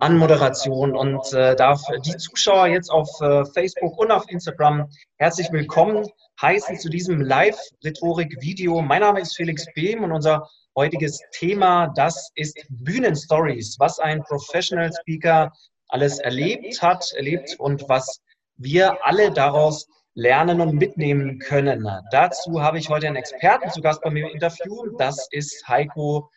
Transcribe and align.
Anmoderation 0.00 0.94
und 0.94 1.32
äh, 1.32 1.56
darf 1.56 1.80
die 2.04 2.16
Zuschauer 2.16 2.66
jetzt 2.66 2.90
auf 2.90 3.08
äh, 3.20 3.44
Facebook 3.46 3.98
und 3.98 4.10
auf 4.10 4.28
Instagram 4.28 4.88
herzlich 5.16 5.50
willkommen 5.50 6.06
heißen 6.42 6.78
zu 6.78 6.90
diesem 6.90 7.22
Live-Rhetorik-Video. 7.22 8.82
Mein 8.82 9.00
Name 9.00 9.20
ist 9.20 9.36
Felix 9.36 9.64
Behm 9.74 10.04
und 10.04 10.12
unser 10.12 10.48
heutiges 10.76 11.20
Thema, 11.32 11.88
das 11.96 12.30
ist 12.34 12.58
Bühnenstories, 12.68 13.76
was 13.78 13.98
ein 13.98 14.22
Professional 14.24 14.92
Speaker 14.92 15.50
alles 15.88 16.18
erlebt 16.18 16.82
hat, 16.82 17.12
erlebt 17.14 17.56
und 17.58 17.88
was 17.88 18.20
wir 18.56 18.98
alle 19.06 19.30
daraus 19.30 19.86
lernen 20.14 20.60
und 20.60 20.74
mitnehmen 20.74 21.38
können. 21.38 21.88
Dazu 22.10 22.60
habe 22.60 22.78
ich 22.78 22.90
heute 22.90 23.06
einen 23.06 23.16
Experten 23.16 23.70
zu 23.70 23.80
Gast 23.80 24.02
bei 24.02 24.10
mir 24.10 24.26
im 24.26 24.34
Interview. 24.34 24.96
Das 24.98 25.28
ist 25.30 25.66
Heiko 25.66 26.30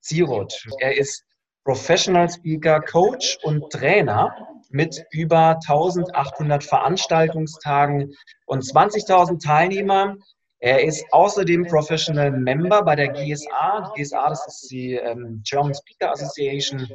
Zieroth. 0.00 0.66
Er 0.78 0.96
ist 0.96 1.24
Professional 1.68 2.30
Speaker, 2.30 2.80
Coach 2.80 3.38
und 3.42 3.70
Trainer 3.70 4.34
mit 4.70 5.04
über 5.10 5.58
1800 5.68 6.64
Veranstaltungstagen 6.64 8.16
und 8.46 8.62
20.000 8.64 9.44
Teilnehmern. 9.44 10.22
Er 10.60 10.82
ist 10.82 11.04
außerdem 11.10 11.66
Professional 11.66 12.30
Member 12.30 12.82
bei 12.84 12.96
der 12.96 13.08
GSA. 13.08 13.92
Die 13.94 14.00
GSA, 14.00 14.30
das 14.30 14.46
ist 14.46 14.70
die 14.70 14.94
ähm, 14.94 15.42
German 15.46 15.74
Speaker 15.74 16.12
Association, 16.12 16.88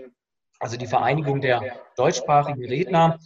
also 0.59 0.75
die 0.75 0.87
Vereinigung 0.87 1.39
der 1.39 1.75
deutschsprachigen 1.95 2.65
Redner. 2.65 3.19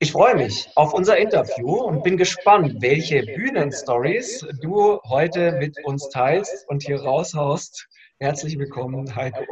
Ich 0.00 0.10
freue 0.10 0.34
mich 0.34 0.68
auf 0.74 0.92
unser 0.92 1.18
Interview 1.18 1.84
und 1.84 2.02
bin 2.02 2.16
gespannt, 2.16 2.82
welche 2.82 3.22
Bühnenstories 3.22 4.44
du 4.60 5.00
heute 5.04 5.52
mit 5.52 5.76
uns 5.84 6.08
teilst 6.08 6.68
und 6.68 6.82
hier 6.82 7.00
raushaust. 7.00 7.86
Herzlich 8.22 8.56
willkommen, 8.56 9.12
Heiko. 9.16 9.44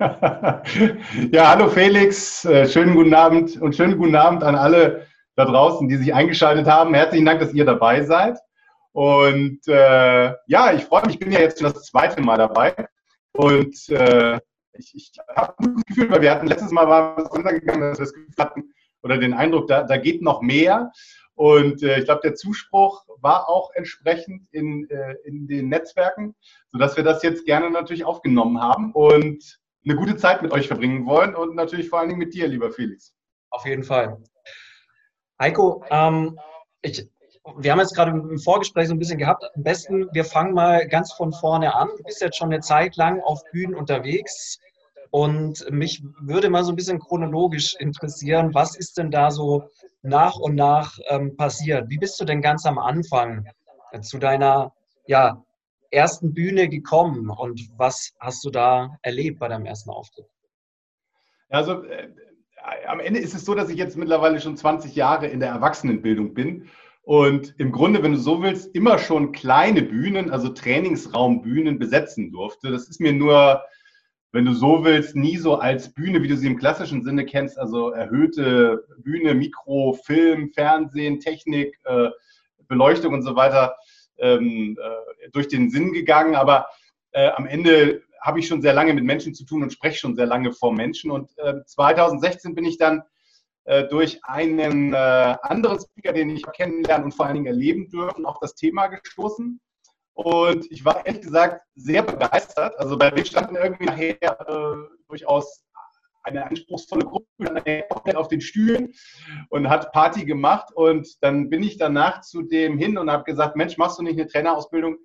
ja, 0.00 1.48
hallo 1.48 1.68
Felix, 1.68 2.44
äh, 2.44 2.66
schönen 2.66 2.96
guten 2.96 3.14
Abend 3.14 3.62
und 3.62 3.76
schönen 3.76 3.96
guten 3.96 4.16
Abend 4.16 4.42
an 4.42 4.56
alle 4.56 5.06
da 5.36 5.44
draußen, 5.44 5.86
die 5.86 5.94
sich 5.94 6.12
eingeschaltet 6.12 6.66
haben. 6.66 6.92
Herzlichen 6.92 7.24
Dank, 7.24 7.38
dass 7.38 7.54
ihr 7.54 7.64
dabei 7.64 8.02
seid. 8.02 8.36
Und 8.90 9.60
äh, 9.68 10.32
ja, 10.48 10.72
ich 10.72 10.86
freue 10.86 11.06
mich, 11.06 11.14
ich 11.14 11.20
bin 11.20 11.30
ja 11.30 11.38
jetzt 11.38 11.60
schon 11.60 11.72
das 11.72 11.84
zweite 11.84 12.20
Mal 12.20 12.36
dabei. 12.36 12.74
Und 13.30 13.88
äh, 13.90 14.40
ich, 14.72 14.92
ich 14.92 15.12
habe 15.36 15.54
ein 15.60 15.74
gutes 15.74 15.84
Gefühl, 15.84 16.10
weil 16.10 16.22
wir 16.22 16.32
hatten 16.32 16.48
letztes 16.48 16.72
Mal 16.72 16.88
war 16.88 17.16
es 17.18 17.30
untergegangen, 17.30 17.90
dass 17.90 18.00
wir 18.00 18.06
das 18.06 18.12
Gefühl 18.12 18.34
hatten 18.40 18.74
oder 19.04 19.18
den 19.18 19.34
Eindruck, 19.34 19.68
da, 19.68 19.84
da 19.84 19.98
geht 19.98 20.20
noch 20.20 20.42
mehr. 20.42 20.90
Und 21.36 21.82
äh, 21.82 21.98
ich 21.98 22.06
glaube, 22.06 22.22
der 22.24 22.34
Zuspruch 22.34 23.04
war 23.20 23.48
auch 23.48 23.70
entsprechend 23.74 24.48
in, 24.52 24.88
äh, 24.90 25.16
in 25.24 25.46
den 25.46 25.68
Netzwerken, 25.68 26.34
sodass 26.72 26.96
wir 26.96 27.04
das 27.04 27.22
jetzt 27.22 27.44
gerne 27.44 27.70
natürlich 27.70 28.04
aufgenommen 28.04 28.60
haben 28.60 28.92
und 28.92 29.60
eine 29.84 29.96
gute 29.96 30.16
Zeit 30.16 30.42
mit 30.42 30.52
euch 30.52 30.66
verbringen 30.66 31.06
wollen 31.06 31.34
und 31.34 31.54
natürlich 31.54 31.90
vor 31.90 32.00
allen 32.00 32.08
Dingen 32.08 32.18
mit 32.18 32.34
dir, 32.34 32.48
lieber 32.48 32.72
Felix. 32.72 33.14
Auf 33.50 33.66
jeden 33.66 33.84
Fall. 33.84 34.16
Heiko, 35.38 35.84
ähm, 35.90 36.38
ich, 36.80 37.06
wir 37.58 37.70
haben 37.70 37.80
jetzt 37.80 37.94
gerade 37.94 38.12
im 38.12 38.38
Vorgespräch 38.38 38.88
so 38.88 38.94
ein 38.94 38.98
bisschen 38.98 39.18
gehabt. 39.18 39.44
Am 39.54 39.62
besten, 39.62 40.08
wir 40.12 40.24
fangen 40.24 40.54
mal 40.54 40.88
ganz 40.88 41.12
von 41.12 41.32
vorne 41.34 41.74
an. 41.74 41.88
Du 41.98 42.02
bist 42.04 42.22
jetzt 42.22 42.38
schon 42.38 42.50
eine 42.50 42.60
Zeit 42.60 42.96
lang 42.96 43.20
auf 43.20 43.42
Bühnen 43.52 43.74
unterwegs. 43.74 44.58
Und 45.16 45.64
mich 45.70 46.04
würde 46.20 46.50
mal 46.50 46.62
so 46.62 46.72
ein 46.72 46.76
bisschen 46.76 46.98
chronologisch 46.98 47.74
interessieren, 47.78 48.52
was 48.52 48.76
ist 48.76 48.98
denn 48.98 49.10
da 49.10 49.30
so 49.30 49.70
nach 50.02 50.36
und 50.36 50.56
nach 50.56 50.98
ähm, 51.08 51.38
passiert? 51.38 51.88
Wie 51.88 51.96
bist 51.96 52.20
du 52.20 52.26
denn 52.26 52.42
ganz 52.42 52.66
am 52.66 52.78
Anfang 52.78 53.46
äh, 53.92 54.00
zu 54.02 54.18
deiner 54.18 54.74
ja, 55.06 55.42
ersten 55.90 56.34
Bühne 56.34 56.68
gekommen 56.68 57.30
und 57.30 57.62
was 57.78 58.12
hast 58.20 58.44
du 58.44 58.50
da 58.50 58.98
erlebt 59.00 59.38
bei 59.38 59.48
deinem 59.48 59.64
ersten 59.64 59.88
Auftritt? 59.88 60.26
Also 61.48 61.84
äh, 61.84 62.10
am 62.86 63.00
Ende 63.00 63.18
ist 63.18 63.34
es 63.34 63.46
so, 63.46 63.54
dass 63.54 63.70
ich 63.70 63.78
jetzt 63.78 63.96
mittlerweile 63.96 64.38
schon 64.38 64.58
20 64.58 64.94
Jahre 64.96 65.28
in 65.28 65.40
der 65.40 65.48
Erwachsenenbildung 65.48 66.34
bin 66.34 66.68
und 67.04 67.54
im 67.56 67.72
Grunde, 67.72 68.02
wenn 68.02 68.12
du 68.12 68.18
so 68.18 68.42
willst, 68.42 68.74
immer 68.74 68.98
schon 68.98 69.32
kleine 69.32 69.80
Bühnen, 69.80 70.30
also 70.30 70.50
Trainingsraumbühnen 70.50 71.78
besetzen 71.78 72.32
durfte. 72.32 72.70
Das 72.70 72.86
ist 72.86 73.00
mir 73.00 73.14
nur 73.14 73.62
wenn 74.32 74.44
du 74.44 74.52
so 74.52 74.84
willst, 74.84 75.16
nie 75.16 75.36
so 75.36 75.56
als 75.56 75.92
Bühne, 75.92 76.22
wie 76.22 76.28
du 76.28 76.36
sie 76.36 76.46
im 76.46 76.58
klassischen 76.58 77.02
Sinne 77.02 77.24
kennst, 77.24 77.58
also 77.58 77.90
erhöhte 77.90 78.86
Bühne, 78.98 79.34
Mikro, 79.34 79.98
Film, 80.04 80.52
Fernsehen, 80.52 81.20
Technik, 81.20 81.78
äh, 81.84 82.10
Beleuchtung 82.68 83.14
und 83.14 83.22
so 83.22 83.36
weiter 83.36 83.76
ähm, 84.18 84.76
äh, 84.80 85.30
durch 85.30 85.48
den 85.48 85.70
Sinn 85.70 85.92
gegangen. 85.92 86.34
Aber 86.34 86.66
äh, 87.12 87.28
am 87.30 87.46
Ende 87.46 88.02
habe 88.20 88.40
ich 88.40 88.48
schon 88.48 88.62
sehr 88.62 88.74
lange 88.74 88.92
mit 88.92 89.04
Menschen 89.04 89.34
zu 89.34 89.44
tun 89.44 89.62
und 89.62 89.72
spreche 89.72 89.98
schon 89.98 90.16
sehr 90.16 90.26
lange 90.26 90.52
vor 90.52 90.72
Menschen. 90.72 91.10
Und 91.10 91.30
2016 91.66 92.50
ähm, 92.50 92.54
bin 92.54 92.64
ich 92.64 92.76
dann 92.76 93.02
äh, 93.64 93.84
durch 93.88 94.20
einen 94.24 94.92
äh, 94.92 95.36
anderen 95.42 95.80
Speaker, 95.80 96.12
den 96.12 96.30
ich 96.30 96.44
kennenlernen 96.52 97.04
und 97.06 97.12
vor 97.12 97.26
allen 97.26 97.34
Dingen 97.34 97.46
erleben 97.46 97.88
dürfen, 97.88 98.26
auf 98.26 98.38
das 98.40 98.54
Thema 98.54 98.88
gestoßen. 98.88 99.60
Und 100.16 100.72
ich 100.72 100.82
war 100.82 101.04
ehrlich 101.04 101.20
gesagt 101.20 101.60
sehr 101.74 102.02
begeistert. 102.02 102.78
Also 102.78 102.96
bei 102.96 103.12
mir 103.12 103.26
standen 103.26 103.54
irgendwie 103.54 103.84
nachher 103.84 104.16
äh, 104.22 104.96
durchaus 105.08 105.62
eine 106.22 106.46
anspruchsvolle 106.46 107.04
Gruppe 107.04 108.16
auf 108.16 108.28
den 108.28 108.40
Stühlen 108.40 108.94
und 109.50 109.68
hat 109.68 109.92
Party 109.92 110.24
gemacht. 110.24 110.72
Und 110.74 111.22
dann 111.22 111.50
bin 111.50 111.62
ich 111.62 111.76
danach 111.76 112.22
zu 112.22 112.42
dem 112.42 112.78
hin 112.78 112.96
und 112.96 113.10
habe 113.10 113.24
gesagt, 113.24 113.56
Mensch, 113.56 113.76
machst 113.76 113.98
du 113.98 114.02
nicht 114.02 114.18
eine 114.18 114.26
Trainerausbildung? 114.26 114.96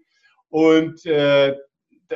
Und 0.47 1.05
äh, 1.05 1.57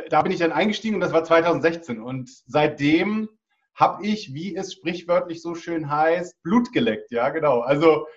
da 0.10 0.22
bin 0.22 0.32
ich 0.32 0.40
dann 0.40 0.54
eingestiegen 0.54 0.96
und 0.96 1.02
das 1.02 1.12
war 1.12 1.26
2016. 1.26 2.02
Und 2.02 2.30
seitdem 2.48 3.28
habe 3.76 4.06
ich, 4.06 4.34
wie 4.34 4.56
es 4.56 4.72
sprichwörtlich 4.72 5.42
so 5.42 5.54
schön 5.54 5.92
heißt, 5.92 6.42
Blut 6.44 6.72
geleckt. 6.72 7.12
Ja, 7.12 7.28
genau. 7.28 7.60
Also 7.60 8.08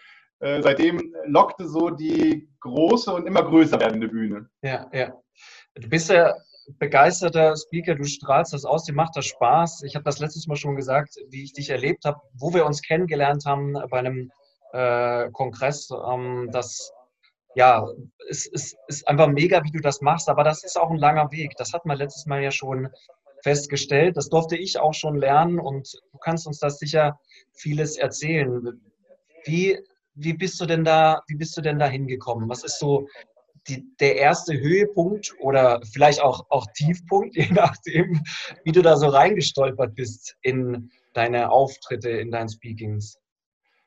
äh, 0.40 0.62
seitdem 0.62 1.14
lockte 1.26 1.68
so 1.68 1.90
die 1.90 2.48
große 2.60 3.12
und 3.12 3.26
immer 3.26 3.42
größer 3.42 3.78
werdende 3.80 4.08
Bühne. 4.08 4.48
Ja, 4.62 4.88
ja. 4.92 5.12
Du 5.74 5.88
bist 5.88 6.10
ja 6.10 6.34
begeisterter 6.78 7.56
Speaker, 7.56 7.94
du 7.94 8.04
strahlst 8.04 8.52
das 8.52 8.64
aus, 8.64 8.84
dir 8.84 8.92
macht 8.92 9.16
das 9.16 9.26
Spaß. 9.26 9.82
Ich 9.84 9.94
habe 9.94 10.04
das 10.04 10.18
letztes 10.18 10.46
Mal 10.46 10.56
schon 10.56 10.76
gesagt, 10.76 11.16
wie 11.30 11.42
ich 11.42 11.52
dich 11.52 11.70
erlebt 11.70 12.04
habe, 12.04 12.20
wo 12.34 12.52
wir 12.52 12.66
uns 12.66 12.82
kennengelernt 12.82 13.44
haben 13.46 13.74
bei 13.90 13.98
einem 13.98 14.30
äh, 14.72 15.30
Kongress. 15.30 15.90
Ähm, 15.90 16.50
das 16.52 16.92
ja, 17.54 17.88
es, 18.28 18.48
es 18.52 18.76
ist 18.86 19.08
einfach 19.08 19.28
mega, 19.28 19.64
wie 19.64 19.70
du 19.70 19.80
das 19.80 20.00
machst, 20.00 20.28
aber 20.28 20.44
das 20.44 20.62
ist 20.62 20.78
auch 20.78 20.90
ein 20.90 20.98
langer 20.98 21.32
Weg. 21.32 21.54
Das 21.56 21.72
hat 21.72 21.86
man 21.86 21.98
letztes 21.98 22.26
Mal 22.26 22.42
ja 22.42 22.50
schon 22.50 22.88
festgestellt. 23.42 24.16
Das 24.16 24.28
durfte 24.28 24.56
ich 24.56 24.78
auch 24.78 24.94
schon 24.94 25.16
lernen 25.16 25.58
und 25.58 25.92
du 26.12 26.18
kannst 26.18 26.46
uns 26.46 26.58
das 26.58 26.78
sicher 26.78 27.18
vieles 27.52 27.96
erzählen. 27.96 28.80
Wie 29.44 29.78
wie 30.18 30.34
bist 30.34 30.60
du 30.60 30.66
denn 30.66 30.84
da, 30.84 31.22
wie 31.28 31.36
bist 31.36 31.56
du 31.56 31.60
denn 31.60 31.78
da 31.78 31.86
hingekommen? 31.86 32.48
Was 32.48 32.64
ist 32.64 32.78
so 32.78 33.06
die, 33.68 33.86
der 34.00 34.16
erste 34.16 34.58
Höhepunkt 34.58 35.34
oder 35.40 35.80
vielleicht 35.92 36.20
auch, 36.20 36.46
auch 36.48 36.66
Tiefpunkt, 36.74 37.36
je 37.36 37.48
nachdem, 37.50 38.20
wie 38.64 38.72
du 38.72 38.82
da 38.82 38.96
so 38.96 39.08
reingestolpert 39.08 39.94
bist 39.94 40.36
in 40.42 40.90
deine 41.14 41.50
Auftritte, 41.50 42.10
in 42.10 42.30
deinen 42.30 42.48
Speakings? 42.48 43.18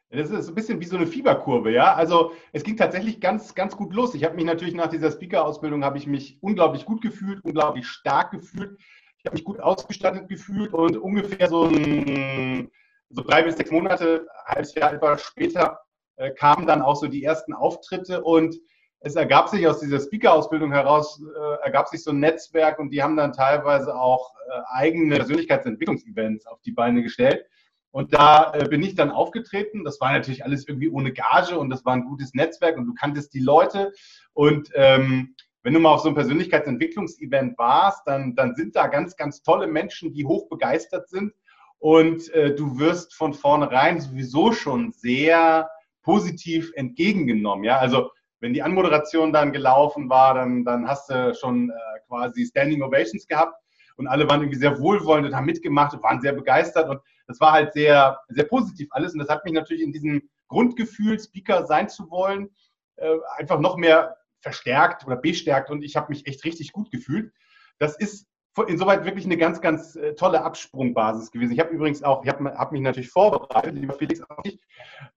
Das 0.10 0.30
ist 0.30 0.50
ein 0.50 0.56
bisschen 0.56 0.82
wie 0.82 0.86
so 0.86 0.98
eine 0.98 1.08
Fieberkurve, 1.08 1.72
ja. 1.72 1.94
Also 1.94 2.34
es 2.52 2.64
ging 2.64 2.76
tatsächlich 2.76 3.22
ganz, 3.22 3.56
ganz 3.56 3.78
gut 3.78 3.94
los. 3.94 4.14
Ich 4.14 4.26
habe 4.26 4.36
mich 4.36 4.44
natürlich 4.44 4.74
nach 4.74 4.90
dieser 4.90 5.10
Speaker-Ausbildung 5.10 5.86
habe 5.86 5.98
ich 5.98 6.06
mich 6.06 6.38
unglaublich 6.42 6.84
gut 6.84 7.02
gefühlt, 7.02 7.42
unglaublich 7.46 7.88
stark 7.88 8.32
gefühlt. 8.32 8.78
Ich 9.20 9.26
habe 9.26 9.36
mich 9.36 9.46
gut 9.46 9.62
ausgestattet 9.62 10.28
gefühlt 10.28 10.74
und 10.74 10.98
ungefähr 10.98 11.48
so, 11.48 11.64
ein, 11.64 12.70
so 13.10 13.22
drei 13.22 13.44
bis 13.44 13.56
sechs 13.56 13.72
Monate, 13.72 14.28
halbes 14.46 14.76
Jahr 14.76 14.94
etwa 14.94 15.18
später 15.18 15.80
äh, 16.16 16.32
kamen 16.32 16.68
dann 16.68 16.82
auch 16.82 16.96
so 16.96 17.08
die 17.08 17.24
ersten 17.24 17.54
Auftritte 17.54 18.24
und 18.24 18.56
es 19.00 19.16
ergab 19.16 19.50
sich 19.50 19.68
aus 19.68 19.80
dieser 19.80 20.00
Speaker-Ausbildung 20.00 20.72
heraus, 20.72 21.22
äh, 21.22 21.66
ergab 21.66 21.88
sich 21.88 22.04
so 22.04 22.12
ein 22.12 22.20
Netzwerk 22.20 22.78
und 22.78 22.92
die 22.92 23.02
haben 23.02 23.18
dann 23.18 23.34
teilweise 23.34 23.96
auch 23.96 24.36
äh, 24.48 24.60
eigene 24.74 25.16
Persönlichkeitsentwicklungsevents 25.16 26.46
auf 26.46 26.62
die 26.62 26.72
Beine 26.72 27.02
gestellt. 27.02 27.44
Und 27.90 28.14
da 28.14 28.54
äh, 28.54 28.68
bin 28.70 28.84
ich 28.84 28.96
dann 28.96 29.10
aufgetreten. 29.10 29.84
Das 29.84 30.00
war 30.00 30.14
natürlich 30.14 30.46
alles 30.46 30.68
irgendwie 30.68 30.90
ohne 30.90 31.12
Gage 31.12 31.58
und 31.58 31.70
das 31.70 31.84
war 31.84 31.94
ein 31.94 32.06
gutes 32.06 32.34
Netzwerk 32.36 32.78
und 32.78 32.86
du 32.86 32.94
kanntest 32.94 33.34
die 33.34 33.40
Leute. 33.40 33.92
Und 34.34 34.70
ähm, 34.76 35.36
wenn 35.64 35.74
du 35.74 35.80
mal 35.80 35.94
auf 35.94 36.02
so 36.02 36.08
einem 36.08 36.16
Persönlichkeitsentwicklungsevent 36.16 37.58
warst, 37.58 38.04
dann, 38.06 38.36
dann 38.36 38.56
sind 38.56 38.76
da 38.76 38.88
ganz, 38.88 39.16
ganz 39.16 39.42
tolle 39.42 39.68
Menschen, 39.68 40.14
die 40.14 40.26
hoch 40.26 40.48
begeistert 40.48 41.10
sind 41.10 41.34
und 41.82 42.30
äh, 42.36 42.54
du 42.56 42.78
wirst 42.78 43.16
von 43.16 43.34
vornherein 43.34 44.00
sowieso 44.00 44.52
schon 44.52 44.92
sehr 44.92 45.68
positiv 46.02 46.72
entgegengenommen. 46.76 47.64
Ja, 47.64 47.78
also 47.78 48.12
wenn 48.40 48.54
die 48.54 48.64
Anmoderation 48.64 49.32
dann 49.32 49.54
gelaufen 49.54 50.10
war, 50.10 50.34
dann, 50.34 50.66
dann 50.66 50.88
hast 50.88 51.10
du 51.10 51.34
schon 51.36 51.70
äh, 51.70 51.74
quasi 52.08 52.46
Standing 52.46 52.82
Ovations 52.82 53.28
gehabt 53.28 53.56
und 53.98 54.08
alle 54.08 54.28
waren 54.28 54.42
irgendwie 54.42 54.60
sehr 54.60 54.80
wohlwollend 54.80 55.28
und 55.28 55.36
haben 55.36 55.46
mitgemacht 55.46 55.94
und 55.94 56.04
waren 56.04 56.22
sehr 56.22 56.34
begeistert 56.34 56.90
und 56.90 57.00
das 57.28 57.40
war 57.40 57.52
halt 57.54 57.74
sehr, 57.74 58.20
sehr 58.30 58.46
positiv 58.46 58.88
alles 58.92 59.14
und 59.14 59.20
das 59.20 59.30
hat 59.30 59.46
mich 59.46 59.54
natürlich 59.54 59.84
in 59.84 59.94
diesem 59.94 60.24
Grundgefühl, 60.48 61.20
Speaker 61.20 61.66
sein 61.66 61.88
zu 61.88 62.10
wollen, 62.10 62.50
äh, 62.98 63.16
einfach 63.38 63.60
noch 63.60 63.78
mehr 63.78 64.18
verstärkt 64.42 65.06
oder 65.06 65.16
bestärkt 65.16 65.70
und 65.70 65.84
ich 65.84 65.96
habe 65.96 66.10
mich 66.10 66.26
echt 66.26 66.44
richtig 66.44 66.72
gut 66.72 66.92
gefühlt. 66.92 67.32
Das 67.78 67.96
ist 67.98 68.28
insoweit 68.68 69.06
wirklich 69.06 69.26
eine 69.26 69.38
ganz, 69.38 69.62
ganz 69.62 69.96
äh, 69.96 70.14
tolle 70.14 70.44
Absprungbasis 70.44 71.32
gewesen. 71.32 71.54
Ich 71.54 71.60
habe 71.60 71.70
übrigens 71.72 72.04
auch, 72.04 72.24
ich 72.24 72.30
habe 72.30 72.58
hab 72.58 72.72
mich 72.72 72.82
natürlich 72.82 73.10
vorbereitet, 73.10 73.76
lieber 73.76 73.94
Felix 73.94 74.22
auch 74.30 74.44
nicht, 74.44 74.60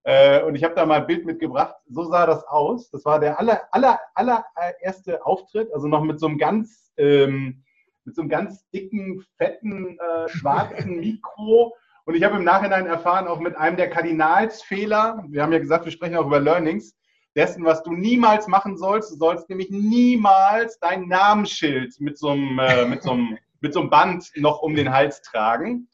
äh, 0.04 0.42
und 0.42 0.54
ich 0.54 0.62
habe 0.62 0.74
da 0.74 0.86
mal 0.86 1.00
ein 1.00 1.06
Bild 1.06 1.26
mitgebracht. 1.26 1.74
So 1.88 2.04
sah 2.04 2.26
das 2.26 2.44
aus. 2.44 2.90
Das 2.90 3.04
war 3.04 3.18
der 3.18 3.38
aller, 3.40 3.62
aller, 3.72 4.00
allererste 4.14 5.24
Auftritt, 5.24 5.72
also 5.72 5.88
noch 5.88 6.02
mit 6.02 6.20
so 6.20 6.26
einem 6.26 6.38
ganz, 6.38 6.92
ähm, 6.96 7.64
mit 8.04 8.14
so 8.14 8.22
einem 8.22 8.28
ganz 8.28 8.68
dicken, 8.70 9.24
fetten, 9.36 9.98
äh, 9.98 10.28
schwarzen 10.28 10.96
Mikro. 11.00 11.74
Und 12.04 12.14
ich 12.14 12.22
habe 12.22 12.36
im 12.36 12.44
Nachhinein 12.44 12.86
erfahren, 12.86 13.26
auch 13.26 13.40
mit 13.40 13.56
einem 13.56 13.76
der 13.76 13.88
Kardinalsfehler, 13.88 15.24
wir 15.28 15.42
haben 15.42 15.52
ja 15.52 15.58
gesagt, 15.58 15.86
wir 15.86 15.92
sprechen 15.92 16.16
auch 16.16 16.26
über 16.26 16.38
Learnings, 16.38 16.94
dessen, 17.34 17.64
was 17.64 17.82
du 17.82 17.92
niemals 17.92 18.46
machen 18.46 18.76
sollst. 18.76 19.12
Du 19.12 19.16
sollst 19.16 19.48
nämlich 19.48 19.70
niemals 19.70 20.78
dein 20.78 21.08
Namensschild 21.08 22.00
mit 22.00 22.18
so 22.18 22.30
einem, 22.30 22.58
äh, 22.58 22.86
mit 22.86 23.02
so 23.02 23.12
einem, 23.12 23.38
mit 23.60 23.72
so 23.72 23.80
einem 23.80 23.90
Band 23.90 24.30
noch 24.36 24.62
um 24.62 24.74
den 24.74 24.92
Hals 24.92 25.22
tragen. 25.22 25.88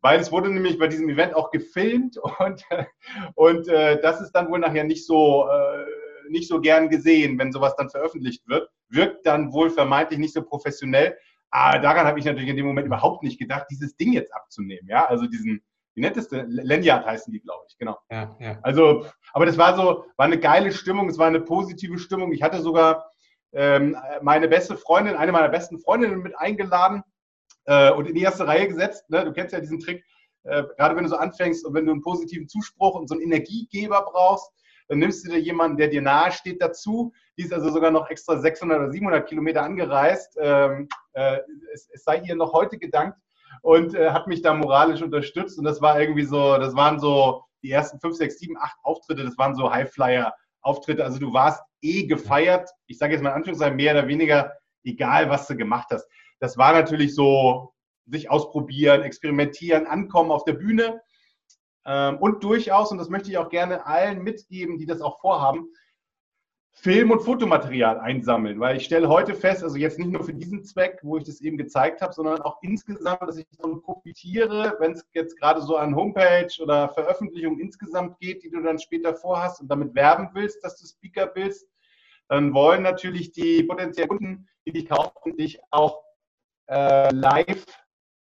Weil 0.00 0.18
es 0.18 0.32
wurde 0.32 0.50
nämlich 0.50 0.78
bei 0.78 0.88
diesem 0.88 1.08
Event 1.08 1.34
auch 1.34 1.52
gefilmt 1.52 2.18
und, 2.18 2.64
und 3.34 3.68
äh, 3.68 4.00
das 4.00 4.20
ist 4.20 4.32
dann 4.32 4.50
wohl 4.50 4.58
nachher 4.58 4.84
nicht 4.84 5.06
so, 5.06 5.48
äh, 5.48 6.30
nicht 6.30 6.48
so 6.48 6.60
gern 6.60 6.88
gesehen, 6.88 7.38
wenn 7.38 7.52
sowas 7.52 7.76
dann 7.76 7.88
veröffentlicht 7.88 8.48
wird. 8.48 8.68
Wirkt 8.88 9.24
dann 9.26 9.52
wohl 9.52 9.70
vermeintlich 9.70 10.18
nicht 10.18 10.34
so 10.34 10.42
professionell. 10.42 11.16
Aber 11.50 11.78
daran 11.78 12.06
habe 12.06 12.18
ich 12.18 12.24
natürlich 12.24 12.48
in 12.48 12.56
dem 12.56 12.66
Moment 12.66 12.86
überhaupt 12.86 13.22
nicht 13.22 13.38
gedacht, 13.38 13.66
dieses 13.70 13.94
Ding 13.96 14.12
jetzt 14.12 14.34
abzunehmen. 14.34 14.88
Ja, 14.88 15.04
also 15.06 15.26
diesen, 15.26 15.62
wie 15.94 16.00
nennt 16.00 16.16
es 16.16 16.28
denn? 16.28 16.50
Lanyard 16.50 17.04
heißen 17.04 17.32
die, 17.32 17.40
glaube 17.40 17.64
ich, 17.68 17.76
genau. 17.76 17.98
Ja, 18.10 18.36
ja. 18.40 18.58
Also, 18.62 19.06
aber 19.32 19.46
das 19.46 19.58
war 19.58 19.76
so, 19.76 20.04
war 20.16 20.26
eine 20.26 20.38
geile 20.38 20.72
Stimmung, 20.72 21.08
es 21.08 21.18
war 21.18 21.26
eine 21.26 21.40
positive 21.40 21.98
Stimmung. 21.98 22.32
Ich 22.32 22.42
hatte 22.42 22.62
sogar 22.62 23.10
ähm, 23.52 23.96
meine 24.22 24.48
beste 24.48 24.76
Freundin, 24.76 25.16
eine 25.16 25.32
meiner 25.32 25.48
besten 25.48 25.78
Freundinnen 25.78 26.22
mit 26.22 26.36
eingeladen 26.38 27.02
äh, 27.66 27.90
und 27.90 28.08
in 28.08 28.14
die 28.14 28.22
erste 28.22 28.46
Reihe 28.46 28.68
gesetzt. 28.68 29.08
Ne? 29.10 29.24
Du 29.24 29.32
kennst 29.32 29.52
ja 29.52 29.60
diesen 29.60 29.80
Trick, 29.80 30.04
äh, 30.44 30.64
gerade 30.76 30.96
wenn 30.96 31.04
du 31.04 31.10
so 31.10 31.16
anfängst 31.16 31.66
und 31.66 31.74
wenn 31.74 31.84
du 31.84 31.92
einen 31.92 32.02
positiven 32.02 32.48
Zuspruch 32.48 32.94
und 32.94 33.08
so 33.08 33.14
einen 33.14 33.24
Energiegeber 33.24 34.06
brauchst, 34.10 34.50
dann 34.88 34.98
nimmst 34.98 35.24
du 35.24 35.30
dir 35.30 35.38
jemanden, 35.38 35.76
der 35.76 35.88
dir 35.88 36.02
nahe 36.02 36.32
steht, 36.32 36.60
dazu. 36.60 37.12
Die 37.38 37.44
ist 37.44 37.52
also 37.52 37.70
sogar 37.70 37.90
noch 37.90 38.10
extra 38.10 38.38
600 38.38 38.78
oder 38.78 38.90
700 38.90 39.28
Kilometer 39.28 39.62
angereist. 39.62 40.36
Ähm, 40.40 40.88
äh, 41.12 41.38
es, 41.72 41.88
es 41.92 42.04
sei 42.04 42.20
ihr 42.20 42.34
noch 42.34 42.52
heute 42.52 42.78
gedankt 42.78 43.18
und 43.60 43.94
äh, 43.94 44.10
hat 44.10 44.26
mich 44.26 44.42
da 44.42 44.54
moralisch 44.54 45.02
unterstützt. 45.02 45.58
Und 45.58 45.64
das 45.64 45.80
war 45.80 46.00
irgendwie 46.00 46.24
so, 46.24 46.56
das 46.56 46.74
waren 46.74 46.98
so 46.98 47.44
die 47.62 47.70
ersten 47.70 48.00
fünf, 48.00 48.16
sechs, 48.16 48.38
sieben, 48.38 48.56
acht 48.58 48.76
Auftritte, 48.82 49.24
das 49.24 49.38
waren 49.38 49.54
so 49.54 49.70
Highflyer-Auftritte. 49.70 51.04
Also 51.04 51.18
du 51.18 51.32
warst 51.32 51.62
eh 51.82 52.06
gefeiert. 52.06 52.70
Ich 52.86 52.98
sage 52.98 53.12
jetzt 53.12 53.22
mal 53.22 53.30
in 53.30 53.36
Anführungszeichen 53.36 53.76
mehr 53.76 53.92
oder 53.92 54.08
weniger, 54.08 54.52
egal 54.84 55.30
was 55.30 55.46
du 55.46 55.56
gemacht 55.56 55.88
hast. 55.90 56.08
Das 56.40 56.56
war 56.56 56.72
natürlich 56.72 57.14
so, 57.14 57.72
sich 58.06 58.30
ausprobieren, 58.30 59.02
experimentieren, 59.02 59.86
ankommen 59.86 60.32
auf 60.32 60.44
der 60.44 60.54
Bühne. 60.54 61.00
Ähm, 61.84 62.18
und 62.18 62.42
durchaus, 62.44 62.90
und 62.90 62.98
das 62.98 63.08
möchte 63.08 63.30
ich 63.30 63.38
auch 63.38 63.48
gerne 63.48 63.86
allen 63.86 64.22
mitgeben, 64.22 64.78
die 64.78 64.86
das 64.86 65.00
auch 65.00 65.20
vorhaben, 65.20 65.68
Film- 66.74 67.10
und 67.10 67.20
Fotomaterial 67.20 68.00
einsammeln, 68.00 68.58
weil 68.58 68.76
ich 68.76 68.84
stelle 68.86 69.08
heute 69.08 69.34
fest, 69.34 69.62
also 69.62 69.76
jetzt 69.76 69.98
nicht 69.98 70.10
nur 70.10 70.24
für 70.24 70.32
diesen 70.32 70.64
Zweck, 70.64 71.00
wo 71.02 71.18
ich 71.18 71.24
das 71.24 71.40
eben 71.42 71.58
gezeigt 71.58 72.00
habe, 72.00 72.12
sondern 72.12 72.40
auch 72.40 72.58
insgesamt, 72.62 73.22
dass 73.22 73.36
ich 73.36 73.46
davon 73.50 73.82
profitiere, 73.82 74.74
wenn 74.80 74.92
es 74.92 75.06
jetzt 75.12 75.38
gerade 75.38 75.60
so 75.60 75.76
an 75.76 75.94
Homepage 75.94 76.50
oder 76.60 76.88
Veröffentlichung 76.88 77.58
insgesamt 77.60 78.18
geht, 78.18 78.42
die 78.42 78.50
du 78.50 78.62
dann 78.62 78.78
später 78.78 79.14
vorhast 79.14 79.60
und 79.60 79.68
damit 79.68 79.94
werben 79.94 80.30
willst, 80.32 80.64
dass 80.64 80.80
du 80.80 80.86
Speaker 80.86 81.26
bist, 81.26 81.68
dann 82.28 82.54
wollen 82.54 82.82
natürlich 82.82 83.32
die 83.32 83.62
potenziellen 83.62 84.08
Kunden, 84.08 84.48
die 84.66 84.72
dich 84.72 84.88
kaufen, 84.88 85.36
dich 85.36 85.60
auch 85.70 86.02
äh, 86.68 87.12
live 87.14 87.66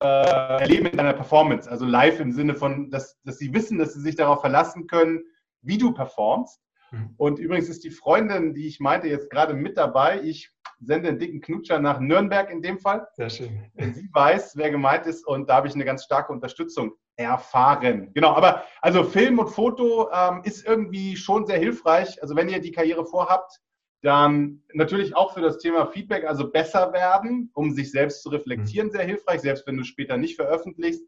äh, 0.03 0.61
erleben 0.61 0.87
in 0.87 0.97
deiner 0.97 1.15
Performance. 1.15 1.69
Also 1.69 1.85
live 1.85 2.21
im 2.21 2.31
Sinne 2.31 2.55
von, 2.55 2.91
dass, 2.91 3.21
dass 3.25 3.39
sie 3.39 3.53
wissen, 3.53 3.79
dass 3.79 3.95
sie 3.95 4.01
sich 4.01 4.15
darauf 4.15 4.41
verlassen 4.41 4.87
können, 4.87 5.25
wie 5.63 5.79
du 5.79 5.93
performst 5.93 6.61
Mhm. 6.91 7.15
Und 7.17 7.39
übrigens 7.39 7.69
ist 7.69 7.85
die 7.85 7.91
Freundin, 7.91 8.55
die 8.55 8.67
ich 8.67 8.81
meinte, 8.81 9.09
jetzt 9.09 9.31
gerade 9.31 9.55
mit 9.55 9.77
dabei. 9.77 10.23
Ich 10.23 10.53
sende 10.81 11.09
einen 11.09 11.19
dicken 11.19 11.41
Knutscher 11.41 11.79
nach 11.79 12.01
Nürnberg 12.01 12.51
in 12.51 12.63
dem 12.63 12.79
Fall. 12.79 13.07
Sehr 13.15 13.31
schön. 13.31 13.71
Sie 13.75 14.09
weiß, 14.13 14.57
wer 14.57 14.71
gemeint 14.71 15.07
ist 15.07 15.27
und 15.27 15.49
da 15.49 15.57
habe 15.57 15.69
ich 15.69 15.75
eine 15.75 15.85
ganz 15.85 16.05
starke 16.05 16.33
Unterstützung 16.33 16.93
erfahren. 17.17 18.11
Genau, 18.15 18.35
aber 18.35 18.65
also 18.83 19.05
Film 19.05 19.39
und 19.39 19.49
Foto 19.49 20.11
ähm, 20.13 20.43
ist 20.45 20.67
irgendwie 20.67 21.17
schon 21.17 21.47
sehr 21.47 21.59
hilfreich. 21.59 22.23
Also 22.23 22.37
wenn 22.37 22.49
ihr 22.49 22.61
die 22.61 22.73
Karriere 22.73 23.07
vorhabt, 23.07 23.61
dann 24.03 24.63
natürlich 24.75 25.17
auch 25.17 25.33
für 25.33 25.41
das 25.41 25.59
Thema 25.59 25.87
Feedback, 25.87 26.25
also 26.25 26.51
besser 26.51 26.93
werden, 26.93 27.51
um 27.55 27.73
sich 27.73 27.91
selbst 27.91 28.23
zu 28.23 28.29
reflektieren, 28.29 28.89
mhm. 28.89 28.93
sehr 28.93 29.05
hilfreich, 29.05 29.41
selbst 29.41 29.67
wenn 29.67 29.77
du 29.77 29.85
später 29.85 30.17
nicht 30.19 30.37
veröffentlichst. 30.37 31.03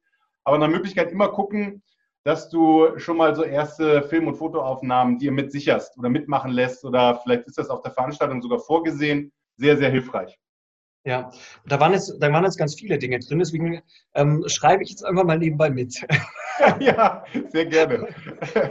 Aber 0.45 0.59
nach 0.59 0.69
Möglichkeit 0.69 1.13
immer 1.13 1.29
gucken, 1.29 1.83
dass 2.25 2.49
du 2.49 2.99
schon 2.99 3.17
mal 3.17 3.35
so 3.35 3.45
erste 3.45 4.03
Film- 4.03 4.29
und 4.29 4.37
Fotoaufnahmen 4.37 5.19
dir 5.19 5.33
mit 5.33 5.53
sicherst 5.53 5.97
oder 5.99 6.09
mitmachen 6.09 6.51
lässt 6.51 6.85
oder 6.85 7.21
vielleicht 7.23 7.47
ist 7.47 7.59
das 7.59 7.71
auf 7.71 7.83
der 7.83 7.93
Veranstaltung 7.93 8.43
sogar 8.43 8.59
vorgesehen. 8.59 9.33
Sehr, 9.57 9.77
sehr 9.77 9.91
hilfreich. 9.91 10.39
Ja, 11.05 11.31
da 11.65 11.81
waren 11.81 11.93
jetzt, 11.93 12.15
da 12.21 12.31
waren 12.33 12.45
jetzt 12.45 12.59
ganz 12.59 12.75
viele 12.75 12.99
Dinge 12.99 13.19
drin, 13.19 13.39
deswegen 13.39 13.81
ähm, 14.15 14.45
schreibe 14.47 14.83
ich 14.83 14.91
jetzt 14.91 15.05
einfach 15.05 15.25
mal 15.25 15.39
nebenbei 15.39 15.71
mit. 15.71 16.07
ja, 16.81 17.25
sehr 17.49 17.67
gerne. 17.67 18.09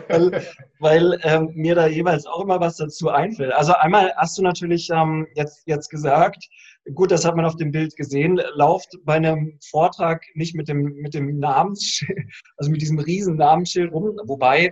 weil, 0.08 0.46
weil 0.80 1.20
ähm, 1.24 1.52
mir 1.56 1.74
da 1.74 1.88
jeweils 1.88 2.28
auch 2.28 2.42
immer 2.42 2.60
was 2.60 2.78
dazu 2.78 3.10
einfällt. 3.10 3.54
Also 3.54 3.74
einmal 3.74 4.14
hast 4.18 4.38
du 4.38 4.44
natürlich 4.44 4.90
ähm, 4.92 5.26
jetzt, 5.36 5.64
jetzt 5.66 5.90
gesagt, 5.90 6.48
gut, 6.94 7.12
das 7.12 7.26
hat 7.26 7.36
man 7.36 7.46
auf 7.46 7.56
dem 7.56 7.72
Bild 7.72 7.96
gesehen, 7.96 8.40
lauft 8.54 8.98
bei 9.04 9.16
einem 9.16 9.58
Vortrag 9.70 10.24
nicht 10.36 10.56
mit 10.56 10.68
dem, 10.68 10.94
mit 10.96 11.14
dem 11.14 11.40
Namensschild, 11.40 12.18
also 12.58 12.72
mit 12.72 12.82
diesem 12.82 13.00
riesen 13.00 13.38
Namensschild 13.38 13.92
rum, 13.92 14.18
wobei 14.26 14.72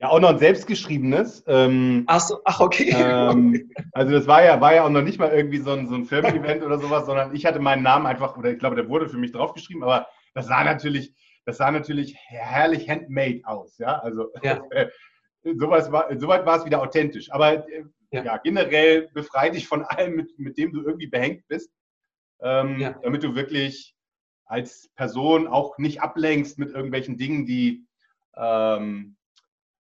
ja, 0.00 0.08
auch 0.08 0.20
noch 0.20 0.30
ein 0.30 0.38
selbstgeschriebenes. 0.38 1.44
Ähm, 1.46 2.04
ach 2.08 2.20
so, 2.20 2.38
ach 2.44 2.60
okay. 2.60 2.92
Ähm, 2.96 3.70
also 3.92 4.12
das 4.12 4.26
war 4.26 4.44
ja, 4.44 4.60
war 4.60 4.74
ja 4.74 4.84
auch 4.84 4.90
noch 4.90 5.02
nicht 5.02 5.18
mal 5.18 5.30
irgendwie 5.30 5.58
so 5.58 5.70
ein, 5.70 5.86
so 5.86 5.94
ein 5.94 6.04
Firmen-Event 6.04 6.64
oder 6.64 6.78
sowas, 6.78 7.06
sondern 7.06 7.34
ich 7.34 7.46
hatte 7.46 7.60
meinen 7.60 7.84
Namen 7.84 8.06
einfach, 8.06 8.36
oder 8.36 8.50
ich 8.50 8.58
glaube, 8.58 8.76
der 8.76 8.88
wurde 8.88 9.08
für 9.08 9.18
mich 9.18 9.32
draufgeschrieben, 9.32 9.84
aber 9.84 10.08
das 10.34 10.46
sah 10.46 10.64
natürlich, 10.64 11.14
das 11.46 11.58
sah 11.58 11.70
natürlich 11.70 12.16
herrlich 12.26 12.90
handmade 12.90 13.40
aus, 13.44 13.78
ja. 13.78 13.98
Also 14.00 14.30
ja. 14.42 14.60
Sowas 15.58 15.92
war, 15.92 16.08
soweit 16.18 16.46
war 16.46 16.58
es 16.58 16.64
wieder 16.64 16.80
authentisch. 16.80 17.30
Aber 17.30 17.68
äh, 17.68 17.84
ja. 18.14 18.24
ja. 18.24 18.36
generell 18.38 19.08
befrei 19.12 19.50
dich 19.50 19.66
von 19.66 19.84
allem, 19.84 20.16
mit, 20.16 20.38
mit 20.38 20.58
dem 20.58 20.72
du 20.72 20.82
irgendwie 20.82 21.06
behängt 21.06 21.46
bist, 21.48 21.70
ähm, 22.40 22.80
ja. 22.80 22.98
damit 23.02 23.22
du 23.22 23.34
wirklich 23.34 23.94
als 24.46 24.90
Person 24.96 25.46
auch 25.46 25.78
nicht 25.78 26.02
ablenkst 26.02 26.58
mit 26.58 26.70
irgendwelchen 26.70 27.16
Dingen, 27.16 27.46
die 27.46 27.86
ähm, 28.36 29.16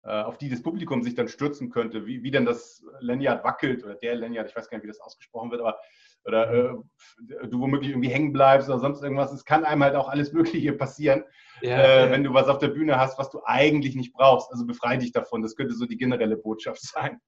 äh, 0.03 0.23
auf 0.23 0.39
die 0.39 0.49
das 0.49 0.63
Publikum 0.63 1.03
sich 1.03 1.15
dann 1.15 1.29
stürzen 1.29 1.71
könnte, 1.71 2.07
wie, 2.07 2.23
wie 2.23 2.31
denn 2.31 2.45
das 2.47 2.83
Lanyard 3.01 3.45
wackelt 3.45 3.85
oder 3.85 3.95
der 3.95 4.15
Lanyard, 4.15 4.49
ich 4.49 4.57
weiß 4.57 4.69
gar 4.69 4.79
nicht, 4.79 4.85
wie 4.85 4.89
das 4.89 5.01
ausgesprochen 5.01 5.51
wird, 5.51 5.61
aber 5.61 5.79
oder 6.25 6.53
äh, 6.53 7.49
du 7.49 7.61
womöglich 7.61 7.91
irgendwie 7.91 8.11
hängen 8.11 8.33
bleibst 8.33 8.69
oder 8.69 8.79
sonst 8.79 9.03
irgendwas. 9.03 9.33
Es 9.33 9.45
kann 9.45 9.65
einem 9.65 9.83
halt 9.83 9.95
auch 9.95 10.09
alles 10.09 10.33
Mögliche 10.35 10.73
passieren, 10.73 11.25
ja, 11.63 11.79
äh, 11.79 12.05
ja. 12.07 12.11
wenn 12.11 12.25
du 12.25 12.35
was 12.35 12.49
auf 12.49 12.59
der 12.59 12.69
Bühne 12.69 12.99
hast, 12.99 13.19
was 13.19 13.31
du 13.31 13.41
eigentlich 13.45 13.95
nicht 13.95 14.13
brauchst. 14.13 14.51
Also 14.51 14.67
befreie 14.67 14.99
dich 14.99 15.13
davon. 15.13 15.43
Das 15.43 15.57
könnte 15.57 15.75
so 15.75 15.87
die 15.87 15.97
generelle 15.97 16.37
Botschaft 16.37 16.83
sein. 16.87 17.21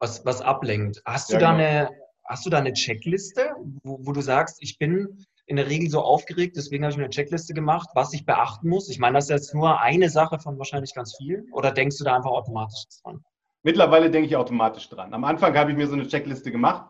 Was, 0.00 0.24
was 0.24 0.40
ablenkt. 0.40 1.02
Hast 1.04 1.30
du, 1.30 1.34
ja, 1.34 1.40
da 1.40 1.52
genau. 1.52 1.64
eine, 1.64 1.90
hast 2.24 2.46
du 2.46 2.50
da 2.50 2.58
eine 2.58 2.72
Checkliste, 2.72 3.50
wo, 3.82 3.98
wo 4.00 4.12
du 4.12 4.22
sagst, 4.22 4.56
ich 4.60 4.78
bin 4.78 5.26
in 5.46 5.56
der 5.56 5.68
Regel 5.68 5.90
so 5.90 6.00
aufgeregt, 6.00 6.56
deswegen 6.56 6.84
habe 6.84 6.92
ich 6.92 6.96
mir 6.96 7.04
eine 7.04 7.10
Checkliste 7.10 7.54
gemacht, 7.54 7.90
was 7.94 8.12
ich 8.14 8.24
beachten 8.24 8.68
muss. 8.68 8.88
Ich 8.88 8.98
meine, 8.98 9.18
das 9.18 9.24
ist 9.24 9.30
jetzt 9.30 9.54
nur 9.54 9.80
eine 9.80 10.08
Sache 10.08 10.38
von 10.38 10.58
wahrscheinlich 10.58 10.94
ganz 10.94 11.16
vielen. 11.16 11.52
Oder 11.52 11.72
denkst 11.72 11.98
du 11.98 12.04
da 12.04 12.16
einfach 12.16 12.30
automatisch 12.30 12.84
dran? 13.02 13.24
Mittlerweile 13.62 14.10
denke 14.10 14.28
ich 14.28 14.36
automatisch 14.36 14.88
dran. 14.88 15.12
Am 15.12 15.24
Anfang 15.24 15.56
habe 15.58 15.72
ich 15.72 15.76
mir 15.76 15.86
so 15.86 15.94
eine 15.94 16.06
Checkliste 16.06 16.50
gemacht, 16.50 16.88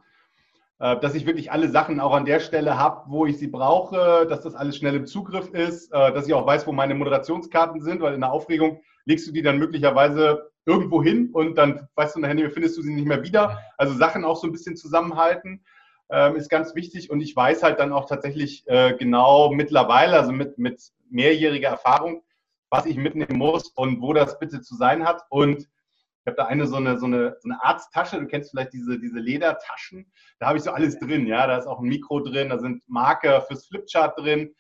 äh, 0.79 1.01
dass 1.01 1.15
ich 1.15 1.27
wirklich 1.27 1.51
alle 1.51 1.69
Sachen 1.69 2.01
auch 2.01 2.13
an 2.13 2.27
der 2.27 2.39
Stelle 2.39 2.79
habe, 2.79 3.11
wo 3.11 3.27
ich 3.27 3.39
sie 3.39 3.49
brauche, 3.49 4.27
dass 4.29 4.43
das 4.43 4.55
alles 4.55 4.77
schnell 4.77 4.95
im 4.95 5.07
Zugriff 5.07 5.49
ist, 5.49 5.93
äh, 5.93 6.13
dass 6.13 6.29
ich 6.29 6.35
auch 6.35 6.47
weiß, 6.47 6.67
wo 6.67 6.73
meine 6.73 6.95
Moderationskarten 6.95 7.81
sind, 7.81 8.03
weil 8.03 8.15
in 8.15 8.21
der 8.21 8.31
Aufregung 8.31 8.81
legst 9.11 9.27
du 9.27 9.33
die 9.33 9.43
dann 9.43 9.59
möglicherweise 9.59 10.51
irgendwo 10.65 11.03
hin 11.03 11.31
und 11.33 11.57
dann 11.57 11.89
weißt 11.97 12.17
du 12.17 12.21
nachher 12.21 12.51
findest 12.51 12.79
du 12.79 12.83
sie 12.83 12.95
nicht 12.95 13.07
mehr 13.07 13.23
wieder. 13.25 13.59
Also 13.77 13.95
Sachen 13.95 14.25
auch 14.25 14.37
so 14.37 14.47
ein 14.47 14.53
bisschen 14.53 14.77
zusammenhalten 14.77 15.65
ähm, 16.11 16.37
ist 16.37 16.49
ganz 16.49 16.75
wichtig. 16.75 17.11
Und 17.11 17.21
ich 17.21 17.35
weiß 17.35 17.63
halt 17.63 17.81
dann 17.81 17.93
auch 17.93 18.07
tatsächlich 18.07 18.65
äh, 18.69 18.95
genau 18.97 19.51
mittlerweile, 19.51 20.17
also 20.17 20.33
mit, 20.33 20.59
mit 20.59 20.81
mehrjähriger 21.11 21.69
Erfahrung, 21.69 22.23
was 22.71 22.87
ich 22.87 22.97
mitnehmen 22.97 23.37
muss 23.37 23.69
und 23.71 24.01
wo 24.01 24.13
das 24.13 24.39
bitte 24.39 24.61
zu 24.61 24.77
sein 24.77 25.05
hat. 25.05 25.23
Und 25.29 25.63
ich 25.63 26.27
habe 26.27 26.37
da 26.37 26.45
eine 26.47 26.67
so 26.67 26.77
eine, 26.77 26.99
so 26.99 27.07
eine, 27.07 27.37
so 27.41 27.49
eine 27.49 27.63
Arzttasche, 27.65 28.21
du 28.21 28.27
kennst 28.27 28.51
vielleicht 28.51 28.73
diese, 28.73 28.99
diese 29.01 29.19
Ledertaschen. 29.19 30.13
Da 30.39 30.49
habe 30.49 30.59
ich 30.59 30.65
so 30.65 30.71
alles 30.71 30.99
drin, 30.99 31.27
ja. 31.27 31.47
Da 31.47 31.57
ist 31.57 31.67
auch 31.67 31.81
ein 31.81 31.89
Mikro 31.89 32.21
drin, 32.21 32.51
da 32.51 32.59
sind 32.59 32.83
Marker 32.87 33.41
fürs 33.43 33.67
Flipchart 33.67 34.19
drin. 34.19 34.55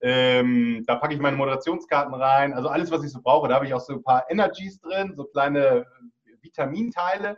Ähm, 0.00 0.84
da 0.86 0.96
packe 0.96 1.14
ich 1.14 1.20
meine 1.20 1.36
Moderationskarten 1.36 2.14
rein. 2.14 2.52
Also 2.52 2.68
alles, 2.68 2.90
was 2.90 3.04
ich 3.04 3.12
so 3.12 3.20
brauche. 3.22 3.48
Da 3.48 3.54
habe 3.54 3.66
ich 3.66 3.74
auch 3.74 3.80
so 3.80 3.94
ein 3.94 4.02
paar 4.02 4.30
Energies 4.30 4.80
drin, 4.80 5.14
so 5.16 5.24
kleine 5.24 5.86
äh, 6.26 6.42
Vitaminteile. 6.42 7.36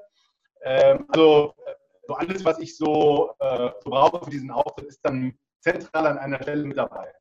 Ähm, 0.63 1.05
also 1.09 1.55
so 2.07 2.15
alles, 2.15 2.45
was 2.45 2.59
ich 2.59 2.77
so, 2.77 3.33
äh, 3.39 3.71
so 3.83 3.91
brauche 3.91 4.25
für 4.25 4.31
diesen 4.31 4.51
Auftritt, 4.51 4.87
ist 4.87 5.01
dann 5.03 5.37
zentral 5.61 6.07
an 6.07 6.19
einer 6.19 6.43
Stelle 6.43 6.65
mit 6.65 6.77
dabei. 6.77 7.13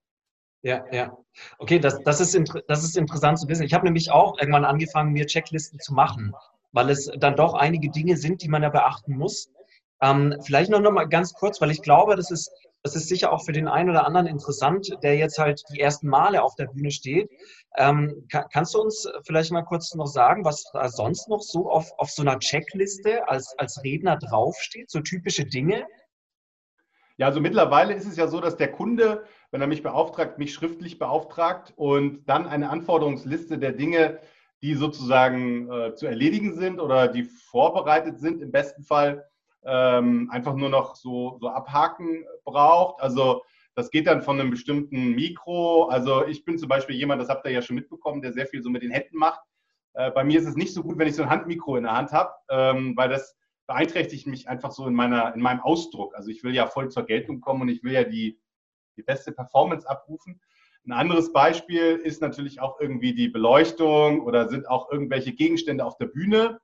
Ja, 0.62 0.84
ja. 0.92 1.16
Okay, 1.60 1.78
das, 1.78 2.02
das, 2.04 2.20
ist, 2.20 2.36
das 2.68 2.84
ist 2.84 2.98
interessant 2.98 3.40
zu 3.40 3.48
wissen. 3.48 3.64
Ich 3.64 3.74
habe 3.74 3.86
nämlich 3.86 4.12
auch 4.12 4.40
irgendwann 4.40 4.66
angefangen, 4.66 5.14
mir 5.14 5.28
Checklisten 5.28 5.80
zu 5.80 5.94
machen, 5.94 6.34
weil 6.72 6.90
es 6.90 7.12
dann 7.20 7.36
doch 7.36 7.54
einige 7.54 7.92
Dinge 7.92 8.18
sind, 8.18 8.42
die 8.42 8.50
man 8.50 8.64
ja 8.64 8.70
beachten 8.70 9.16
muss. 9.16 9.52
Ähm, 10.02 10.36
vielleicht 10.44 10.72
noch, 10.72 10.80
noch 10.80 10.92
mal 10.92 11.08
ganz 11.08 11.34
kurz, 11.34 11.62
weil 11.62 11.72
ich 11.72 11.82
glaube, 11.82 12.16
das 12.16 12.32
ist, 12.32 12.52
das 12.86 12.96
ist 12.96 13.10
sicher 13.10 13.34
auch 13.34 13.44
für 13.44 13.52
den 13.52 13.68
einen 13.68 13.90
oder 13.90 14.06
anderen 14.06 14.28
interessant, 14.28 14.96
der 15.02 15.18
jetzt 15.18 15.40
halt 15.40 15.64
die 15.74 15.80
ersten 15.80 16.08
Male 16.08 16.44
auf 16.44 16.54
der 16.54 16.68
Bühne 16.68 16.92
steht. 16.92 17.32
Ähm, 17.76 18.28
kann, 18.32 18.46
kannst 18.54 18.76
du 18.76 18.80
uns 18.80 19.10
vielleicht 19.26 19.52
mal 19.52 19.64
kurz 19.64 19.96
noch 19.96 20.06
sagen, 20.06 20.46
was 20.46 20.66
da 20.72 20.88
sonst 20.88 21.28
noch 21.28 21.42
so 21.42 21.68
auf, 21.68 21.92
auf 21.98 22.12
so 22.12 22.22
einer 22.22 22.38
Checkliste 22.38 23.28
als, 23.28 23.56
als 23.58 23.84
Redner 23.84 24.18
draufsteht, 24.18 24.92
so 24.92 25.00
typische 25.00 25.46
Dinge? 25.46 25.88
Ja, 27.18 27.26
also 27.26 27.42
mittlerweile 27.42 27.96
ist 27.96 28.06
es 28.06 28.18
ja 28.18 28.28
so, 28.28 28.40
dass 28.40 28.56
der 28.56 28.72
Kunde, 28.72 29.24
wenn 29.50 29.62
er 29.62 29.68
mich 29.68 29.82
beauftragt, 29.82 30.38
mich 30.38 30.54
schriftlich 30.54 31.00
beauftragt 31.00 31.74
und 31.78 32.30
dann 32.30 32.46
eine 32.46 32.70
Anforderungsliste 32.70 33.58
der 33.58 33.72
Dinge, 33.72 34.20
die 34.62 34.76
sozusagen 34.76 35.72
äh, 35.72 35.96
zu 35.96 36.06
erledigen 36.06 36.54
sind 36.54 36.80
oder 36.80 37.08
die 37.08 37.24
vorbereitet 37.24 38.20
sind, 38.20 38.44
im 38.44 38.52
besten 38.52 38.84
Fall 38.84 39.28
ähm, 39.66 40.30
einfach 40.32 40.56
nur 40.56 40.70
noch 40.70 40.96
so, 40.96 41.38
so 41.40 41.50
abhaken 41.50 42.26
braucht. 42.44 43.02
Also 43.02 43.44
das 43.76 43.92
geht 43.92 44.08
dann 44.08 44.22
von 44.22 44.40
einem 44.40 44.52
bestimmten 44.52 45.12
Mikro. 45.12 45.86
Also 45.86 46.26
ich 46.26 46.46
bin 46.46 46.58
zum 46.58 46.70
Beispiel 46.70 46.96
jemand, 46.96 47.22
das 47.22 47.30
habt 47.30 47.46
ihr 47.46 47.52
ja 47.52 47.62
schon 47.62 47.76
mitbekommen, 47.76 48.22
der 48.22 48.34
sehr 48.34 48.48
viel 48.48 48.64
so 48.64 48.70
mit 48.70 48.84
den 48.84 48.92
Händen 48.92 49.18
macht. 49.18 49.42
Äh, 49.94 50.12
bei 50.12 50.24
mir 50.24 50.40
ist 50.40 50.48
es 50.48 50.56
nicht 50.56 50.74
so 50.74 50.84
gut, 50.84 50.98
wenn 50.98 51.08
ich 51.08 51.16
so 51.16 51.24
ein 51.24 51.30
Handmikro 51.30 51.76
in 51.76 51.84
der 51.84 51.96
Hand 51.96 52.12
habe, 52.12 52.34
ähm, 52.50 52.94
weil 52.96 53.10
das 53.10 53.36
beeinträchtigt 53.68 54.28
mich 54.28 54.48
einfach 54.48 54.72
so 54.72 54.86
in, 54.88 54.94
meiner, 54.94 55.34
in 55.34 55.42
meinem 55.42 55.62
Ausdruck. 55.62 56.16
Also 56.16 56.30
ich 56.30 56.44
will 56.44 56.54
ja 56.54 56.68
voll 56.68 56.90
zur 56.90 57.04
Geltung 57.04 57.42
kommen 57.42 57.64
und 57.64 57.70
ich 57.70 57.84
will 57.84 57.94
ja 57.94 58.04
die, 58.04 58.40
die 58.98 59.04
beste 59.04 59.32
Performance 59.32 59.90
abrufen. 59.90 60.40
Ein 60.86 60.92
anderes 60.92 61.34
Beispiel 61.34 61.96
ist 61.96 62.22
natürlich 62.22 62.62
auch 62.62 62.80
irgendwie 62.80 63.16
die 63.16 63.28
Beleuchtung 63.28 64.22
oder 64.22 64.48
sind 64.50 64.70
auch 64.70 64.92
irgendwelche 64.92 65.34
Gegenstände 65.34 65.84
auf 65.84 65.98
der 65.98 66.06
Bühne. 66.06 66.60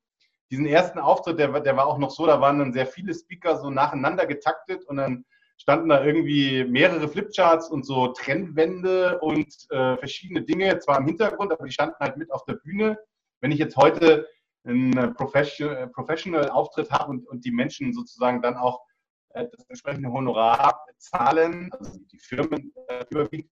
Diesen 0.51 0.65
ersten 0.65 0.99
Auftritt, 0.99 1.39
der, 1.39 1.59
der 1.61 1.77
war 1.77 1.87
auch 1.87 1.97
noch 1.97 2.11
so, 2.11 2.25
da 2.25 2.41
waren 2.41 2.59
dann 2.59 2.73
sehr 2.73 2.85
viele 2.85 3.13
Speaker 3.13 3.57
so 3.57 3.69
nacheinander 3.69 4.25
getaktet 4.25 4.83
und 4.85 4.97
dann 4.97 5.25
standen 5.57 5.89
da 5.89 6.03
irgendwie 6.03 6.65
mehrere 6.65 7.07
Flipcharts 7.07 7.69
und 7.69 7.85
so 7.85 8.07
Trennwände 8.09 9.19
und 9.19 9.47
äh, 9.69 9.95
verschiedene 9.97 10.41
Dinge, 10.41 10.79
zwar 10.79 10.97
im 10.97 11.05
Hintergrund, 11.05 11.51
aber 11.51 11.65
die 11.65 11.71
standen 11.71 11.95
halt 11.99 12.17
mit 12.17 12.31
auf 12.31 12.43
der 12.45 12.55
Bühne. 12.55 12.97
Wenn 13.41 13.51
ich 13.51 13.59
jetzt 13.59 13.77
heute 13.77 14.27
einen 14.63 14.97
äh, 14.97 15.07
Professional, 15.09 15.87
Professional 15.87 16.49
Auftritt 16.49 16.91
habe 16.91 17.11
und, 17.11 17.27
und 17.27 17.45
die 17.45 17.51
Menschen 17.51 17.93
sozusagen 17.93 18.41
dann 18.41 18.57
auch 18.57 18.81
äh, 19.29 19.47
das 19.55 19.65
entsprechende 19.69 20.11
Honorar 20.11 20.85
zahlen, 20.97 21.69
also 21.79 21.99
die 22.11 22.19
Firmen 22.19 22.73
äh, 22.87 23.05
überwiegend, 23.09 23.51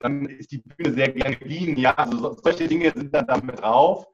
dann 0.00 0.26
ist 0.26 0.50
die 0.50 0.58
Bühne 0.58 0.92
sehr 0.92 1.10
gerne 1.10 1.36
clean. 1.36 1.76
Ja, 1.76 1.94
also 1.94 2.18
so, 2.18 2.36
solche 2.42 2.66
Dinge 2.66 2.90
sind 2.90 3.14
dann 3.14 3.26
damit 3.26 3.60
drauf, 3.60 4.06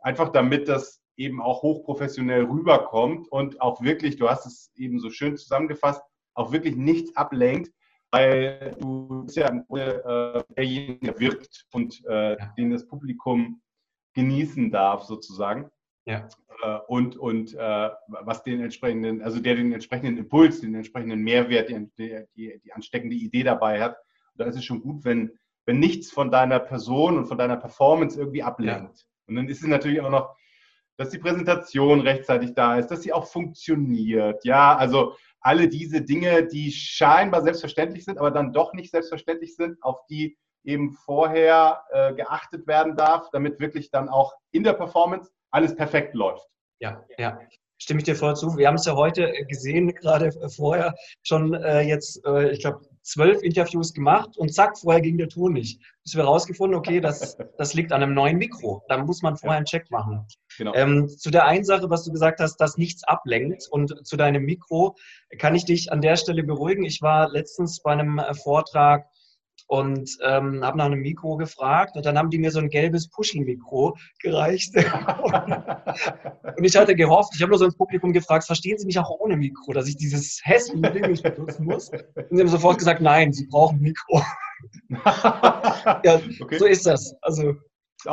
einfach 0.00 0.30
damit 0.30 0.68
das 0.68 1.02
eben 1.16 1.40
auch 1.40 1.62
hochprofessionell 1.62 2.44
rüberkommt 2.44 3.28
und 3.28 3.60
auch 3.60 3.82
wirklich, 3.82 4.16
du 4.16 4.28
hast 4.28 4.46
es 4.46 4.72
eben 4.76 5.00
so 5.00 5.10
schön 5.10 5.36
zusammengefasst, 5.36 6.02
auch 6.34 6.52
wirklich 6.52 6.76
nichts 6.76 7.16
ablenkt, 7.16 7.72
weil 8.10 8.76
du 8.78 9.24
bist 9.24 9.36
ja 9.36 9.48
im 9.48 9.64
Grunde 9.66 10.44
äh, 10.48 10.54
derjenige, 10.54 10.98
der 11.06 11.20
wirkt 11.20 11.66
und 11.72 12.04
äh, 12.06 12.36
den 12.56 12.70
das 12.70 12.86
Publikum 12.86 13.60
genießen 14.14 14.70
darf, 14.70 15.04
sozusagen. 15.04 15.70
Ja. 16.06 16.28
Äh, 16.62 16.78
und 16.86 17.16
und 17.16 17.54
äh, 17.54 17.90
was 18.08 18.42
den 18.42 18.60
entsprechenden, 18.62 19.22
also 19.22 19.40
der 19.40 19.56
den 19.56 19.72
entsprechenden 19.72 20.18
Impuls, 20.18 20.60
den 20.60 20.74
entsprechenden 20.74 21.22
Mehrwert, 21.22 21.68
die, 21.68 21.88
die, 21.98 22.60
die 22.62 22.72
ansteckende 22.72 23.16
Idee 23.16 23.42
dabei 23.42 23.82
hat. 23.82 23.96
Und 24.32 24.40
da 24.40 24.44
ist 24.44 24.56
es 24.56 24.64
schon 24.64 24.82
gut, 24.82 25.04
wenn, 25.04 25.32
wenn 25.64 25.78
nichts 25.78 26.10
von 26.10 26.30
deiner 26.30 26.60
Person 26.60 27.18
und 27.18 27.26
von 27.26 27.38
deiner 27.38 27.56
Performance 27.56 28.18
irgendwie 28.18 28.42
ablenkt. 28.42 28.98
Ja. 28.98 29.04
Und 29.26 29.34
dann 29.34 29.48
ist 29.48 29.62
es 29.62 29.68
natürlich 29.68 30.00
auch 30.00 30.10
noch, 30.10 30.36
dass 30.96 31.10
die 31.10 31.18
Präsentation 31.18 32.00
rechtzeitig 32.00 32.54
da 32.54 32.78
ist, 32.78 32.88
dass 32.88 33.02
sie 33.02 33.12
auch 33.12 33.26
funktioniert. 33.26 34.44
Ja, 34.44 34.76
also 34.76 35.14
alle 35.40 35.68
diese 35.68 36.02
Dinge, 36.02 36.46
die 36.46 36.72
scheinbar 36.72 37.42
selbstverständlich 37.42 38.04
sind, 38.04 38.18
aber 38.18 38.30
dann 38.30 38.52
doch 38.52 38.72
nicht 38.72 38.90
selbstverständlich 38.90 39.54
sind, 39.54 39.82
auf 39.82 40.04
die 40.06 40.36
eben 40.64 40.92
vorher 40.92 41.84
äh, 41.90 42.14
geachtet 42.14 42.66
werden 42.66 42.96
darf, 42.96 43.30
damit 43.30 43.60
wirklich 43.60 43.90
dann 43.90 44.08
auch 44.08 44.34
in 44.50 44.64
der 44.64 44.72
Performance 44.72 45.30
alles 45.50 45.74
perfekt 45.76 46.14
läuft. 46.14 46.46
Ja, 46.80 47.04
ja. 47.18 47.38
Stimme 47.78 48.00
ich 48.00 48.04
dir 48.04 48.16
voll 48.16 48.34
zu. 48.34 48.56
Wir 48.56 48.68
haben 48.68 48.76
es 48.76 48.86
ja 48.86 48.96
heute 48.96 49.32
gesehen, 49.48 49.94
gerade 49.94 50.32
vorher 50.48 50.94
schon 51.22 51.54
äh, 51.54 51.82
jetzt, 51.82 52.24
äh, 52.26 52.50
ich 52.50 52.60
glaube, 52.60 52.80
zwölf 53.06 53.42
Interviews 53.42 53.94
gemacht 53.94 54.36
und 54.36 54.52
zack, 54.52 54.76
vorher 54.78 55.00
ging 55.00 55.16
der 55.16 55.28
Ton 55.28 55.52
nicht. 55.52 55.80
Bis 56.02 56.16
wir 56.16 56.24
herausgefunden, 56.24 56.76
okay, 56.76 57.00
das, 57.00 57.36
das 57.58 57.74
liegt 57.74 57.92
an 57.92 58.02
einem 58.02 58.14
neuen 58.14 58.36
Mikro. 58.36 58.82
Da 58.88 58.98
muss 58.98 59.22
man 59.22 59.36
vorher 59.36 59.58
einen 59.58 59.66
Check 59.66 59.90
machen. 59.90 60.26
Genau. 60.58 60.74
Ähm, 60.74 61.08
zu 61.08 61.30
der 61.30 61.46
einen 61.46 61.64
Sache, 61.64 61.88
was 61.88 62.04
du 62.04 62.12
gesagt 62.12 62.40
hast, 62.40 62.56
dass 62.56 62.76
nichts 62.76 63.04
ablenkt 63.04 63.68
und 63.70 64.06
zu 64.06 64.16
deinem 64.16 64.44
Mikro 64.44 64.96
kann 65.38 65.54
ich 65.54 65.64
dich 65.64 65.92
an 65.92 66.00
der 66.00 66.16
Stelle 66.16 66.42
beruhigen. 66.42 66.84
Ich 66.84 67.00
war 67.00 67.30
letztens 67.30 67.80
bei 67.80 67.92
einem 67.92 68.18
äh, 68.18 68.34
Vortrag 68.34 69.06
und 69.66 70.16
ähm, 70.22 70.64
habe 70.64 70.78
nach 70.78 70.86
einem 70.86 71.00
Mikro 71.00 71.36
gefragt 71.36 71.96
und 71.96 72.06
dann 72.06 72.16
haben 72.16 72.30
die 72.30 72.38
mir 72.38 72.50
so 72.50 72.60
ein 72.60 72.68
gelbes 72.68 73.08
Puschel-Mikro 73.08 73.96
gereicht. 74.20 74.74
und 76.56 76.64
ich 76.64 76.76
hatte 76.76 76.94
gehofft, 76.94 77.32
ich 77.34 77.42
habe 77.42 77.50
nur 77.50 77.58
so 77.58 77.64
ins 77.64 77.76
Publikum 77.76 78.12
gefragt, 78.12 78.44
verstehen 78.44 78.78
Sie 78.78 78.86
mich 78.86 78.98
auch 78.98 79.10
ohne 79.10 79.36
Mikro, 79.36 79.72
dass 79.72 79.88
ich 79.88 79.96
dieses 79.96 80.40
hässliche 80.44 80.92
Ding 80.92 81.10
nicht 81.10 81.22
benutzen 81.22 81.64
muss? 81.64 81.90
Und 81.90 82.26
sie 82.30 82.40
haben 82.40 82.48
sofort 82.48 82.78
gesagt, 82.78 83.00
nein, 83.00 83.32
Sie 83.32 83.46
brauchen 83.46 83.78
ein 83.78 83.82
Mikro. 83.82 84.22
ja, 86.04 86.20
okay. 86.40 86.58
so 86.58 86.66
ist 86.66 86.86
das. 86.86 87.14
Also 87.22 87.54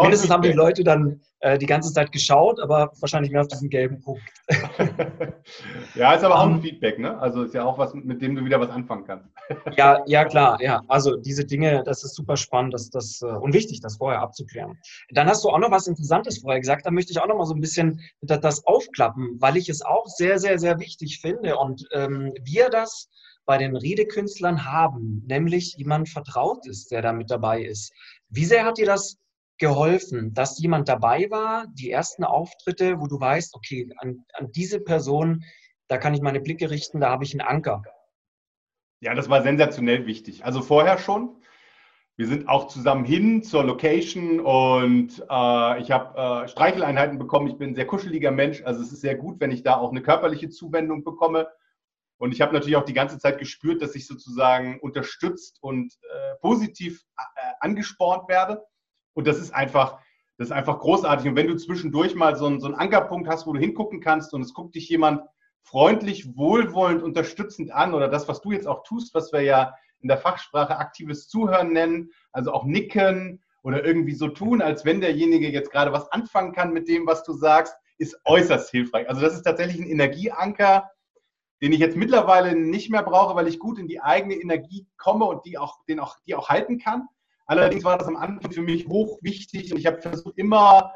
mindestens 0.01 0.29
haben 0.29 0.41
die 0.41 0.51
Leute 0.51 0.83
dann 0.83 1.21
äh, 1.39 1.57
die 1.57 1.65
ganze 1.65 1.93
Zeit 1.93 2.11
geschaut, 2.11 2.59
aber 2.59 2.91
wahrscheinlich 2.99 3.31
mehr 3.31 3.41
auf 3.41 3.47
diesen 3.47 3.69
gelben 3.69 4.01
Punkt. 4.01 4.23
ja, 5.95 6.13
ist 6.13 6.23
aber 6.23 6.39
auch 6.39 6.47
ein 6.47 6.55
ähm, 6.55 6.61
Feedback, 6.61 6.99
ne? 6.99 7.19
Also 7.19 7.43
ist 7.43 7.53
ja 7.53 7.65
auch 7.65 7.77
was, 7.77 7.93
mit 7.93 8.21
dem 8.21 8.35
du 8.35 8.45
wieder 8.45 8.59
was 8.59 8.69
anfangen 8.69 9.05
kannst. 9.05 9.29
ja, 9.77 10.01
ja, 10.05 10.25
klar, 10.25 10.61
ja. 10.61 10.81
Also 10.87 11.17
diese 11.17 11.45
Dinge, 11.45 11.83
das 11.83 12.03
ist 12.03 12.15
super 12.15 12.37
spannend 12.37 12.73
das, 12.73 12.89
das, 12.89 13.21
äh, 13.21 13.25
und 13.25 13.53
wichtig, 13.53 13.81
das 13.81 13.97
vorher 13.97 14.21
abzuklären. 14.21 14.79
Dann 15.11 15.27
hast 15.27 15.43
du 15.43 15.49
auch 15.49 15.59
noch 15.59 15.71
was 15.71 15.87
Interessantes 15.87 16.39
vorher 16.39 16.59
gesagt, 16.59 16.85
da 16.85 16.91
möchte 16.91 17.11
ich 17.11 17.19
auch 17.19 17.27
noch 17.27 17.37
mal 17.37 17.45
so 17.45 17.53
ein 17.53 17.61
bisschen 17.61 17.99
das 18.21 18.65
aufklappen, 18.65 19.37
weil 19.39 19.57
ich 19.57 19.69
es 19.69 19.81
auch 19.81 20.07
sehr, 20.07 20.39
sehr, 20.39 20.57
sehr 20.59 20.79
wichtig 20.79 21.19
finde 21.19 21.57
und 21.57 21.85
ähm, 21.91 22.33
wir 22.43 22.69
das 22.69 23.09
bei 23.45 23.57
den 23.57 23.75
Redekünstlern 23.75 24.65
haben, 24.65 25.23
nämlich 25.27 25.75
jemand 25.75 26.09
vertraut 26.09 26.65
ist, 26.65 26.91
der 26.91 27.01
da 27.01 27.11
mit 27.11 27.29
dabei 27.29 27.63
ist. 27.63 27.91
Wie 28.29 28.45
sehr 28.45 28.63
hat 28.63 28.77
dir 28.77 28.85
das 28.85 29.17
geholfen, 29.63 30.33
dass 30.33 30.59
jemand 30.59 30.89
dabei 30.89 31.27
war, 31.29 31.67
die 31.67 31.89
ersten 31.89 32.25
Auftritte, 32.25 32.99
wo 32.99 33.07
du 33.07 33.17
weißt, 33.17 33.55
okay, 33.55 33.89
an, 33.99 34.25
an 34.33 34.51
diese 34.51 34.81
Person, 34.81 35.45
da 35.87 35.97
kann 35.97 36.13
ich 36.13 36.21
meine 36.21 36.41
Blicke 36.41 36.69
richten, 36.69 36.99
da 36.99 37.09
habe 37.09 37.23
ich 37.23 37.33
einen 37.33 37.47
Anker. 37.47 37.81
Ja, 38.99 39.15
das 39.15 39.29
war 39.29 39.41
sensationell 39.41 40.05
wichtig. 40.05 40.43
Also 40.43 40.61
vorher 40.61 40.97
schon. 40.97 41.37
Wir 42.17 42.27
sind 42.27 42.49
auch 42.49 42.67
zusammen 42.67 43.05
hin 43.05 43.41
zur 43.41 43.63
Location 43.63 44.41
und 44.41 45.19
äh, 45.29 45.81
ich 45.81 45.91
habe 45.91 46.43
äh, 46.43 46.47
Streicheleinheiten 46.49 47.17
bekommen. 47.17 47.47
Ich 47.47 47.57
bin 47.57 47.69
ein 47.69 47.75
sehr 47.75 47.87
kuscheliger 47.87 48.31
Mensch. 48.31 48.61
Also 48.65 48.81
es 48.81 48.91
ist 48.91 48.99
sehr 48.99 49.15
gut, 49.15 49.39
wenn 49.39 49.51
ich 49.51 49.63
da 49.63 49.77
auch 49.77 49.91
eine 49.91 50.01
körperliche 50.01 50.49
Zuwendung 50.49 51.05
bekomme. 51.05 51.47
Und 52.17 52.33
ich 52.33 52.41
habe 52.41 52.53
natürlich 52.53 52.75
auch 52.75 52.85
die 52.85 52.93
ganze 52.93 53.17
Zeit 53.17 53.39
gespürt, 53.39 53.81
dass 53.81 53.95
ich 53.95 54.07
sozusagen 54.07 54.81
unterstützt 54.81 55.57
und 55.61 55.93
äh, 56.13 56.35
positiv 56.41 57.01
äh, 57.17 57.23
angespornt 57.61 58.27
werde. 58.27 58.61
Und 59.13 59.27
das 59.27 59.39
ist 59.39 59.53
einfach, 59.53 59.99
das 60.37 60.47
ist 60.47 60.51
einfach 60.51 60.79
großartig. 60.79 61.27
Und 61.27 61.35
wenn 61.35 61.47
du 61.47 61.55
zwischendurch 61.55 62.15
mal 62.15 62.35
so 62.35 62.45
einen, 62.45 62.59
so 62.59 62.67
einen 62.67 62.75
Ankerpunkt 62.75 63.27
hast, 63.27 63.45
wo 63.47 63.53
du 63.53 63.59
hingucken 63.59 64.01
kannst 64.01 64.33
und 64.33 64.41
es 64.41 64.53
guckt 64.53 64.75
dich 64.75 64.89
jemand 64.89 65.21
freundlich, 65.61 66.35
wohlwollend, 66.35 67.03
unterstützend 67.03 67.71
an 67.71 67.93
oder 67.93 68.07
das, 68.07 68.27
was 68.27 68.41
du 68.41 68.51
jetzt 68.51 68.67
auch 68.67 68.83
tust, 68.83 69.13
was 69.13 69.31
wir 69.31 69.41
ja 69.41 69.75
in 70.01 70.09
der 70.09 70.17
Fachsprache 70.17 70.77
aktives 70.77 71.27
Zuhören 71.29 71.71
nennen, 71.71 72.11
also 72.31 72.51
auch 72.51 72.65
nicken 72.65 73.41
oder 73.63 73.85
irgendwie 73.85 74.13
so 74.13 74.27
tun, 74.27 74.61
als 74.61 74.83
wenn 74.83 74.99
derjenige 74.99 75.49
jetzt 75.49 75.71
gerade 75.71 75.93
was 75.93 76.11
anfangen 76.11 76.51
kann 76.51 76.73
mit 76.73 76.89
dem, 76.89 77.07
was 77.07 77.23
du 77.23 77.33
sagst, 77.33 77.75
ist 77.97 78.19
äußerst 78.25 78.69
hilfreich. 78.69 79.07
Also 79.07 79.21
das 79.21 79.33
ist 79.33 79.43
tatsächlich 79.43 79.79
ein 79.79 79.89
Energieanker, 79.89 80.89
den 81.61 81.71
ich 81.71 81.79
jetzt 81.79 81.95
mittlerweile 81.95 82.55
nicht 82.55 82.89
mehr 82.89 83.03
brauche, 83.03 83.35
weil 83.35 83.47
ich 83.47 83.59
gut 83.59 83.79
in 83.79 83.87
die 83.87 84.01
eigene 84.01 84.35
Energie 84.35 84.85
komme 84.97 85.25
und 85.25 85.45
die 85.45 85.57
auch, 85.57 85.79
den 85.85 86.01
auch, 86.01 86.17
die 86.27 86.35
auch 86.35 86.49
halten 86.49 86.77
kann. 86.77 87.07
Allerdings 87.45 87.83
war 87.83 87.97
das 87.97 88.07
am 88.07 88.15
Anfang 88.15 88.51
für 88.51 88.61
mich 88.61 88.87
hoch 88.87 89.19
wichtig 89.21 89.71
und 89.71 89.79
ich 89.79 89.85
habe 89.85 90.01
versucht, 90.01 90.37
immer 90.37 90.93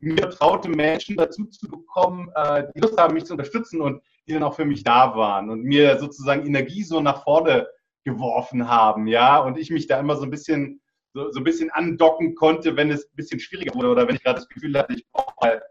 mir 0.00 0.16
vertraute 0.16 0.68
Menschen 0.68 1.16
dazu 1.16 1.44
zu 1.46 1.68
bekommen, 1.68 2.30
äh, 2.34 2.64
die 2.74 2.80
Lust 2.80 2.98
haben, 2.98 3.14
mich 3.14 3.24
zu 3.24 3.34
unterstützen 3.34 3.80
und 3.80 4.02
die 4.26 4.32
dann 4.32 4.42
auch 4.42 4.54
für 4.54 4.64
mich 4.64 4.82
da 4.82 5.14
waren 5.14 5.50
und 5.50 5.62
mir 5.62 5.98
sozusagen 5.98 6.46
Energie 6.46 6.82
so 6.82 7.00
nach 7.00 7.22
vorne 7.24 7.66
geworfen 8.04 8.66
haben, 8.66 9.06
ja, 9.06 9.38
und 9.38 9.58
ich 9.58 9.70
mich 9.70 9.86
da 9.86 10.00
immer 10.00 10.16
so 10.16 10.22
ein 10.22 10.30
bisschen 10.30 10.80
so, 11.12 11.30
so 11.32 11.40
ein 11.40 11.44
bisschen 11.44 11.70
andocken 11.70 12.34
konnte, 12.34 12.76
wenn 12.76 12.90
es 12.90 13.04
ein 13.04 13.16
bisschen 13.16 13.40
schwieriger 13.40 13.74
wurde 13.74 13.88
oder 13.88 14.08
wenn 14.08 14.14
ich 14.14 14.22
gerade 14.22 14.38
das 14.38 14.48
Gefühl 14.48 14.78
hatte, 14.78 14.94
ich 14.94 15.06
brauche 15.10 15.34
mal 15.40 15.62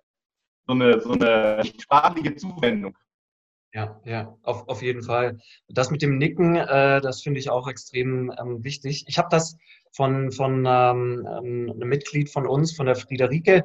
so 0.68 0.74
eine, 0.74 1.02
so 1.02 1.12
eine 1.12 1.64
sprachliche 1.66 2.36
Zuwendung. 2.36 2.96
Ja, 3.74 4.00
ja, 4.04 4.36
auf, 4.44 4.68
auf 4.68 4.82
jeden 4.82 5.04
Fall. 5.04 5.38
Das 5.68 5.92
mit 5.92 6.02
dem 6.02 6.18
Nicken, 6.18 6.56
äh, 6.56 7.02
das 7.02 7.22
finde 7.22 7.40
ich 7.40 7.50
auch 7.50 7.68
extrem 7.68 8.34
ähm, 8.40 8.64
wichtig. 8.64 9.06
Ich 9.08 9.18
habe 9.18 9.28
das 9.30 9.58
von, 9.92 10.32
von 10.32 10.66
ähm, 10.68 11.28
ähm, 11.28 11.72
einem 11.76 11.90
Mitglied 11.90 12.32
von 12.32 12.48
uns, 12.48 12.76
von 12.76 12.88
der 12.88 12.96
Friederike 12.96 13.64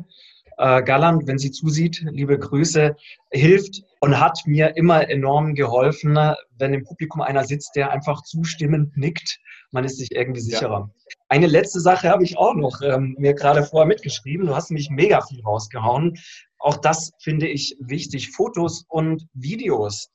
äh, 0.58 0.82
Galland, 0.82 1.26
wenn 1.26 1.38
sie 1.38 1.50
zusieht, 1.50 2.04
liebe 2.10 2.38
Grüße, 2.38 2.96
hilft 3.30 3.82
und 4.00 4.20
hat 4.20 4.40
mir 4.46 4.76
immer 4.76 5.08
enorm 5.08 5.54
geholfen, 5.54 6.18
wenn 6.58 6.74
im 6.74 6.84
Publikum 6.84 7.20
einer 7.20 7.44
sitzt, 7.44 7.76
der 7.76 7.90
einfach 7.90 8.22
zustimmend 8.22 8.96
nickt. 8.96 9.40
Man 9.70 9.84
ist 9.84 9.98
sich 9.98 10.12
irgendwie 10.12 10.40
sicherer. 10.40 10.88
Ja. 10.88 11.14
Eine 11.28 11.46
letzte 11.46 11.80
Sache 11.80 12.08
habe 12.08 12.22
ich 12.22 12.38
auch 12.38 12.54
noch 12.54 12.80
ähm, 12.82 13.16
mir 13.18 13.34
gerade 13.34 13.64
vorher 13.64 13.88
mitgeschrieben. 13.88 14.46
Du 14.46 14.54
hast 14.54 14.70
mich 14.70 14.90
mega 14.90 15.20
viel 15.22 15.42
rausgehauen. 15.42 16.16
Auch 16.64 16.78
das 16.78 17.12
finde 17.18 17.46
ich 17.46 17.76
wichtig. 17.78 18.30
Fotos 18.30 18.86
und 18.88 19.28
Videos. 19.34 20.10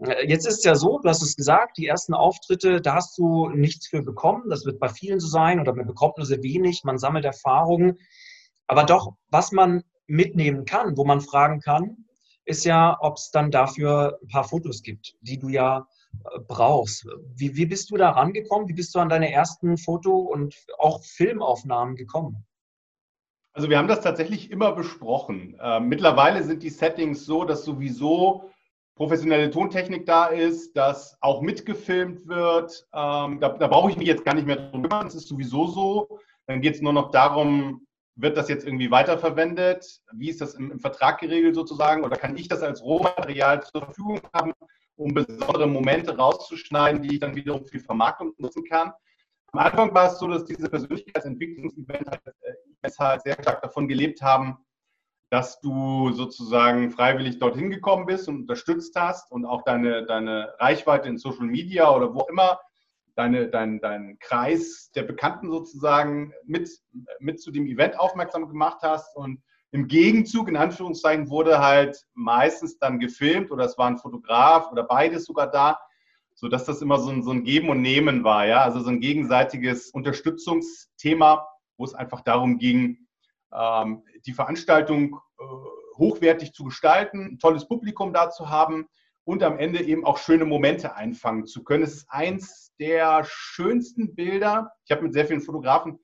Äh, 0.00 0.28
jetzt 0.28 0.46
ist 0.46 0.58
es 0.58 0.64
ja 0.64 0.74
so, 0.74 0.98
du 0.98 1.08
hast 1.08 1.22
es 1.22 1.34
gesagt, 1.34 1.78
die 1.78 1.86
ersten 1.86 2.12
Auftritte, 2.12 2.82
da 2.82 2.96
hast 2.96 3.16
du 3.16 3.48
nichts 3.48 3.88
für 3.88 4.02
bekommen. 4.02 4.50
Das 4.50 4.66
wird 4.66 4.78
bei 4.78 4.90
vielen 4.90 5.18
so 5.18 5.28
sein 5.28 5.60
oder 5.60 5.74
man 5.74 5.86
bekommt 5.86 6.18
nur 6.18 6.26
sehr 6.26 6.42
wenig. 6.42 6.82
Man 6.84 6.98
sammelt 6.98 7.24
Erfahrungen. 7.24 7.98
Aber 8.66 8.84
doch, 8.84 9.14
was 9.30 9.50
man 9.50 9.82
mitnehmen 10.06 10.66
kann, 10.66 10.94
wo 10.98 11.06
man 11.06 11.22
fragen 11.22 11.60
kann, 11.60 12.04
ist 12.44 12.66
ja, 12.66 12.98
ob 13.00 13.16
es 13.16 13.30
dann 13.30 13.50
dafür 13.50 14.18
ein 14.20 14.28
paar 14.28 14.44
Fotos 14.44 14.82
gibt, 14.82 15.14
die 15.22 15.38
du 15.38 15.48
ja 15.48 15.86
äh, 16.12 16.38
brauchst. 16.46 17.06
Wie, 17.34 17.56
wie 17.56 17.64
bist 17.64 17.90
du 17.90 17.96
da 17.96 18.10
rangekommen? 18.10 18.68
Wie 18.68 18.74
bist 18.74 18.94
du 18.94 18.98
an 18.98 19.08
deine 19.08 19.32
ersten 19.32 19.78
Foto- 19.78 20.18
und 20.18 20.54
auch 20.76 21.02
Filmaufnahmen 21.02 21.96
gekommen? 21.96 22.44
Also 23.54 23.70
wir 23.70 23.78
haben 23.78 23.88
das 23.88 24.00
tatsächlich 24.00 24.50
immer 24.50 24.72
besprochen. 24.72 25.56
Äh, 25.60 25.78
mittlerweile 25.78 26.42
sind 26.42 26.64
die 26.64 26.70
Settings 26.70 27.24
so, 27.24 27.44
dass 27.44 27.64
sowieso 27.64 28.50
professionelle 28.96 29.50
Tontechnik 29.50 30.06
da 30.06 30.26
ist, 30.26 30.76
dass 30.76 31.16
auch 31.20 31.40
mitgefilmt 31.40 32.26
wird. 32.26 32.86
Ähm, 32.92 33.38
da, 33.40 33.50
da 33.50 33.68
brauche 33.68 33.90
ich 33.90 33.96
mich 33.96 34.08
jetzt 34.08 34.24
gar 34.24 34.34
nicht 34.34 34.46
mehr 34.46 34.56
drum 34.56 34.82
kümmern. 34.82 35.06
Es 35.06 35.14
ist 35.14 35.28
sowieso 35.28 35.68
so. 35.68 36.18
Dann 36.46 36.60
geht 36.60 36.74
es 36.74 36.82
nur 36.82 36.92
noch 36.92 37.12
darum, 37.12 37.86
wird 38.16 38.36
das 38.36 38.48
jetzt 38.48 38.66
irgendwie 38.66 38.90
weiterverwendet? 38.90 40.00
Wie 40.12 40.30
ist 40.30 40.40
das 40.40 40.54
im, 40.54 40.72
im, 40.72 40.80
Vertrag 40.80 41.20
geregelt 41.20 41.54
sozusagen? 41.54 42.04
Oder 42.04 42.16
kann 42.16 42.36
ich 42.36 42.48
das 42.48 42.62
als 42.62 42.82
Rohmaterial 42.82 43.62
zur 43.62 43.82
Verfügung 43.82 44.20
haben, 44.32 44.52
um 44.96 45.14
besondere 45.14 45.66
Momente 45.66 46.16
rauszuschneiden, 46.16 47.02
die 47.02 47.14
ich 47.14 47.20
dann 47.20 47.34
wiederum 47.34 47.64
für 47.64 47.78
Vermarktung 47.80 48.32
nutzen 48.38 48.64
kann? 48.64 48.92
Am 49.52 49.60
Anfang 49.60 49.94
war 49.94 50.12
es 50.12 50.18
so, 50.18 50.28
dass 50.28 50.44
diese 50.44 50.68
Persönlichkeitsentwicklungsevents 50.68 52.10
halt, 52.10 52.20
äh, 52.26 52.52
halt 52.98 53.22
sehr 53.22 53.34
stark 53.40 53.62
davon 53.62 53.88
gelebt 53.88 54.22
haben, 54.22 54.58
dass 55.30 55.60
du 55.60 56.12
sozusagen 56.12 56.90
freiwillig 56.90 57.38
dorthin 57.38 57.70
gekommen 57.70 58.06
bist 58.06 58.28
und 58.28 58.42
unterstützt 58.42 58.94
hast 58.94 59.32
und 59.32 59.44
auch 59.44 59.62
deine, 59.62 60.06
deine 60.06 60.54
Reichweite 60.58 61.08
in 61.08 61.18
Social 61.18 61.46
Media 61.46 61.90
oder 61.90 62.14
wo 62.14 62.20
auch 62.20 62.28
immer 62.28 62.60
deine, 63.16 63.48
dein, 63.48 63.80
dein 63.80 64.18
Kreis 64.20 64.90
der 64.94 65.02
Bekannten 65.02 65.50
sozusagen 65.50 66.32
mit, 66.44 66.70
mit 67.18 67.40
zu 67.40 67.50
dem 67.50 67.66
Event 67.66 67.98
aufmerksam 67.98 68.48
gemacht 68.48 68.78
hast. 68.82 69.16
Und 69.16 69.42
im 69.72 69.88
Gegenzug, 69.88 70.48
in 70.48 70.56
Anführungszeichen, 70.56 71.30
wurde 71.30 71.58
halt 71.58 72.06
meistens 72.14 72.78
dann 72.78 73.00
gefilmt 73.00 73.50
oder 73.50 73.64
es 73.64 73.78
war 73.78 73.88
ein 73.88 73.98
Fotograf 73.98 74.70
oder 74.70 74.84
beides 74.84 75.24
sogar 75.24 75.50
da, 75.50 75.80
sodass 76.34 76.64
das 76.64 76.82
immer 76.82 76.98
so 76.98 77.10
ein, 77.10 77.22
so 77.22 77.30
ein 77.30 77.44
Geben 77.44 77.70
und 77.70 77.82
Nehmen 77.82 78.24
war, 78.24 78.46
ja, 78.46 78.62
also 78.62 78.80
so 78.80 78.90
ein 78.90 79.00
gegenseitiges 79.00 79.90
Unterstützungsthema, 79.90 81.46
wo 81.76 81.84
es 81.84 81.94
einfach 81.94 82.20
darum 82.22 82.58
ging, 82.58 83.06
ähm, 83.52 84.02
die 84.26 84.32
Veranstaltung 84.32 85.20
äh, 85.38 85.44
hochwertig 85.96 86.52
zu 86.52 86.64
gestalten, 86.64 87.32
ein 87.32 87.38
tolles 87.38 87.68
Publikum 87.68 88.12
da 88.12 88.30
zu 88.30 88.50
haben 88.50 88.88
und 89.24 89.42
am 89.42 89.58
Ende 89.58 89.82
eben 89.82 90.04
auch 90.04 90.18
schöne 90.18 90.44
Momente 90.44 90.96
einfangen 90.96 91.46
zu 91.46 91.64
können. 91.64 91.84
Es 91.84 91.94
ist 91.94 92.06
eins 92.10 92.74
der 92.78 93.24
schönsten 93.24 94.14
Bilder. 94.14 94.72
Ich 94.84 94.90
habe 94.90 95.02
mit 95.02 95.12
sehr 95.12 95.26
vielen 95.26 95.40
Fotografen 95.40 95.98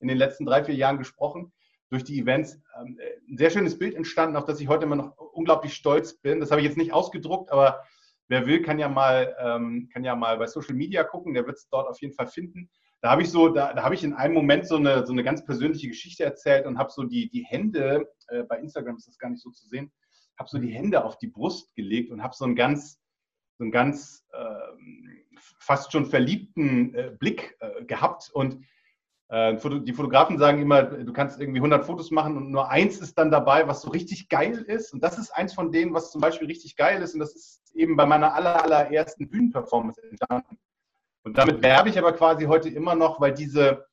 in 0.00 0.08
den 0.08 0.18
letzten 0.18 0.44
drei, 0.44 0.64
vier 0.64 0.74
Jahren 0.74 0.98
gesprochen, 0.98 1.52
durch 1.90 2.04
die 2.04 2.20
Events. 2.20 2.60
Ähm, 2.78 2.98
ein 3.28 3.38
sehr 3.38 3.50
schönes 3.50 3.78
Bild 3.78 3.94
entstanden, 3.94 4.36
auf 4.36 4.44
das 4.44 4.60
ich 4.60 4.68
heute 4.68 4.84
immer 4.84 4.96
noch 4.96 5.16
unglaublich 5.16 5.74
stolz 5.74 6.14
bin. 6.14 6.40
Das 6.40 6.50
habe 6.50 6.60
ich 6.60 6.66
jetzt 6.66 6.76
nicht 6.76 6.92
ausgedruckt, 6.92 7.50
aber 7.50 7.82
wer 8.28 8.46
will, 8.46 8.62
kann 8.62 8.78
ja 8.78 8.88
mal, 8.88 9.36
ähm, 9.40 9.88
kann 9.92 10.04
ja 10.04 10.16
mal 10.16 10.36
bei 10.38 10.46
Social 10.46 10.74
Media 10.74 11.04
gucken. 11.04 11.34
Der 11.34 11.46
wird 11.46 11.56
es 11.56 11.68
dort 11.68 11.88
auf 11.88 12.00
jeden 12.00 12.14
Fall 12.14 12.26
finden. 12.26 12.68
Da 13.06 13.12
habe 13.12 13.22
ich 13.22 13.30
so, 13.30 13.50
da, 13.50 13.72
da 13.72 13.84
habe 13.84 13.94
ich 13.94 14.02
in 14.02 14.14
einem 14.14 14.34
Moment 14.34 14.66
so 14.66 14.74
eine, 14.74 15.06
so 15.06 15.12
eine 15.12 15.22
ganz 15.22 15.44
persönliche 15.44 15.86
Geschichte 15.86 16.24
erzählt 16.24 16.66
und 16.66 16.76
habe 16.76 16.90
so 16.90 17.04
die, 17.04 17.30
die 17.30 17.44
Hände, 17.44 18.10
äh, 18.26 18.42
bei 18.42 18.58
Instagram 18.58 18.96
ist 18.96 19.06
das 19.06 19.16
gar 19.16 19.30
nicht 19.30 19.40
so 19.40 19.50
zu 19.52 19.68
sehen, 19.68 19.92
habe 20.36 20.48
so 20.48 20.58
die 20.58 20.72
Hände 20.72 21.04
auf 21.04 21.16
die 21.16 21.28
Brust 21.28 21.72
gelegt 21.76 22.10
und 22.10 22.20
habe 22.20 22.34
so 22.34 22.44
einen 22.44 22.56
ganz, 22.56 22.98
so 23.58 23.62
einen 23.62 23.70
ganz 23.70 24.26
äh, 24.32 25.38
fast 25.60 25.92
schon 25.92 26.06
verliebten 26.06 26.96
äh, 26.96 27.12
Blick 27.16 27.56
äh, 27.60 27.84
gehabt. 27.84 28.28
Und 28.34 28.64
äh, 29.28 29.54
die 29.82 29.92
Fotografen 29.92 30.36
sagen 30.36 30.60
immer, 30.60 30.82
du 30.82 31.12
kannst 31.12 31.40
irgendwie 31.40 31.60
100 31.60 31.86
Fotos 31.86 32.10
machen 32.10 32.36
und 32.36 32.50
nur 32.50 32.70
eins 32.70 32.98
ist 32.98 33.16
dann 33.16 33.30
dabei, 33.30 33.68
was 33.68 33.82
so 33.82 33.90
richtig 33.90 34.28
geil 34.28 34.64
ist. 34.66 34.92
Und 34.92 35.04
das 35.04 35.16
ist 35.16 35.30
eins 35.30 35.54
von 35.54 35.70
denen, 35.70 35.94
was 35.94 36.10
zum 36.10 36.20
Beispiel 36.20 36.48
richtig 36.48 36.74
geil 36.74 37.00
ist. 37.00 37.14
Und 37.14 37.20
das 37.20 37.36
ist 37.36 37.72
eben 37.72 37.94
bei 37.94 38.04
meiner 38.04 38.34
aller, 38.34 38.64
allerersten 38.64 39.30
Bühnenperformance 39.30 40.02
entstanden. 40.02 40.58
Und 41.26 41.36
damit 41.36 41.60
werbe 41.60 41.88
ich 41.88 41.98
aber 41.98 42.12
quasi 42.12 42.44
heute 42.44 42.68
immer 42.68 42.94
noch, 42.94 43.20
weil 43.20 43.34
diese, 43.34 43.84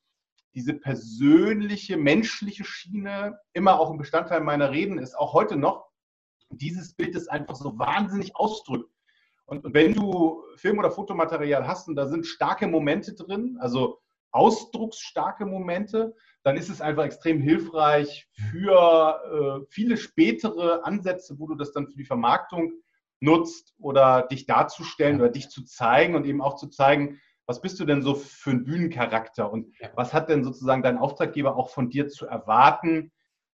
diese 0.54 0.72
persönliche, 0.72 1.96
menschliche 1.96 2.62
Schiene 2.62 3.40
immer 3.52 3.80
auch 3.80 3.90
ein 3.90 3.98
Bestandteil 3.98 4.40
meiner 4.40 4.70
Reden 4.70 4.98
ist, 4.98 5.18
auch 5.18 5.32
heute 5.32 5.56
noch 5.56 5.88
dieses 6.50 6.94
Bild 6.94 7.16
ist 7.16 7.26
einfach 7.26 7.56
so 7.56 7.76
wahnsinnig 7.76 8.36
ausdrückt. 8.36 8.88
Und, 9.46 9.64
wenn 9.74 9.94
du 9.94 10.44
Film- 10.54 10.78
oder 10.78 10.92
Fotomaterial 10.92 11.66
hast 11.66 11.88
und 11.88 11.96
da 11.96 12.06
sind 12.06 12.24
starke 12.24 12.68
Momente 12.68 13.14
drin, 13.14 13.58
also 13.58 13.98
ausdrucksstarke 14.30 15.44
Momente, 15.44 16.14
dann 16.44 16.56
ist 16.56 16.70
es 16.70 16.80
einfach 16.80 17.02
extrem 17.02 17.40
hilfreich 17.40 18.28
für 18.52 19.64
äh, 19.64 19.66
viele 19.70 19.96
spätere 19.96 20.84
Ansätze, 20.84 21.36
wo 21.40 21.48
du 21.48 21.56
das 21.56 21.72
dann 21.72 21.88
für 21.88 21.96
die 21.96 22.04
Vermarktung 22.04 22.74
nutzt 23.20 23.74
oder 23.78 24.22
dich 24.22 24.46
darzustellen 24.46 25.20
oder 25.20 25.30
dich 25.30 25.48
zu 25.48 25.64
zeigen 25.64 26.14
und 26.14 26.26
eben 26.26 26.42
auch 26.42 26.56
zu 26.56 26.68
zeigen, 26.68 27.20
was 27.46 27.60
bist 27.60 27.78
du 27.78 27.84
denn 27.84 28.02
so 28.02 28.14
für 28.14 28.50
ein 28.50 28.64
Bühnencharakter 28.64 29.50
und 29.52 29.74
was 29.94 30.14
hat 30.14 30.28
denn 30.28 30.44
sozusagen 30.44 30.82
dein 30.82 30.98
Auftraggeber 30.98 31.56
auch 31.56 31.68
von 31.68 31.90
dir 31.90 32.08
zu 32.08 32.26
erwarten, 32.26 33.12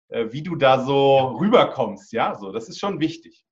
äh, 0.09 0.27
wie 0.31 0.43
du 0.43 0.55
da 0.55 0.83
so 0.83 1.37
rüberkommst. 1.39 2.11
Ja, 2.11 2.35
so, 2.35 2.51
das 2.51 2.69
ist 2.69 2.79
schon 2.79 2.99
wichtig. 2.99 3.45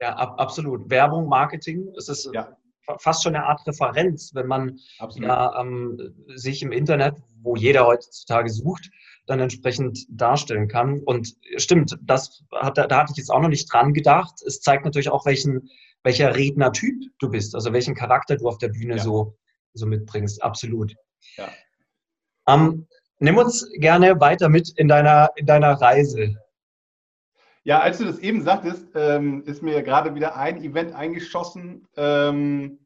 Ja, 0.00 0.14
ab, 0.16 0.34
absolut. 0.38 0.88
Werbung, 0.88 1.28
Marketing, 1.28 1.92
es 1.96 2.08
ist 2.08 2.30
ja. 2.32 2.56
fast 2.98 3.22
schon 3.22 3.34
eine 3.34 3.44
Art 3.44 3.66
Referenz, 3.66 4.34
wenn 4.34 4.46
man 4.46 4.78
ja, 5.16 5.60
ähm, 5.60 6.14
sich 6.34 6.62
im 6.62 6.72
Internet, 6.72 7.16
wo 7.42 7.54
jeder 7.54 7.86
heutzutage 7.86 8.48
sucht, 8.48 8.90
dann 9.30 9.40
entsprechend 9.40 10.06
darstellen 10.10 10.68
kann. 10.68 11.00
Und 11.00 11.36
stimmt, 11.56 11.98
das 12.02 12.42
hat, 12.54 12.78
da 12.78 12.88
hatte 12.90 13.12
ich 13.12 13.18
jetzt 13.18 13.30
auch 13.30 13.40
noch 13.40 13.48
nicht 13.48 13.72
dran 13.72 13.94
gedacht. 13.94 14.42
Es 14.44 14.60
zeigt 14.60 14.84
natürlich 14.84 15.10
auch, 15.10 15.24
welchen, 15.24 15.70
welcher 16.02 16.36
Rednertyp 16.36 17.06
du 17.18 17.30
bist, 17.30 17.54
also 17.54 17.72
welchen 17.72 17.94
Charakter 17.94 18.36
du 18.36 18.48
auf 18.48 18.58
der 18.58 18.68
Bühne 18.68 18.96
ja. 18.96 19.02
so, 19.02 19.36
so 19.72 19.86
mitbringst. 19.86 20.42
Absolut. 20.42 20.94
Ja. 21.36 21.48
Ähm, 22.46 22.86
Nimm 23.22 23.36
uns 23.36 23.70
gerne 23.74 24.18
weiter 24.18 24.48
mit 24.48 24.70
in 24.78 24.88
deiner, 24.88 25.28
in 25.36 25.44
deiner 25.44 25.72
Reise. 25.72 26.36
Ja, 27.64 27.80
als 27.80 27.98
du 27.98 28.06
das 28.06 28.18
eben 28.18 28.40
sagtest, 28.42 28.86
ähm, 28.94 29.42
ist 29.44 29.62
mir 29.62 29.82
gerade 29.82 30.14
wieder 30.14 30.36
ein 30.36 30.64
Event 30.64 30.94
eingeschossen, 30.94 31.86
ähm, 31.98 32.78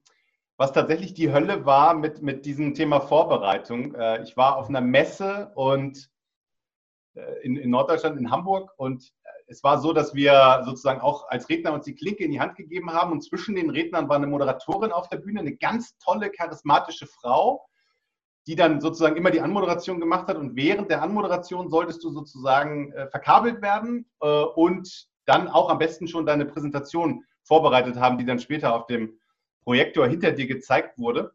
was 0.56 0.72
tatsächlich 0.72 1.14
die 1.14 1.32
Hölle 1.32 1.64
war 1.64 1.94
mit, 1.94 2.20
mit 2.20 2.46
diesem 2.46 2.74
Thema 2.74 3.00
Vorbereitung. 3.00 3.94
Äh, 3.94 4.24
ich 4.24 4.36
war 4.36 4.56
auf 4.56 4.68
einer 4.68 4.80
Messe 4.80 5.52
und 5.54 6.10
in, 7.42 7.56
in 7.56 7.70
Norddeutschland, 7.70 8.18
in 8.18 8.30
Hamburg, 8.30 8.72
und 8.76 9.12
äh, 9.24 9.28
es 9.46 9.62
war 9.62 9.78
so, 9.78 9.92
dass 9.92 10.14
wir 10.14 10.62
sozusagen 10.64 11.00
auch 11.00 11.28
als 11.28 11.48
Redner 11.48 11.72
uns 11.72 11.84
die 11.84 11.94
Klinke 11.94 12.24
in 12.24 12.32
die 12.32 12.40
Hand 12.40 12.56
gegeben 12.56 12.92
haben 12.92 13.12
und 13.12 13.22
zwischen 13.22 13.54
den 13.54 13.70
Rednern 13.70 14.08
war 14.08 14.16
eine 14.16 14.26
Moderatorin 14.26 14.92
auf 14.92 15.08
der 15.08 15.18
Bühne, 15.18 15.40
eine 15.40 15.56
ganz 15.56 15.96
tolle, 15.98 16.30
charismatische 16.30 17.06
Frau, 17.06 17.66
die 18.46 18.56
dann 18.56 18.80
sozusagen 18.80 19.16
immer 19.16 19.30
die 19.30 19.40
Anmoderation 19.40 20.00
gemacht 20.00 20.28
hat. 20.28 20.36
Und 20.36 20.56
während 20.56 20.90
der 20.90 21.02
Anmoderation 21.02 21.70
solltest 21.70 22.04
du 22.04 22.10
sozusagen 22.10 22.92
äh, 22.92 23.08
verkabelt 23.08 23.62
werden 23.62 24.06
äh, 24.20 24.26
und 24.26 25.08
dann 25.26 25.48
auch 25.48 25.70
am 25.70 25.78
besten 25.78 26.06
schon 26.06 26.26
deine 26.26 26.44
Präsentation 26.44 27.24
vorbereitet 27.42 27.96
haben, 27.96 28.18
die 28.18 28.26
dann 28.26 28.38
später 28.38 28.74
auf 28.74 28.86
dem 28.86 29.18
Projektor 29.62 30.06
hinter 30.06 30.32
dir 30.32 30.46
gezeigt 30.46 30.98
wurde. 30.98 31.32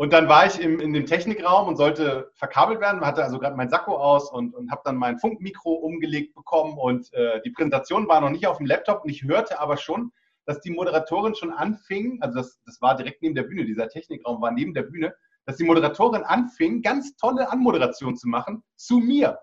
Und 0.00 0.14
dann 0.14 0.30
war 0.30 0.46
ich 0.46 0.58
im, 0.58 0.80
in 0.80 0.94
dem 0.94 1.04
Technikraum 1.04 1.68
und 1.68 1.76
sollte 1.76 2.30
verkabelt 2.32 2.80
werden, 2.80 3.02
hatte 3.02 3.22
also 3.22 3.38
gerade 3.38 3.54
mein 3.54 3.68
Sakko 3.68 3.98
aus 3.98 4.32
und, 4.32 4.54
und 4.54 4.70
habe 4.70 4.80
dann 4.82 4.96
mein 4.96 5.18
Funkmikro 5.18 5.74
umgelegt 5.74 6.34
bekommen 6.34 6.78
und 6.78 7.12
äh, 7.12 7.42
die 7.42 7.50
Präsentation 7.50 8.08
war 8.08 8.22
noch 8.22 8.30
nicht 8.30 8.46
auf 8.46 8.56
dem 8.56 8.64
Laptop 8.64 9.04
und 9.04 9.10
ich 9.10 9.24
hörte 9.24 9.60
aber 9.60 9.76
schon, 9.76 10.10
dass 10.46 10.62
die 10.62 10.70
Moderatorin 10.70 11.34
schon 11.34 11.52
anfing, 11.52 12.16
also 12.22 12.38
das, 12.38 12.62
das 12.64 12.80
war 12.80 12.96
direkt 12.96 13.20
neben 13.20 13.34
der 13.34 13.42
Bühne, 13.42 13.66
dieser 13.66 13.90
Technikraum 13.90 14.40
war 14.40 14.52
neben 14.52 14.72
der 14.72 14.84
Bühne, 14.84 15.14
dass 15.44 15.58
die 15.58 15.64
Moderatorin 15.64 16.22
anfing, 16.22 16.80
ganz 16.80 17.14
tolle 17.18 17.52
Anmoderation 17.52 18.16
zu 18.16 18.26
machen 18.26 18.62
zu 18.76 19.00
mir. 19.00 19.38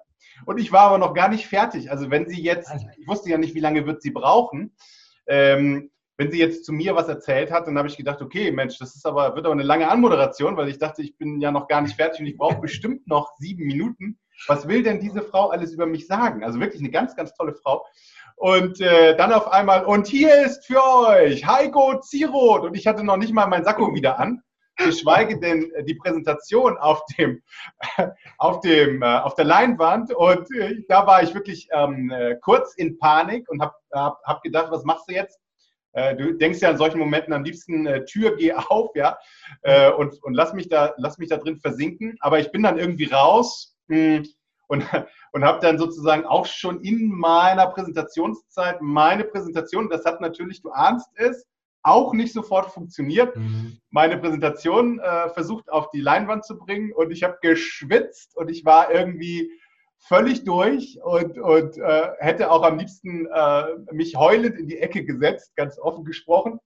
Und 0.47 0.57
ich 0.57 0.71
war 0.71 0.87
aber 0.87 0.97
noch 0.97 1.13
gar 1.13 1.29
nicht 1.29 1.45
fertig. 1.45 1.91
Also 1.91 2.09
wenn 2.09 2.27
sie 2.27 2.41
jetzt, 2.41 2.73
ich 2.97 3.07
wusste 3.07 3.29
ja 3.29 3.37
nicht, 3.37 3.53
wie 3.53 3.59
lange 3.59 3.85
wird 3.85 4.01
sie 4.01 4.09
brauchen, 4.09 4.75
ähm, 5.27 5.91
wenn 6.17 6.31
sie 6.31 6.39
jetzt 6.39 6.65
zu 6.65 6.73
mir 6.73 6.95
was 6.95 7.07
erzählt 7.07 7.51
hat, 7.51 7.67
dann 7.67 7.77
habe 7.77 7.87
ich 7.87 7.95
gedacht, 7.95 8.21
okay, 8.21 8.51
Mensch, 8.51 8.77
das 8.79 8.95
ist 8.95 9.05
aber, 9.05 9.35
wird 9.35 9.45
aber 9.45 9.53
eine 9.53 9.63
lange 9.63 9.89
Anmoderation, 9.89 10.57
weil 10.57 10.67
ich 10.67 10.79
dachte, 10.79 11.03
ich 11.03 11.15
bin 11.17 11.39
ja 11.39 11.51
noch 11.51 11.67
gar 11.67 11.81
nicht 11.81 11.95
fertig 11.95 12.19
und 12.19 12.25
ich 12.25 12.37
brauche 12.37 12.59
bestimmt 12.59 13.07
noch 13.07 13.33
sieben 13.37 13.65
Minuten. 13.65 14.17
Was 14.47 14.67
will 14.67 14.83
denn 14.83 14.99
diese 14.99 15.21
Frau 15.21 15.49
alles 15.49 15.73
über 15.73 15.85
mich 15.85 16.07
sagen? 16.07 16.43
Also 16.43 16.59
wirklich 16.59 16.81
eine 16.81 16.91
ganz, 16.91 17.15
ganz 17.15 17.33
tolle 17.33 17.53
Frau. 17.53 17.85
Und 18.35 18.81
äh, 18.81 19.15
dann 19.15 19.31
auf 19.31 19.47
einmal, 19.51 19.85
und 19.85 20.07
hier 20.07 20.43
ist 20.43 20.65
für 20.65 20.83
euch 20.83 21.45
Heiko 21.45 21.99
Ziroth. 21.99 22.63
Und 22.63 22.75
ich 22.75 22.85
hatte 22.85 23.03
noch 23.03 23.17
nicht 23.17 23.33
mal 23.33 23.47
mein 23.47 23.63
Sakko 23.63 23.93
wieder 23.93 24.19
an 24.19 24.41
geschweige 24.77 25.39
denn 25.39 25.71
die 25.85 25.95
Präsentation 25.95 26.77
auf 26.77 27.01
dem, 27.17 27.41
auf 28.37 28.59
dem, 28.61 29.01
äh, 29.01 29.17
auf 29.19 29.33
der 29.35 29.45
Leinwand. 29.45 30.13
Und 30.13 30.49
äh, 30.55 30.83
da 30.87 31.05
war 31.05 31.23
ich 31.23 31.33
wirklich 31.33 31.67
ähm, 31.71 32.11
äh, 32.11 32.35
kurz 32.41 32.75
in 32.75 32.97
Panik 32.99 33.49
und 33.49 33.61
habe 33.61 33.73
hab, 33.91 34.21
hab 34.23 34.43
gedacht, 34.43 34.67
was 34.69 34.83
machst 34.83 35.09
du 35.09 35.13
jetzt? 35.13 35.39
Du 36.17 36.33
denkst 36.33 36.59
ja 36.61 36.69
in 36.69 36.77
solchen 36.77 36.99
Momenten 36.99 37.33
am 37.33 37.43
liebsten 37.43 38.05
Tür, 38.05 38.35
geh 38.35 38.53
auf, 38.53 38.91
ja, 38.95 39.17
und, 39.97 40.21
und 40.21 40.33
lass, 40.35 40.53
mich 40.53 40.69
da, 40.69 40.93
lass 40.97 41.17
mich 41.17 41.29
da 41.29 41.37
drin 41.37 41.57
versinken. 41.57 42.17
Aber 42.19 42.39
ich 42.39 42.51
bin 42.51 42.61
dann 42.61 42.77
irgendwie 42.77 43.05
raus 43.05 43.75
mh, 43.87 44.17
hm, 44.17 44.23
und, 44.67 44.85
und 45.31 45.43
habe 45.43 45.59
dann 45.61 45.77
sozusagen 45.77 46.25
auch 46.25 46.45
schon 46.45 46.81
in 46.81 47.07
meiner 47.09 47.67
Präsentationszeit 47.67 48.81
meine 48.81 49.23
Präsentation, 49.23 49.89
das 49.89 50.05
hat 50.05 50.21
natürlich, 50.21 50.61
du 50.61 50.71
ahnst 50.71 51.09
es, 51.15 51.47
auch 51.83 52.13
nicht 52.13 52.33
sofort 52.33 52.71
funktioniert. 52.71 53.35
Mhm. 53.35 53.77
Meine 53.91 54.17
Präsentation 54.17 54.99
äh, 54.99 55.29
versucht 55.29 55.71
auf 55.71 55.89
die 55.91 56.01
Leinwand 56.01 56.43
zu 56.43 56.57
bringen 56.57 56.91
und 56.91 57.11
ich 57.11 57.23
habe 57.23 57.37
geschwitzt 57.41 58.35
und 58.35 58.49
ich 58.49 58.65
war 58.65 58.91
irgendwie 58.91 59.49
völlig 59.99 60.43
durch 60.43 60.99
und, 61.03 61.37
und 61.39 61.77
äh, 61.77 62.09
hätte 62.19 62.51
auch 62.51 62.63
am 62.63 62.77
liebsten 62.77 63.27
äh, 63.27 63.65
mich 63.91 64.15
heulend 64.15 64.57
in 64.57 64.67
die 64.67 64.79
Ecke 64.79 65.03
gesetzt, 65.03 65.55
ganz 65.55 65.77
offen 65.79 66.05
gesprochen, 66.05 66.59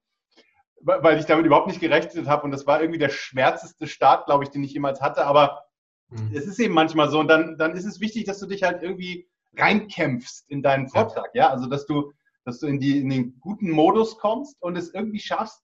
weil 0.82 1.20
ich 1.20 1.26
damit 1.26 1.46
überhaupt 1.46 1.68
nicht 1.68 1.80
gerechnet 1.80 2.28
habe 2.28 2.44
und 2.44 2.52
das 2.52 2.68
war 2.68 2.82
irgendwie 2.82 3.00
der 3.00 3.10
schmerzeste 3.10 3.88
Start, 3.88 4.26
glaube 4.26 4.44
ich, 4.44 4.50
den 4.50 4.64
ich 4.64 4.74
jemals 4.74 5.02
hatte. 5.02 5.26
Aber 5.26 5.64
mhm. 6.10 6.32
es 6.34 6.46
ist 6.46 6.60
eben 6.60 6.74
manchmal 6.74 7.10
so 7.10 7.20
und 7.20 7.28
dann, 7.28 7.58
dann 7.58 7.76
ist 7.76 7.86
es 7.86 8.00
wichtig, 8.00 8.26
dass 8.26 8.40
du 8.40 8.48
dich 8.48 8.64
halt 8.64 8.84
irgendwie 8.84 9.28
reinkämpfst 9.58 10.50
in 10.50 10.62
deinen 10.62 10.88
Vortrag, 10.88 11.30
ja, 11.34 11.50
also 11.50 11.68
dass 11.68 11.86
du 11.86 12.12
dass 12.44 12.60
du 12.60 12.68
in, 12.68 12.80
die, 12.80 13.00
in 13.00 13.10
den 13.10 13.40
guten 13.40 13.70
Modus 13.70 14.18
kommst 14.18 14.62
und 14.62 14.78
es 14.78 14.94
irgendwie 14.94 15.20
schaffst, 15.20 15.62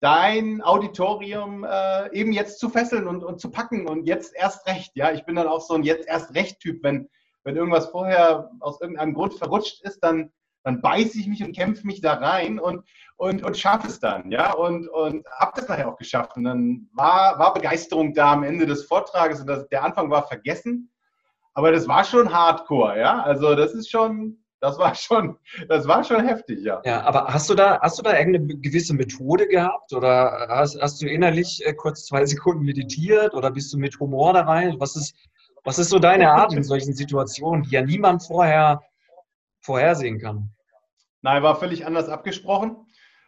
dein 0.00 0.62
Auditorium 0.62 1.64
äh, 1.64 2.12
eben 2.12 2.32
jetzt 2.32 2.58
zu 2.58 2.68
fesseln 2.68 3.06
und, 3.06 3.24
und 3.24 3.40
zu 3.40 3.50
packen 3.50 3.88
und 3.88 4.06
jetzt 4.06 4.34
erst 4.34 4.66
recht. 4.66 4.92
Ja, 4.94 5.12
ich 5.12 5.24
bin 5.24 5.36
dann 5.36 5.48
auch 5.48 5.60
so 5.60 5.74
ein 5.74 5.82
jetzt 5.82 6.06
erst 6.06 6.34
recht 6.34 6.60
Typ. 6.60 6.82
Wenn, 6.82 7.08
wenn 7.44 7.56
irgendwas 7.56 7.86
vorher 7.86 8.50
aus 8.60 8.80
irgendeinem 8.80 9.14
Grund 9.14 9.34
verrutscht 9.34 9.82
ist, 9.82 10.00
dann, 10.00 10.32
dann 10.64 10.82
beiße 10.82 11.18
ich 11.18 11.28
mich 11.28 11.42
und 11.42 11.56
kämpfe 11.56 11.86
mich 11.86 12.00
da 12.00 12.14
rein 12.14 12.58
und, 12.58 12.84
und, 13.16 13.42
und 13.42 13.56
schaffe 13.56 13.86
es 13.86 13.98
dann. 13.98 14.30
Ja, 14.30 14.52
und, 14.52 14.88
und 14.88 15.26
habe 15.38 15.52
das 15.54 15.68
nachher 15.68 15.88
auch 15.88 15.96
geschafft. 15.96 16.36
Und 16.36 16.44
dann 16.44 16.88
war, 16.92 17.38
war 17.38 17.54
Begeisterung 17.54 18.12
da 18.12 18.32
am 18.32 18.42
Ende 18.42 18.66
des 18.66 18.84
Vortrages 18.84 19.40
und 19.40 19.46
das, 19.46 19.66
der 19.68 19.82
Anfang 19.82 20.10
war 20.10 20.26
vergessen. 20.26 20.92
Aber 21.54 21.72
das 21.72 21.88
war 21.88 22.04
schon 22.04 22.34
hardcore. 22.34 23.00
Ja, 23.00 23.22
also 23.22 23.54
das 23.54 23.72
ist 23.72 23.90
schon, 23.90 24.44
das 24.66 24.78
war 24.78 24.94
schon, 24.96 25.38
das 25.68 25.86
war 25.86 26.02
schon 26.02 26.26
heftig, 26.26 26.64
ja. 26.64 26.82
Ja, 26.84 27.02
aber 27.02 27.26
hast 27.26 27.48
du 27.48 27.54
da, 27.54 27.78
hast 27.80 27.98
du 27.98 28.02
da 28.02 28.18
irgendeine 28.18 28.58
gewisse 28.58 28.94
Methode 28.94 29.46
gehabt 29.46 29.92
oder 29.92 30.48
hast, 30.48 30.80
hast 30.80 31.00
du 31.00 31.06
innerlich 31.06 31.64
äh, 31.64 31.72
kurz 31.72 32.06
zwei 32.06 32.24
Sekunden 32.26 32.64
meditiert 32.64 33.34
oder 33.34 33.52
bist 33.52 33.72
du 33.72 33.78
mit 33.78 33.98
Humor 34.00 34.32
da 34.32 34.42
rein? 34.42 34.74
Was 34.78 34.96
ist, 34.96 35.14
was 35.62 35.78
ist 35.78 35.90
so 35.90 36.00
deine 36.00 36.32
Art 36.32 36.52
in 36.52 36.64
solchen 36.64 36.94
Situationen, 36.94 37.62
die 37.62 37.70
ja 37.70 37.82
niemand 37.82 38.24
vorher 38.24 38.82
vorhersehen 39.60 40.18
kann? 40.18 40.50
Nein, 41.22 41.42
war 41.44 41.56
völlig 41.56 41.86
anders 41.86 42.08
abgesprochen. 42.08 42.76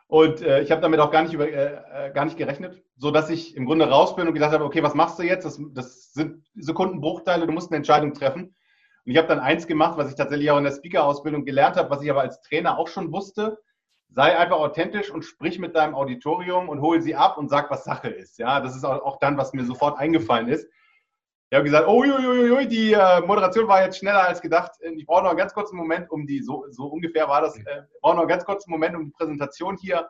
Und 0.09 0.40
äh, 0.40 0.62
ich 0.62 0.70
habe 0.72 0.81
damit 0.81 0.98
auch 1.01 1.11
gar 1.11 1.22
nicht, 1.22 1.35
über, 1.35 1.48
äh, 1.48 2.09
äh 2.09 2.12
gar 2.12 2.24
nicht 2.24 2.38
gerechnet, 2.38 2.83
sodass 2.96 3.31
ich 3.31 3.55
im 3.57 3.66
Grunde 3.66 3.88
raus 3.88 4.16
bin 4.16 4.27
und 4.27 4.35
gedacht 4.35 4.53
habe, 4.53 4.64
okay, 4.64 4.83
was 4.83 4.94
machst 4.94 5.18
du 5.18 5.22
jetzt? 5.22 5.44
Das, 5.44 5.61
das 5.72 6.12
sind 6.12 6.42
Sekundenbruchteile, 6.55 7.46
du 7.46 7.53
musst 7.53 7.70
eine 7.70 7.77
Entscheidung 7.77 8.14
treffen. 8.14 8.57
Und 9.09 9.12
ich 9.12 9.16
habe 9.16 9.29
dann 9.29 9.40
eins 9.40 9.66
gemacht, 9.66 9.97
was 9.97 10.11
ich 10.11 10.16
tatsächlich 10.16 10.51
auch 10.51 10.59
in 10.59 10.64
der 10.64 10.73
Speaker-Ausbildung 10.73 11.47
gelernt 11.47 11.77
habe, 11.77 11.88
was 11.88 12.03
ich 12.03 12.11
aber 12.11 12.21
als 12.21 12.42
Trainer 12.42 12.77
auch 12.77 12.88
schon 12.88 13.11
wusste. 13.11 13.59
Sei 14.11 14.37
einfach 14.37 14.59
authentisch 14.59 15.11
und 15.11 15.23
sprich 15.23 15.59
mit 15.59 15.75
deinem 15.75 15.94
Auditorium 15.94 16.68
und 16.68 16.83
hol 16.83 17.01
sie 17.01 17.14
ab 17.14 17.38
und 17.38 17.49
sag, 17.49 17.71
was 17.71 17.85
Sache 17.85 18.09
ist. 18.09 18.38
Ja, 18.38 18.61
das 18.61 18.77
ist 18.77 18.85
auch 18.85 19.18
dann, 19.18 19.38
was 19.38 19.55
mir 19.55 19.64
sofort 19.64 19.99
eingefallen 19.99 20.49
ist. 20.49 20.68
Ich 21.49 21.57
habe 21.57 21.64
gesagt, 21.64 21.88
oh, 21.88 22.03
die 22.03 22.92
äh, 22.92 23.21
Moderation 23.23 23.66
war 23.66 23.83
jetzt 23.83 23.97
schneller 23.97 24.29
als 24.29 24.42
gedacht. 24.42 24.73
Ich 24.83 25.07
brauche 25.07 25.23
noch 25.23 25.31
einen 25.31 25.38
ganz 25.38 25.55
kurzen 25.55 25.79
Moment, 25.79 26.11
um 26.11 26.27
die, 26.27 26.42
so, 26.42 26.66
so 26.68 26.88
ungefähr 26.88 27.31
war 27.31 27.40
das, 27.40 27.57
äh, 27.57 27.85
brauche 28.03 28.16
noch 28.16 28.23
einen 28.25 28.29
ganz 28.29 28.44
kurzen 28.44 28.71
Moment, 28.71 28.94
um 28.94 29.07
die 29.07 29.12
Präsentation 29.12 29.79
hier 29.79 30.07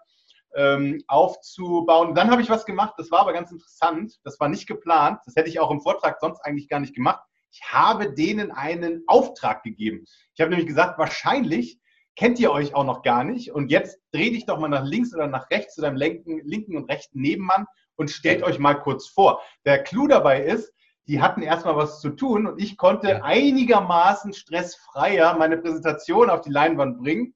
ähm, 0.57 1.05
aufzubauen. 1.07 2.17
Dann 2.17 2.33
habe 2.33 2.43
ich 2.43 2.51
was 2.51 2.67
gemacht, 2.67 2.95
das 2.99 3.13
war 3.13 3.21
aber 3.21 3.33
ganz 3.33 3.53
interessant. 3.53 4.19
Das 4.25 4.41
war 4.41 4.49
nicht 4.49 4.67
geplant. 4.67 5.21
Das 5.25 5.37
hätte 5.37 5.51
ich 5.51 5.61
auch 5.61 5.71
im 5.71 5.83
Vortrag 5.83 6.19
sonst 6.19 6.41
eigentlich 6.41 6.69
gar 6.69 6.81
nicht 6.81 6.97
gemacht. 6.97 7.28
Ich 7.51 7.63
habe 7.73 8.13
denen 8.13 8.51
einen 8.51 9.03
Auftrag 9.07 9.63
gegeben. 9.63 10.05
Ich 10.35 10.41
habe 10.41 10.51
nämlich 10.51 10.67
gesagt, 10.67 10.99
wahrscheinlich 10.99 11.79
kennt 12.17 12.39
ihr 12.41 12.51
euch 12.51 12.75
auch 12.75 12.85
noch 12.85 13.03
gar 13.03 13.25
nicht. 13.25 13.53
Und 13.53 13.71
jetzt 13.71 13.99
dreh 14.13 14.31
dich 14.31 14.45
doch 14.47 14.59
mal 14.59 14.69
nach 14.69 14.85
links 14.85 15.15
oder 15.15 15.29
nach 15.29 15.51
rechts 15.51 15.75
zu 15.75 15.81
deinem 15.81 15.97
linken, 15.97 16.41
linken 16.45 16.77
und 16.77 16.91
rechten 16.91 17.21
Nebenmann 17.21 17.67
und 17.97 18.11
stellt 18.11 18.43
euch 18.43 18.59
mal 18.59 18.75
kurz 18.75 19.09
vor. 19.09 19.41
Der 19.65 19.83
Clou 19.83 20.07
dabei 20.07 20.43
ist, 20.43 20.73
die 21.07 21.23
hatten 21.23 21.43
erstmal 21.43 21.77
was 21.77 22.01
zu 22.01 22.11
tun 22.11 22.47
und 22.47 22.61
ich 22.61 22.77
konnte 22.77 23.09
ja. 23.09 23.23
einigermaßen 23.23 24.35
stressfreier 24.35 25.37
meine 25.39 25.57
Präsentation 25.57 26.29
auf 26.29 26.43
die 26.43 26.51
Leinwand 26.51 26.99
bringen 26.99 27.35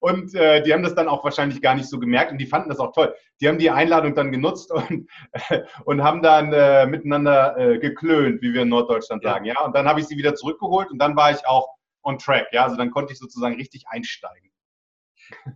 und 0.00 0.34
äh, 0.34 0.62
die 0.62 0.72
haben 0.72 0.82
das 0.82 0.94
dann 0.94 1.08
auch 1.08 1.22
wahrscheinlich 1.22 1.62
gar 1.62 1.74
nicht 1.74 1.88
so 1.88 1.98
gemerkt 1.98 2.32
und 2.32 2.38
die 2.38 2.46
fanden 2.46 2.70
das 2.70 2.78
auch 2.78 2.92
toll. 2.92 3.14
Die 3.40 3.48
haben 3.48 3.58
die 3.58 3.70
Einladung 3.70 4.14
dann 4.14 4.32
genutzt 4.32 4.72
und, 4.72 5.08
äh, 5.32 5.60
und 5.84 6.02
haben 6.02 6.22
dann 6.22 6.52
äh, 6.52 6.86
miteinander 6.86 7.56
äh, 7.56 7.78
geklönt, 7.78 8.42
wie 8.42 8.52
wir 8.52 8.62
in 8.62 8.68
Norddeutschland 8.68 9.22
sagen. 9.22 9.44
Ja. 9.44 9.54
ja? 9.54 9.64
Und 9.64 9.76
dann 9.76 9.86
habe 9.86 10.00
ich 10.00 10.06
sie 10.06 10.16
wieder 10.16 10.34
zurückgeholt 10.34 10.90
und 10.90 10.98
dann 10.98 11.16
war 11.16 11.30
ich 11.30 11.46
auch 11.46 11.68
on 12.02 12.18
track. 12.18 12.46
Ja, 12.52 12.64
also 12.64 12.76
dann 12.76 12.90
konnte 12.90 13.12
ich 13.12 13.18
sozusagen 13.18 13.56
richtig 13.56 13.84
einsteigen. 13.88 14.50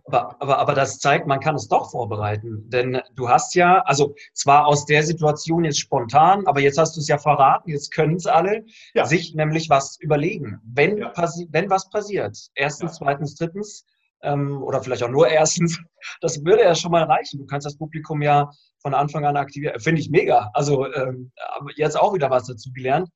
Aber, 0.05 0.35
aber, 0.39 0.59
aber 0.59 0.73
das 0.73 0.99
zeigt, 0.99 1.27
man 1.27 1.39
kann 1.39 1.55
es 1.55 1.67
doch 1.67 1.91
vorbereiten. 1.91 2.69
Denn 2.69 3.01
du 3.15 3.29
hast 3.29 3.55
ja, 3.55 3.81
also 3.81 4.15
zwar 4.33 4.67
aus 4.67 4.85
der 4.85 5.03
Situation 5.03 5.65
jetzt 5.65 5.79
spontan, 5.79 6.47
aber 6.47 6.61
jetzt 6.61 6.77
hast 6.77 6.95
du 6.95 7.01
es 7.01 7.07
ja 7.07 7.17
verraten, 7.17 7.69
jetzt 7.69 7.93
können 7.93 8.15
es 8.15 8.25
alle, 8.25 8.65
ja. 8.93 9.05
sich 9.05 9.35
nämlich 9.35 9.69
was 9.69 9.99
überlegen. 9.99 10.61
Wenn, 10.65 10.97
ja. 10.97 11.13
wenn 11.49 11.69
was 11.69 11.89
passiert, 11.89 12.37
erstens, 12.55 12.99
ja. 12.99 13.05
zweitens, 13.05 13.35
drittens, 13.35 13.85
ähm, 14.23 14.61
oder 14.63 14.81
vielleicht 14.81 15.03
auch 15.03 15.09
nur 15.09 15.27
erstens, 15.27 15.79
das 16.21 16.43
würde 16.43 16.63
ja 16.63 16.75
schon 16.75 16.91
mal 16.91 17.03
reichen. 17.03 17.39
Du 17.39 17.45
kannst 17.45 17.65
das 17.65 17.77
Publikum 17.77 18.21
ja 18.21 18.49
von 18.81 18.93
Anfang 18.93 19.25
an 19.25 19.37
aktivieren. 19.37 19.79
Finde 19.79 20.01
ich 20.01 20.09
mega. 20.09 20.49
Also 20.53 20.91
ähm, 20.93 21.31
jetzt 21.75 21.99
auch 21.99 22.13
wieder 22.13 22.29
was 22.29 22.47
dazu 22.47 22.71
gelernt. 22.73 23.09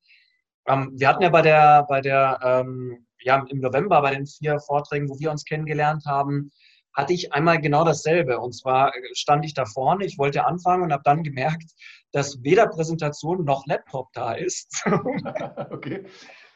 Ähm, 0.66 0.92
wir 0.96 1.08
hatten 1.08 1.22
ja 1.22 1.30
bei 1.30 1.42
der, 1.42 1.84
bei 1.88 2.00
der, 2.00 2.38
ähm, 2.42 3.06
ja, 3.20 3.44
im 3.48 3.60
November 3.60 4.00
bei 4.02 4.14
den 4.14 4.26
vier 4.26 4.58
Vorträgen, 4.60 5.08
wo 5.08 5.18
wir 5.18 5.30
uns 5.30 5.44
kennengelernt 5.44 6.04
haben, 6.06 6.50
hatte 6.94 7.12
ich 7.12 7.32
einmal 7.32 7.60
genau 7.60 7.84
dasselbe. 7.84 8.38
Und 8.38 8.52
zwar 8.52 8.92
stand 9.12 9.44
ich 9.44 9.54
da 9.54 9.64
vorne, 9.64 10.04
ich 10.04 10.18
wollte 10.18 10.44
anfangen 10.44 10.82
und 10.82 10.92
habe 10.92 11.02
dann 11.04 11.22
gemerkt, 11.22 11.70
dass 12.12 12.42
weder 12.42 12.66
Präsentation 12.66 13.44
noch 13.44 13.66
Laptop 13.66 14.08
da 14.12 14.32
ist. 14.32 14.84
okay. 15.70 16.04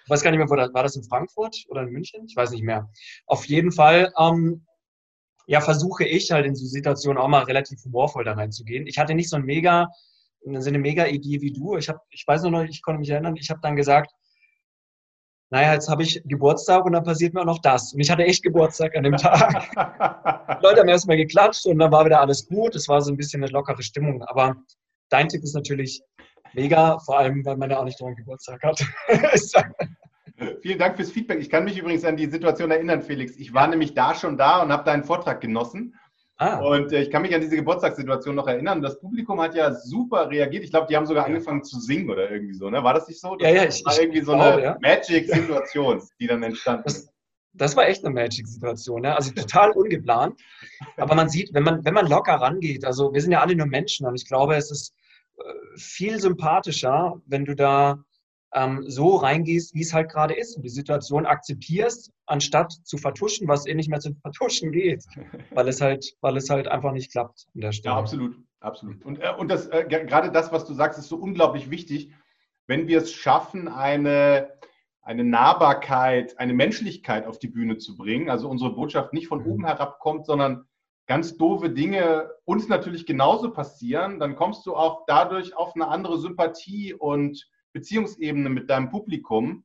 Ich 0.04 0.10
weiß 0.10 0.22
gar 0.22 0.30
nicht 0.30 0.38
mehr, 0.38 0.50
wo 0.50 0.56
das, 0.56 0.72
war 0.74 0.82
das 0.82 0.96
in 0.96 1.04
Frankfurt 1.04 1.64
oder 1.68 1.82
in 1.82 1.90
München? 1.90 2.26
Ich 2.26 2.36
weiß 2.36 2.50
nicht 2.50 2.62
mehr. 2.62 2.90
Auf 3.26 3.46
jeden 3.46 3.72
Fall, 3.72 4.12
ähm, 4.18 4.66
ja, 5.46 5.60
versuche 5.60 6.04
ich 6.04 6.30
halt 6.30 6.46
in 6.46 6.54
so 6.54 6.66
Situationen 6.66 7.18
auch 7.18 7.28
mal 7.28 7.44
relativ 7.44 7.82
humorvoll 7.84 8.24
da 8.24 8.32
reinzugehen. 8.32 8.86
Ich 8.86 8.98
hatte 8.98 9.14
nicht 9.14 9.30
so 9.30 9.36
ein 9.36 9.44
mega, 9.44 9.88
so 10.42 10.68
eine 10.68 10.78
mega 10.78 11.06
Idee 11.06 11.40
wie 11.40 11.52
du. 11.52 11.76
Ich 11.76 11.88
habe, 11.88 12.00
ich 12.10 12.24
weiß 12.26 12.42
nur 12.42 12.50
noch, 12.50 12.64
ich 12.64 12.82
konnte 12.82 13.00
mich 13.00 13.10
erinnern, 13.10 13.36
ich 13.36 13.50
habe 13.50 13.60
dann 13.62 13.76
gesagt, 13.76 14.10
naja, 15.50 15.74
jetzt 15.74 15.88
habe 15.88 16.02
ich 16.02 16.20
Geburtstag 16.24 16.84
und 16.84 16.92
dann 16.92 17.04
passiert 17.04 17.32
mir 17.32 17.42
auch 17.42 17.46
noch 17.46 17.60
das. 17.60 17.92
Und 17.92 18.00
ich 18.00 18.10
hatte 18.10 18.24
echt 18.24 18.42
Geburtstag 18.42 18.96
an 18.96 19.04
dem 19.04 19.16
Tag. 19.16 19.70
Die 19.70 20.62
Leute 20.66 20.80
haben 20.80 20.88
erstmal 20.88 21.16
geklatscht 21.16 21.66
und 21.66 21.78
dann 21.78 21.92
war 21.92 22.04
wieder 22.04 22.20
alles 22.20 22.46
gut. 22.48 22.74
Es 22.74 22.88
war 22.88 23.00
so 23.00 23.12
ein 23.12 23.16
bisschen 23.16 23.42
eine 23.42 23.52
lockere 23.52 23.82
Stimmung. 23.82 24.22
Aber 24.24 24.56
dein 25.10 25.28
Tipp 25.28 25.44
ist 25.44 25.54
natürlich, 25.54 26.02
mega, 26.54 26.98
vor 26.98 27.18
allem, 27.18 27.44
weil 27.44 27.56
man 27.56 27.70
ja 27.70 27.78
auch 27.78 27.84
nicht 27.84 28.00
daran 28.00 28.16
Geburtstag 28.16 28.62
hat. 28.62 28.84
Vielen 30.62 30.78
Dank 30.78 30.96
fürs 30.96 31.12
Feedback. 31.12 31.40
Ich 31.40 31.48
kann 31.48 31.64
mich 31.64 31.78
übrigens 31.78 32.04
an 32.04 32.16
die 32.16 32.26
Situation 32.26 32.70
erinnern, 32.70 33.02
Felix. 33.02 33.36
Ich 33.36 33.54
war 33.54 33.68
nämlich 33.68 33.94
da 33.94 34.14
schon 34.14 34.36
da 34.36 34.62
und 34.62 34.72
habe 34.72 34.84
deinen 34.84 35.04
Vortrag 35.04 35.40
genossen. 35.40 35.94
Ah. 36.36 36.58
Und 36.58 36.92
äh, 36.92 37.02
ich 37.02 37.10
kann 37.10 37.22
mich 37.22 37.32
an 37.34 37.40
diese 37.40 37.54
Geburtstagssituation 37.54 38.34
noch 38.34 38.48
erinnern. 38.48 38.82
Das 38.82 38.98
Publikum 38.98 39.40
hat 39.40 39.54
ja 39.54 39.72
super 39.72 40.28
reagiert. 40.28 40.64
Ich 40.64 40.70
glaube, 40.70 40.88
die 40.88 40.96
haben 40.96 41.06
sogar 41.06 41.26
angefangen 41.26 41.62
zu 41.62 41.78
singen 41.78 42.10
oder 42.10 42.28
irgendwie 42.28 42.54
so. 42.54 42.68
Ne? 42.70 42.82
War 42.82 42.94
das 42.94 43.06
nicht 43.06 43.20
so? 43.20 43.36
Das 43.36 43.48
ja, 43.48 43.54
ja, 43.54 43.68
ich, 43.68 43.84
war 43.84 43.98
irgendwie 43.98 44.20
so 44.20 44.32
glaube, 44.32 44.52
eine 44.52 44.62
ja. 44.62 44.76
Magic-Situation, 44.80 46.02
die 46.18 46.26
dann 46.26 46.42
entstanden 46.42 46.84
ist. 46.86 47.08
Das 47.52 47.76
war 47.76 47.86
echt 47.86 48.04
eine 48.04 48.12
Magic-Situation, 48.12 49.02
ne? 49.02 49.14
also 49.14 49.30
total 49.30 49.70
ungeplant. 49.70 50.40
Aber 50.96 51.14
man 51.14 51.28
sieht, 51.28 51.54
wenn 51.54 51.62
man, 51.62 51.84
wenn 51.84 51.94
man 51.94 52.08
locker 52.08 52.34
rangeht, 52.34 52.84
also 52.84 53.14
wir 53.14 53.20
sind 53.20 53.30
ja 53.30 53.40
alle 53.40 53.54
nur 53.54 53.66
Menschen 53.66 54.04
und 54.04 54.16
ich 54.16 54.26
glaube, 54.26 54.56
es 54.56 54.72
ist 54.72 54.92
viel 55.76 56.20
sympathischer, 56.20 57.20
wenn 57.26 57.44
du 57.44 57.54
da 57.54 58.04
ähm, 58.54 58.84
so 58.88 59.16
reingehst, 59.16 59.74
wie 59.74 59.82
es 59.82 59.92
halt 59.92 60.10
gerade 60.10 60.34
ist 60.34 60.56
und 60.56 60.62
die 60.62 60.70
Situation 60.70 61.26
akzeptierst, 61.26 62.12
anstatt 62.26 62.72
zu 62.84 62.96
vertuschen, 62.96 63.48
was 63.48 63.66
eh 63.66 63.74
nicht 63.74 63.90
mehr 63.90 64.00
zu 64.00 64.14
vertuschen 64.22 64.72
geht, 64.72 65.04
weil 65.50 65.68
es 65.68 65.80
halt, 65.80 66.16
weil 66.20 66.36
es 66.36 66.48
halt 66.48 66.68
einfach 66.68 66.92
nicht 66.92 67.10
klappt 67.10 67.46
an 67.54 67.60
der 67.60 67.72
Stelle. 67.72 67.94
Ja, 67.94 67.98
absolut, 67.98 68.36
absolut. 68.60 69.04
Und, 69.04 69.20
äh, 69.20 69.32
und 69.36 69.48
das, 69.48 69.66
äh, 69.66 69.84
gerade 69.88 70.30
das, 70.30 70.52
was 70.52 70.64
du 70.64 70.74
sagst, 70.74 70.98
ist 70.98 71.08
so 71.08 71.16
unglaublich 71.16 71.70
wichtig, 71.70 72.12
wenn 72.66 72.86
wir 72.86 72.98
es 72.98 73.12
schaffen, 73.12 73.68
eine, 73.68 74.50
eine 75.02 75.24
Nahbarkeit, 75.24 76.38
eine 76.38 76.54
Menschlichkeit 76.54 77.26
auf 77.26 77.38
die 77.38 77.48
Bühne 77.48 77.76
zu 77.78 77.96
bringen, 77.96 78.30
also 78.30 78.48
unsere 78.48 78.72
Botschaft 78.72 79.12
nicht 79.12 79.26
von 79.26 79.40
mhm. 79.40 79.46
oben 79.46 79.66
herab 79.66 79.98
kommt, 79.98 80.26
sondern 80.26 80.64
ganz 81.06 81.36
doofe 81.36 81.70
Dinge 81.70 82.30
uns 82.44 82.68
natürlich 82.68 83.06
genauso 83.06 83.52
passieren, 83.52 84.18
dann 84.18 84.36
kommst 84.36 84.64
du 84.66 84.74
auch 84.74 85.04
dadurch 85.06 85.56
auf 85.56 85.74
eine 85.74 85.88
andere 85.88 86.18
Sympathie 86.18 86.94
und 86.94 87.48
Beziehungsebene 87.72 88.48
mit 88.48 88.70
deinem 88.70 88.88
Publikum, 88.88 89.64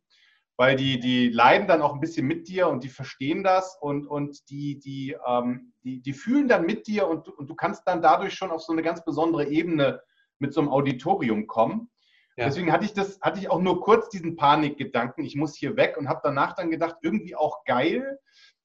weil 0.57 0.75
die, 0.75 0.99
die 0.99 1.29
leiden 1.29 1.67
dann 1.67 1.81
auch 1.81 1.93
ein 1.93 2.01
bisschen 2.01 2.27
mit 2.27 2.49
dir 2.49 2.67
und 2.67 2.83
die 2.83 2.89
verstehen 2.89 3.43
das 3.43 3.77
und, 3.79 4.07
und 4.07 4.49
die, 4.49 4.79
die, 4.79 5.15
ähm, 5.25 5.73
die, 5.83 6.01
die 6.01 6.13
fühlen 6.13 6.49
dann 6.49 6.65
mit 6.65 6.87
dir 6.87 7.07
und, 7.07 7.29
und 7.29 7.49
du 7.49 7.55
kannst 7.55 7.83
dann 7.87 8.01
dadurch 8.01 8.33
schon 8.33 8.51
auf 8.51 8.61
so 8.61 8.73
eine 8.73 8.81
ganz 8.81 9.05
besondere 9.05 9.47
Ebene 9.47 10.01
mit 10.39 10.53
so 10.53 10.59
einem 10.59 10.69
Auditorium 10.69 11.47
kommen. 11.47 11.89
Ja. 12.35 12.45
Deswegen 12.45 12.71
hatte 12.71 12.85
ich 12.85 12.93
das, 12.93 13.19
hatte 13.21 13.39
ich 13.39 13.49
auch 13.49 13.61
nur 13.61 13.81
kurz 13.81 14.09
diesen 14.09 14.35
Panikgedanken, 14.35 15.23
ich 15.23 15.35
muss 15.35 15.55
hier 15.55 15.77
weg 15.77 15.95
und 15.97 16.09
habe 16.09 16.21
danach 16.23 16.55
dann 16.55 16.71
gedacht, 16.71 16.95
irgendwie 17.01 17.35
auch 17.35 17.63
geil, 17.65 18.19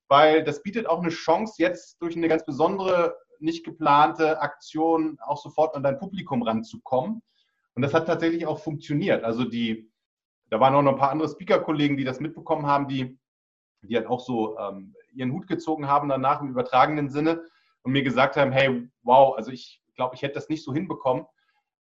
weil 0.09 0.45
das 0.45 0.63
bietet 0.63 0.87
auch 0.87 1.01
eine 1.01 1.11
Chance, 1.11 1.55
jetzt 1.59 2.01
durch 2.01 2.17
eine 2.17 2.29
ganz 2.29 2.45
besondere, 2.45 3.17
nicht 3.41 3.65
geplante 3.65 4.41
Aktion 4.41 5.19
auch 5.21 5.39
sofort 5.39 5.75
an 5.75 5.83
dein 5.83 5.99
Publikum 5.99 6.43
ranzukommen. 6.43 7.23
Und 7.75 7.83
das 7.83 7.95
hat 7.95 8.07
tatsächlich 8.07 8.47
auch 8.47 8.59
funktioniert. 8.59 9.25
Also 9.25 9.45
die, 9.45 9.91
da 10.51 10.61
waren 10.61 10.75
auch 10.75 10.83
noch 10.83 10.93
ein 10.93 10.99
paar 10.99 11.11
andere 11.11 11.29
Speaker-Kollegen, 11.29 11.97
die 11.97 12.05
das 12.05 12.21
mitbekommen 12.21 12.67
haben, 12.67 12.89
die, 12.89 13.19
die 13.83 13.97
halt 13.97 14.07
auch 14.07 14.21
so 14.21 14.57
ähm, 14.59 14.95
ihren 15.13 15.33
Hut 15.33 15.47
gezogen 15.47 15.89
haben 15.89 16.09
danach 16.09 16.41
im 16.41 16.51
übertragenen 16.51 17.11
Sinne 17.11 17.45
und 17.83 17.93
mir 17.93 18.03
gesagt 18.03 18.37
haben, 18.37 18.53
hey, 18.53 18.89
wow, 19.03 19.37
also 19.37 19.51
ich 19.51 19.83
glaube, 19.97 20.15
ich 20.15 20.23
hätte 20.23 20.35
das 20.35 20.49
nicht 20.49 20.65
so 20.65 20.73
hinbekommen. 20.73 21.27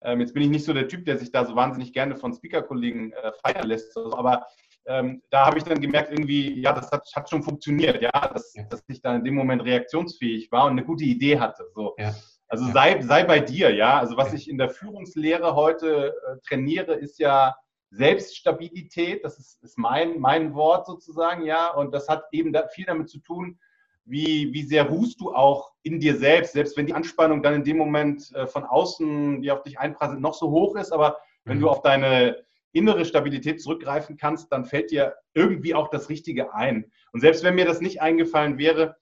Ähm, 0.01 0.19
jetzt 0.19 0.33
bin 0.33 0.43
ich 0.43 0.49
nicht 0.49 0.65
so 0.65 0.73
der 0.73 0.87
Typ, 0.87 1.05
der 1.05 1.17
sich 1.17 1.31
da 1.31 1.45
so 1.45 1.55
wahnsinnig 1.55 1.93
gerne 1.93 2.15
von 2.15 2.33
Speaker-Kollegen 2.33 3.13
äh, 3.13 3.31
feiern 3.43 3.67
lässt, 3.67 3.97
aber 3.97 4.45
ähm, 4.87 5.21
da 5.29 5.45
habe 5.45 5.57
ich 5.57 5.63
dann 5.63 5.81
gemerkt, 5.81 6.11
irgendwie, 6.11 6.59
ja, 6.61 6.71
das 6.73 6.91
hat, 6.91 7.05
hat 7.13 7.29
schon 7.29 7.43
funktioniert, 7.43 8.01
ja, 8.01 8.09
dass, 8.11 8.53
ja. 8.55 8.63
dass 8.63 8.83
ich 8.87 9.01
da 9.01 9.15
in 9.15 9.23
dem 9.23 9.35
Moment 9.35 9.63
reaktionsfähig 9.63 10.51
war 10.51 10.65
und 10.65 10.71
eine 10.71 10.85
gute 10.85 11.03
Idee 11.03 11.39
hatte. 11.39 11.65
So. 11.75 11.93
Ja. 11.97 12.15
Also 12.47 12.65
ja. 12.65 12.71
sei, 12.71 13.01
sei 13.01 13.23
bei 13.25 13.39
dir, 13.41 13.73
ja. 13.75 13.99
Also 13.99 14.15
was 14.15 14.33
ich 14.33 14.49
in 14.49 14.57
der 14.57 14.69
Führungslehre 14.69 15.55
heute 15.55 16.13
äh, 16.27 16.37
trainiere, 16.47 16.93
ist 16.93 17.19
ja 17.19 17.55
Selbststabilität. 17.89 19.23
Das 19.25 19.37
ist, 19.37 19.61
ist 19.61 19.77
mein, 19.77 20.19
mein 20.19 20.53
Wort 20.53 20.85
sozusagen, 20.87 21.45
ja. 21.45 21.73
Und 21.73 21.93
das 21.93 22.07
hat 22.07 22.23
eben 22.31 22.53
da 22.53 22.67
viel 22.67 22.85
damit 22.85 23.09
zu 23.09 23.19
tun, 23.19 23.59
wie, 24.05 24.53
wie 24.53 24.63
sehr 24.63 24.87
ruhst 24.87 25.19
du 25.19 25.35
auch 25.35 25.73
in 25.83 25.99
dir 25.99 26.15
selbst, 26.15 26.53
selbst 26.53 26.77
wenn 26.77 26.85
die 26.87 26.93
Anspannung 26.93 27.43
dann 27.43 27.55
in 27.55 27.63
dem 27.65 27.77
Moment 27.77 28.33
äh, 28.33 28.47
von 28.47 28.63
außen, 28.63 29.41
die 29.41 29.51
auf 29.51 29.63
dich 29.63 29.77
einprasselt, 29.77 30.21
noch 30.21 30.33
so 30.33 30.49
hoch 30.49 30.77
ist. 30.77 30.93
Aber 30.93 31.17
wenn 31.43 31.57
mhm. 31.57 31.61
du 31.61 31.69
auf 31.69 31.81
deine 31.81 32.46
innere 32.77 33.05
Stabilität 33.05 33.61
zurückgreifen 33.61 34.17
kannst, 34.17 34.51
dann 34.51 34.65
fällt 34.65 34.91
dir 34.91 35.15
irgendwie 35.33 35.75
auch 35.75 35.89
das 35.89 36.09
Richtige 36.09 36.53
ein. 36.53 36.91
Und 37.11 37.21
selbst 37.21 37.43
wenn 37.43 37.55
mir 37.55 37.65
das 37.65 37.81
nicht 37.81 38.01
eingefallen 38.01 38.57
wäre, 38.57 38.97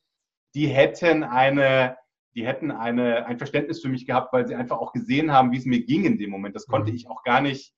die 0.53 0.67
hätten 0.67 1.23
eine 1.23 1.97
die 2.35 2.45
hätten 2.45 2.69
eine, 2.69 3.25
ein 3.25 3.37
Verständnis 3.37 3.81
für 3.81 3.87
mich 3.87 4.05
gehabt, 4.05 4.33
weil 4.33 4.45
sie 4.45 4.55
einfach 4.55 4.77
auch 4.77 4.91
gesehen 4.91 5.31
haben, 5.31 5.51
wie 5.51 5.57
es 5.57 5.65
mir 5.65 5.83
ging 5.85 6.03
in 6.03 6.17
dem 6.17 6.29
Moment. 6.29 6.55
Das 6.55 6.67
konnte 6.67 6.91
mhm. 6.91 6.97
ich 6.97 7.09
auch 7.09 7.23
gar 7.23 7.41
nicht, 7.41 7.73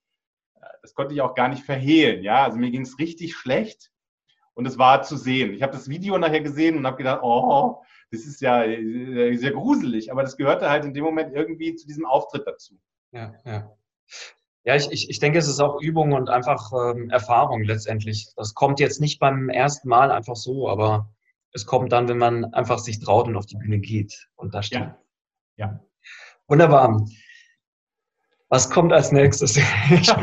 äh, 0.55 0.65
das 0.81 0.95
konnte 0.95 1.13
ich 1.13 1.21
auch 1.21 1.35
gar 1.35 1.47
nicht 1.47 1.63
verhehlen. 1.63 2.23
Ja, 2.23 2.43
also 2.43 2.57
mir 2.57 2.71
ging 2.71 2.81
es 2.81 2.97
richtig 2.97 3.35
schlecht 3.35 3.91
und 4.55 4.65
es 4.65 4.79
war 4.79 5.03
zu 5.03 5.15
sehen. 5.15 5.53
Ich 5.53 5.61
habe 5.61 5.73
das 5.73 5.89
Video 5.89 6.17
nachher 6.17 6.41
gesehen 6.41 6.75
und 6.75 6.87
habe 6.87 6.97
gedacht, 6.97 7.19
oh, 7.21 7.83
das 8.09 8.21
ist 8.21 8.41
ja 8.41 8.63
äh, 8.63 9.35
sehr 9.35 9.51
gruselig, 9.51 10.11
aber 10.11 10.23
das 10.23 10.37
gehörte 10.37 10.69
halt 10.69 10.85
in 10.85 10.93
dem 10.93 11.03
Moment 11.03 11.33
irgendwie 11.33 11.75
zu 11.75 11.85
diesem 11.85 12.05
Auftritt 12.05 12.47
dazu. 12.47 12.79
Ja, 13.11 13.35
ja. 13.45 13.71
Ja, 14.67 14.75
ich, 14.75 14.91
ich, 14.91 15.09
ich 15.09 15.19
denke, 15.19 15.39
es 15.39 15.47
ist 15.47 15.61
auch 15.61 15.79
Übung 15.79 16.11
und 16.11 16.29
einfach 16.29 16.73
ähm, 16.73 17.09
Erfahrung 17.09 17.63
letztendlich. 17.63 18.27
Das 18.35 18.53
kommt 18.53 18.81
jetzt 18.81 18.99
nicht 18.99 19.17
beim 19.17 19.47
ersten 19.47 19.87
Mal 19.87 20.11
einfach 20.11 20.35
so, 20.35 20.67
aber 20.67 21.09
es 21.53 21.65
kommt 21.65 21.93
dann, 21.93 22.09
wenn 22.09 22.17
man 22.17 22.53
einfach 22.53 22.77
sich 22.77 22.99
traut 22.99 23.29
und 23.29 23.37
auf 23.37 23.45
die 23.45 23.55
Bühne 23.55 23.79
geht 23.79 24.27
und 24.35 24.53
da 24.53 24.61
steht. 24.61 24.81
Ja. 24.81 24.97
ja. 25.55 25.79
Wunderbar. 26.49 27.01
Was 28.49 28.69
kommt 28.69 28.91
als 28.91 29.13
nächstes? 29.13 29.55
ich, 29.89 30.13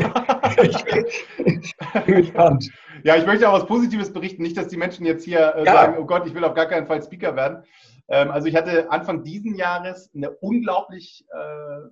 bin 2.05 2.15
gespannt. 2.15 2.69
Ja, 3.03 3.15
ich 3.15 3.25
möchte 3.25 3.49
auch 3.49 3.53
was 3.53 3.65
Positives 3.65 4.13
berichten. 4.13 4.43
Nicht, 4.43 4.57
dass 4.57 4.67
die 4.67 4.77
Menschen 4.77 5.07
jetzt 5.07 5.25
hier 5.25 5.55
äh, 5.55 5.65
ja. 5.65 5.73
sagen, 5.73 5.95
oh 5.97 6.05
Gott, 6.05 6.27
ich 6.27 6.35
will 6.35 6.43
auf 6.43 6.53
gar 6.53 6.67
keinen 6.67 6.85
Fall 6.85 7.01
Speaker 7.01 7.35
werden. 7.35 7.63
Ähm, 8.09 8.29
also 8.29 8.47
ich 8.47 8.55
hatte 8.55 8.91
Anfang 8.91 9.23
diesen 9.23 9.55
Jahres 9.55 10.11
eine 10.13 10.29
unglaublich 10.29 11.25
äh, 11.33 11.89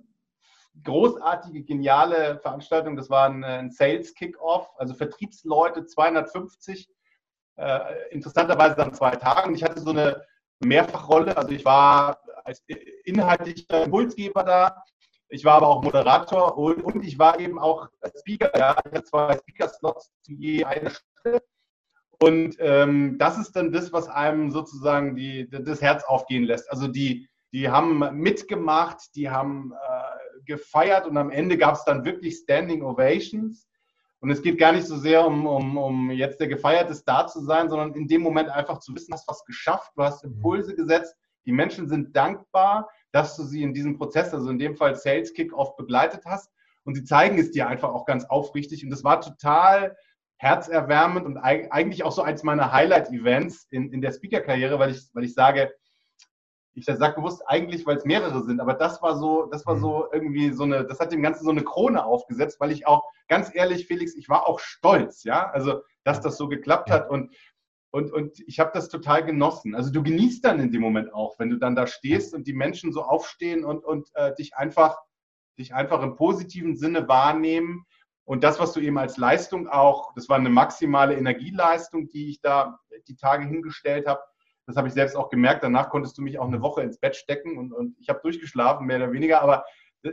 großartige, 0.82 1.62
geniale 1.62 2.38
Veranstaltung. 2.40 2.96
Das 2.96 3.10
war 3.10 3.28
ein, 3.28 3.44
ein 3.44 3.70
Sales 3.70 4.14
Kick-Off, 4.14 4.70
also 4.76 4.94
Vertriebsleute 4.94 5.86
250 5.86 6.88
äh, 7.56 8.08
interessanterweise 8.10 8.82
an 8.82 8.94
zwei 8.94 9.12
Tagen. 9.12 9.54
Ich 9.54 9.62
hatte 9.62 9.80
so 9.80 9.90
eine 9.90 10.22
Mehrfachrolle, 10.60 11.36
also 11.36 11.50
ich 11.50 11.64
war 11.64 12.18
als 12.44 12.62
inhaltlicher 13.04 13.84
Impulsgeber 13.84 14.42
da, 14.42 14.84
ich 15.28 15.44
war 15.44 15.54
aber 15.54 15.68
auch 15.68 15.82
Moderator 15.82 16.56
und, 16.56 16.82
und 16.82 17.04
ich 17.04 17.18
war 17.18 17.40
eben 17.40 17.58
auch 17.58 17.88
Speaker. 18.20 18.56
Ja. 18.56 18.72
Ich 18.72 18.92
hatte 18.92 19.04
zwei 19.04 19.36
Speaker-Slots 19.36 20.12
zu 20.22 20.32
je 20.32 20.64
eine 20.64 20.90
Stunde. 20.90 21.42
Und 22.20 22.56
ähm, 22.60 23.18
das 23.18 23.38
ist 23.38 23.56
dann 23.56 23.72
das, 23.72 23.92
was 23.92 24.08
einem 24.08 24.50
sozusagen 24.50 25.16
die, 25.16 25.48
das 25.50 25.82
Herz 25.82 26.04
aufgehen 26.04 26.44
lässt. 26.44 26.70
Also 26.70 26.86
die, 26.86 27.28
die 27.52 27.68
haben 27.68 27.98
mitgemacht, 28.16 29.14
die 29.16 29.28
haben 29.28 29.72
äh, 29.72 30.13
gefeiert 30.46 31.06
und 31.06 31.16
am 31.16 31.30
Ende 31.30 31.56
gab 31.58 31.74
es 31.74 31.84
dann 31.84 32.04
wirklich 32.04 32.36
Standing 32.36 32.82
Ovations. 32.82 33.68
Und 34.20 34.30
es 34.30 34.40
geht 34.40 34.58
gar 34.58 34.72
nicht 34.72 34.86
so 34.86 34.96
sehr 34.96 35.26
um, 35.26 35.46
um, 35.46 35.76
um 35.76 36.10
jetzt 36.10 36.40
der 36.40 36.48
gefeierte 36.48 36.94
Star 36.94 37.26
zu 37.26 37.44
sein, 37.44 37.68
sondern 37.68 37.92
in 37.92 38.08
dem 38.08 38.22
Moment 38.22 38.48
einfach 38.48 38.78
zu 38.78 38.94
wissen, 38.94 39.12
hast 39.12 39.28
was 39.28 39.44
geschafft, 39.44 39.92
du 39.96 40.02
hast 40.02 40.24
Impulse 40.24 40.74
gesetzt, 40.74 41.14
die 41.44 41.52
Menschen 41.52 41.88
sind 41.88 42.16
dankbar, 42.16 42.88
dass 43.12 43.36
du 43.36 43.42
sie 43.42 43.62
in 43.62 43.74
diesem 43.74 43.98
Prozess, 43.98 44.32
also 44.32 44.48
in 44.48 44.58
dem 44.58 44.76
Fall 44.76 44.96
Sales 44.96 45.34
Kickoff, 45.34 45.76
begleitet 45.76 46.22
hast. 46.24 46.50
Und 46.84 46.94
sie 46.94 47.04
zeigen 47.04 47.38
es 47.38 47.50
dir 47.50 47.68
einfach 47.68 47.90
auch 47.90 48.06
ganz 48.06 48.24
aufrichtig. 48.24 48.82
Und 48.84 48.90
das 48.90 49.04
war 49.04 49.20
total 49.20 49.96
herzerwärmend 50.36 51.24
und 51.24 51.38
eigentlich 51.38 52.02
auch 52.04 52.12
so 52.12 52.22
eins 52.22 52.42
meiner 52.42 52.72
Highlight-Events 52.72 53.68
in, 53.70 53.92
in 53.92 54.00
der 54.00 54.12
Speaker-Karriere, 54.12 54.78
weil 54.78 54.90
ich, 54.90 55.08
weil 55.12 55.24
ich 55.24 55.34
sage, 55.34 55.72
ich 56.74 56.84
sage 56.84 57.14
bewusst 57.14 57.42
eigentlich, 57.46 57.86
weil 57.86 57.96
es 57.96 58.04
mehrere 58.04 58.42
sind, 58.42 58.60
aber 58.60 58.74
das 58.74 59.00
war 59.00 59.16
so, 59.16 59.46
das 59.46 59.64
war 59.66 59.76
mhm. 59.76 59.80
so 59.80 60.06
irgendwie 60.12 60.52
so 60.52 60.64
eine, 60.64 60.84
das 60.84 61.00
hat 61.00 61.12
dem 61.12 61.22
Ganzen 61.22 61.44
so 61.44 61.50
eine 61.50 61.62
Krone 61.62 62.04
aufgesetzt, 62.04 62.58
weil 62.60 62.72
ich 62.72 62.86
auch, 62.86 63.04
ganz 63.28 63.54
ehrlich, 63.54 63.86
Felix, 63.86 64.14
ich 64.14 64.28
war 64.28 64.48
auch 64.48 64.58
stolz, 64.58 65.24
ja, 65.24 65.48
also, 65.50 65.82
dass 66.02 66.20
das 66.20 66.36
so 66.36 66.48
geklappt 66.48 66.90
hat 66.90 67.08
und, 67.08 67.34
und, 67.94 68.12
und 68.12 68.40
ich 68.48 68.58
habe 68.58 68.72
das 68.74 68.88
total 68.88 69.24
genossen. 69.24 69.76
Also 69.76 69.92
du 69.92 70.02
genießt 70.02 70.44
dann 70.44 70.58
in 70.58 70.72
dem 70.72 70.80
Moment 70.80 71.14
auch, 71.14 71.38
wenn 71.38 71.48
du 71.48 71.58
dann 71.58 71.76
da 71.76 71.86
stehst 71.86 72.34
und 72.34 72.48
die 72.48 72.52
Menschen 72.52 72.92
so 72.92 73.04
aufstehen 73.04 73.64
und, 73.64 73.84
und 73.84 74.10
äh, 74.14 74.34
dich 74.34 74.56
einfach, 74.56 74.98
dich 75.60 75.74
einfach 75.74 76.02
im 76.02 76.16
positiven 76.16 76.76
Sinne 76.76 77.06
wahrnehmen. 77.06 77.86
Und 78.24 78.42
das, 78.42 78.58
was 78.58 78.72
du 78.72 78.80
eben 78.80 78.98
als 78.98 79.16
Leistung 79.16 79.68
auch, 79.68 80.12
das 80.14 80.28
war 80.28 80.38
eine 80.38 80.50
maximale 80.50 81.14
Energieleistung, 81.14 82.08
die 82.08 82.30
ich 82.30 82.40
da 82.40 82.80
die 83.06 83.14
Tage 83.14 83.46
hingestellt 83.46 84.08
habe, 84.08 84.22
das 84.66 84.76
habe 84.76 84.88
ich 84.88 84.94
selbst 84.94 85.16
auch 85.16 85.28
gemerkt. 85.28 85.62
Danach 85.62 85.90
konntest 85.90 86.16
du 86.18 86.22
mich 86.22 86.38
auch 86.38 86.46
eine 86.46 86.62
Woche 86.62 86.82
ins 86.82 86.98
Bett 86.98 87.16
stecken 87.16 87.58
und, 87.58 87.72
und 87.72 87.96
ich 88.00 88.08
habe 88.08 88.20
durchgeschlafen, 88.22 88.86
mehr 88.86 88.96
oder 88.96 89.12
weniger. 89.12 89.42
Aber 89.42 89.64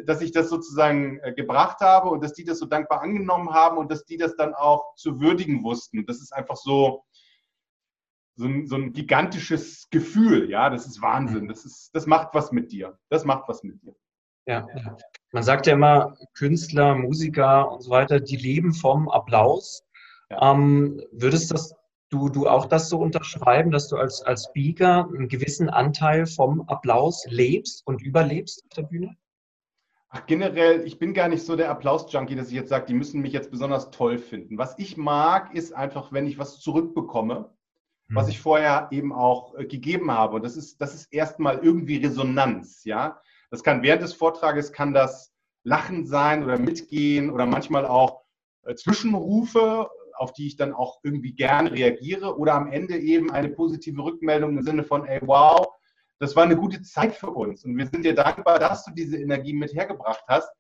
dass 0.06 0.22
ich 0.22 0.32
das 0.32 0.50
sozusagen 0.50 1.20
äh, 1.20 1.34
gebracht 1.34 1.82
habe 1.82 2.10
und 2.10 2.24
dass 2.24 2.34
die 2.34 2.46
das 2.46 2.60
so 2.60 2.66
dankbar 2.66 3.02
angenommen 3.02 3.54
haben 3.54 3.78
und 3.78 3.92
dass 3.92 4.06
die 4.06 4.18
das 4.18 4.36
dann 4.36 4.54
auch 4.54 4.96
zu 4.96 5.20
würdigen 5.20 5.64
wussten. 5.64 6.06
Das 6.06 6.22
ist 6.22 6.34
einfach 6.34 6.56
so, 6.56 7.04
so 8.36 8.46
ein, 8.46 8.68
so 8.68 8.76
ein 8.76 8.94
gigantisches 8.94 9.90
Gefühl. 9.90 10.50
Ja, 10.50 10.70
das 10.70 10.86
ist 10.86 11.02
Wahnsinn. 11.02 11.48
Das, 11.48 11.66
ist, 11.66 11.90
das 11.94 12.06
macht 12.06 12.34
was 12.34 12.52
mit 12.52 12.72
dir. 12.72 12.98
Das 13.10 13.26
macht 13.26 13.48
was 13.48 13.64
mit 13.64 13.82
dir. 13.82 13.96
Ja, 14.48 14.68
man 15.32 15.44
sagt 15.44 15.68
ja 15.68 15.74
immer, 15.74 16.18
Künstler, 16.34 16.96
Musiker 16.96 17.72
und 17.72 17.82
so 17.82 17.92
weiter, 17.92 18.20
die 18.20 18.38
leben 18.38 18.74
vom 18.74 19.08
Applaus. 19.08 19.84
Ja. 20.30 20.52
Ähm, 20.52 21.02
würdest, 21.12 21.52
das, 21.52 21.76
du, 22.12 22.30
du 22.30 22.48
auch 22.48 22.66
das 22.66 22.90
so 22.90 23.00
unterschreiben, 23.00 23.72
dass 23.72 23.88
du 23.88 23.98
als, 23.98 24.22
als 24.22 24.46
Speaker 24.46 25.08
einen 25.08 25.28
gewissen 25.28 25.70
Anteil 25.70 26.28
vom 26.28 26.62
Applaus 26.68 27.26
lebst 27.28 27.82
und 27.88 28.02
überlebst 28.04 28.64
auf 28.66 28.70
der 28.76 28.84
Bühne? 28.84 29.16
Ach, 30.10 30.26
generell, 30.26 30.86
ich 30.86 31.00
bin 31.00 31.14
gar 31.14 31.30
nicht 31.30 31.44
so 31.44 31.56
der 31.56 31.72
Applaus-Junkie, 31.72 32.36
dass 32.36 32.50
ich 32.50 32.54
jetzt 32.54 32.70
sage, 32.70 32.86
die 32.86 32.94
müssen 32.94 33.22
mich 33.22 33.32
jetzt 33.32 33.50
besonders 33.50 33.92
toll 33.92 34.18
finden. 34.18 34.58
Was 34.58 34.78
ich 34.78 34.98
mag, 34.98 35.56
ist 35.56 35.74
einfach, 35.74 36.12
wenn 36.12 36.28
ich 36.28 36.38
was 36.38 36.60
zurückbekomme, 36.60 37.50
mhm. 38.10 38.16
was 38.16 38.28
ich 38.28 38.42
vorher 38.42 38.90
eben 38.92 39.14
auch 39.14 39.56
äh, 39.56 39.66
gegeben 39.66 40.12
habe. 40.12 40.36
Und 40.36 40.44
das 40.44 40.58
ist, 40.58 40.82
das 40.82 40.94
ist 40.94 41.14
erstmal 41.14 41.60
irgendwie 41.60 41.98
Resonanz, 41.98 42.84
ja. 42.84 43.22
Das 43.52 43.64
kann 43.64 43.84
während 43.84 44.02
des 44.02 44.14
Vortrages, 44.14 44.74
kann 44.74 44.94
das 44.94 45.34
Lachen 45.64 46.06
sein 46.06 46.44
oder 46.44 46.58
Mitgehen 46.60 47.30
oder 47.30 47.46
manchmal 47.46 47.86
auch 47.86 48.24
äh, 48.64 48.76
Zwischenrufe, 48.76 49.90
auf 50.16 50.34
die 50.34 50.48
ich 50.48 50.56
dann 50.56 50.74
auch 50.74 51.00
irgendwie 51.04 51.34
gerne 51.34 51.72
reagiere 51.72 52.38
oder 52.38 52.54
am 52.54 52.72
Ende 52.72 52.98
eben 52.98 53.32
eine 53.32 53.50
positive 53.50 54.04
Rückmeldung 54.04 54.58
im 54.58 54.64
Sinne 54.64 54.84
von, 54.84 55.06
ey, 55.06 55.20
wow, 55.24 55.68
das 56.20 56.36
war 56.36 56.44
eine 56.44 56.56
gute 56.56 56.82
Zeit 56.82 57.16
für 57.16 57.32
uns 57.32 57.66
und 57.66 57.78
wir 57.78 57.88
sind 57.88 58.06
dir 58.06 58.16
dankbar, 58.16 58.60
dass 58.60 58.86
du 58.86 58.92
diese 58.92 59.18
Energie 59.18 59.54
mit 59.54 59.74
hergebracht 59.74 60.24
hast. 60.28 60.52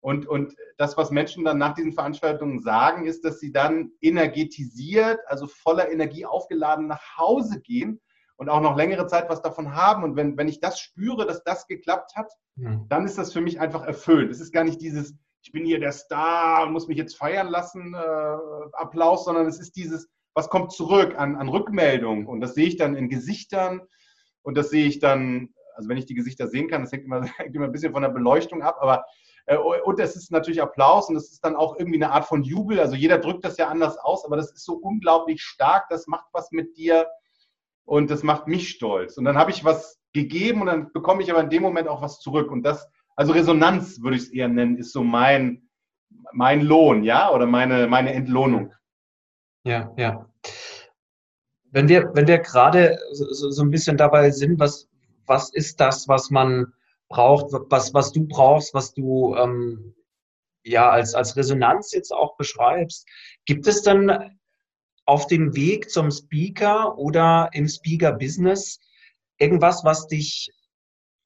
Und, 0.00 0.26
und 0.28 0.54
das, 0.76 0.96
was 0.96 1.10
Menschen 1.10 1.44
dann 1.44 1.58
nach 1.58 1.74
diesen 1.74 1.92
Veranstaltungen 1.92 2.60
sagen, 2.60 3.06
ist, 3.06 3.24
dass 3.24 3.40
sie 3.40 3.50
dann 3.50 3.90
energetisiert, 4.00 5.18
also 5.26 5.46
voller 5.48 5.90
Energie 5.90 6.24
aufgeladen 6.24 6.86
nach 6.86 7.18
Hause 7.18 7.60
gehen 7.60 8.00
und 8.36 8.48
auch 8.48 8.60
noch 8.60 8.76
längere 8.76 9.08
Zeit 9.08 9.28
was 9.28 9.42
davon 9.42 9.74
haben. 9.74 10.04
Und 10.04 10.14
wenn, 10.16 10.36
wenn 10.36 10.48
ich 10.48 10.60
das 10.60 10.78
spüre, 10.78 11.26
dass 11.26 11.42
das 11.42 11.66
geklappt 11.66 12.12
hat, 12.14 12.32
ja. 12.56 12.80
dann 12.88 13.04
ist 13.04 13.18
das 13.18 13.32
für 13.32 13.40
mich 13.40 13.60
einfach 13.60 13.84
erfüllt. 13.84 14.30
Es 14.30 14.40
ist 14.40 14.52
gar 14.52 14.62
nicht 14.62 14.80
dieses, 14.80 15.16
ich 15.42 15.52
bin 15.52 15.64
hier 15.64 15.80
der 15.80 15.92
Star 15.92 16.64
und 16.66 16.72
muss 16.72 16.88
mich 16.88 16.98
jetzt 16.98 17.16
feiern 17.16 17.48
lassen, 17.48 17.94
äh, 17.94 18.36
Applaus, 18.72 19.24
sondern 19.24 19.46
es 19.46 19.58
ist 19.58 19.76
dieses, 19.76 20.08
was 20.34 20.48
kommt 20.48 20.72
zurück 20.72 21.14
an, 21.18 21.36
an 21.36 21.48
Rückmeldung. 21.48 22.26
Und 22.26 22.40
das 22.40 22.54
sehe 22.54 22.66
ich 22.66 22.76
dann 22.76 22.96
in 22.96 23.08
Gesichtern 23.08 23.82
und 24.42 24.56
das 24.56 24.70
sehe 24.70 24.86
ich 24.86 24.98
dann, 24.98 25.50
also 25.74 25.88
wenn 25.88 25.98
ich 25.98 26.06
die 26.06 26.14
Gesichter 26.14 26.48
sehen 26.48 26.68
kann, 26.68 26.82
das 26.82 26.92
hängt 26.92 27.04
immer, 27.04 27.24
hängt 27.38 27.54
immer 27.54 27.66
ein 27.66 27.72
bisschen 27.72 27.92
von 27.92 28.02
der 28.02 28.10
Beleuchtung 28.10 28.62
ab, 28.62 28.78
aber 28.80 29.04
äh, 29.46 29.56
und 29.56 29.98
es 29.98 30.16
ist 30.16 30.30
natürlich 30.30 30.62
Applaus 30.62 31.08
und 31.08 31.16
es 31.16 31.32
ist 31.32 31.44
dann 31.44 31.56
auch 31.56 31.78
irgendwie 31.78 32.02
eine 32.02 32.12
Art 32.12 32.26
von 32.26 32.42
Jubel. 32.42 32.80
Also 32.80 32.94
jeder 32.94 33.18
drückt 33.18 33.44
das 33.44 33.56
ja 33.56 33.68
anders 33.68 33.98
aus, 33.98 34.24
aber 34.24 34.36
das 34.36 34.52
ist 34.52 34.64
so 34.64 34.74
unglaublich 34.74 35.42
stark, 35.42 35.88
das 35.88 36.06
macht 36.06 36.26
was 36.32 36.52
mit 36.52 36.76
dir 36.76 37.06
und 37.84 38.10
das 38.10 38.22
macht 38.22 38.46
mich 38.46 38.68
stolz. 38.68 39.16
Und 39.16 39.24
dann 39.24 39.38
habe 39.38 39.50
ich 39.50 39.64
was 39.64 39.98
gegeben 40.12 40.60
und 40.60 40.66
dann 40.66 40.92
bekomme 40.92 41.22
ich 41.22 41.30
aber 41.30 41.40
in 41.40 41.50
dem 41.50 41.62
Moment 41.62 41.88
auch 41.88 42.02
was 42.02 42.20
zurück. 42.20 42.50
Und 42.50 42.62
das, 42.62 42.86
also 43.18 43.32
Resonanz 43.32 44.00
würde 44.00 44.16
ich 44.16 44.22
es 44.22 44.28
eher 44.28 44.46
nennen, 44.46 44.76
ist 44.76 44.92
so 44.92 45.02
mein, 45.02 45.68
mein 46.32 46.60
Lohn, 46.60 47.02
ja, 47.02 47.32
oder 47.32 47.46
meine, 47.46 47.88
meine 47.88 48.12
Entlohnung. 48.12 48.72
Ja, 49.64 49.92
ja. 49.96 50.30
Wenn 51.72 51.88
wir, 51.88 52.12
wenn 52.14 52.28
wir 52.28 52.38
gerade 52.38 52.96
so, 53.10 53.50
so 53.50 53.62
ein 53.64 53.72
bisschen 53.72 53.96
dabei 53.96 54.30
sind, 54.30 54.60
was, 54.60 54.88
was 55.26 55.52
ist 55.52 55.80
das, 55.80 56.06
was 56.06 56.30
man 56.30 56.72
braucht, 57.08 57.46
was, 57.70 57.92
was 57.92 58.12
du 58.12 58.24
brauchst, 58.24 58.72
was 58.72 58.94
du 58.94 59.34
ähm, 59.34 59.96
ja 60.62 60.88
als, 60.88 61.16
als 61.16 61.34
Resonanz 61.36 61.90
jetzt 61.90 62.12
auch 62.12 62.36
beschreibst, 62.36 63.04
gibt 63.46 63.66
es 63.66 63.82
dann 63.82 64.38
auf 65.06 65.26
dem 65.26 65.56
Weg 65.56 65.90
zum 65.90 66.12
Speaker 66.12 66.96
oder 66.96 67.50
im 67.52 67.66
Speaker-Business 67.66 68.78
irgendwas, 69.38 69.82
was 69.82 70.06
dich 70.06 70.52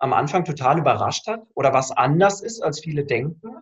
am 0.02 0.12
Anfang 0.12 0.44
total 0.44 0.78
überrascht 0.78 1.28
hat 1.28 1.46
oder 1.54 1.72
was 1.72 1.92
anders 1.92 2.42
ist, 2.42 2.60
als 2.60 2.80
viele 2.80 3.04
denken? 3.04 3.56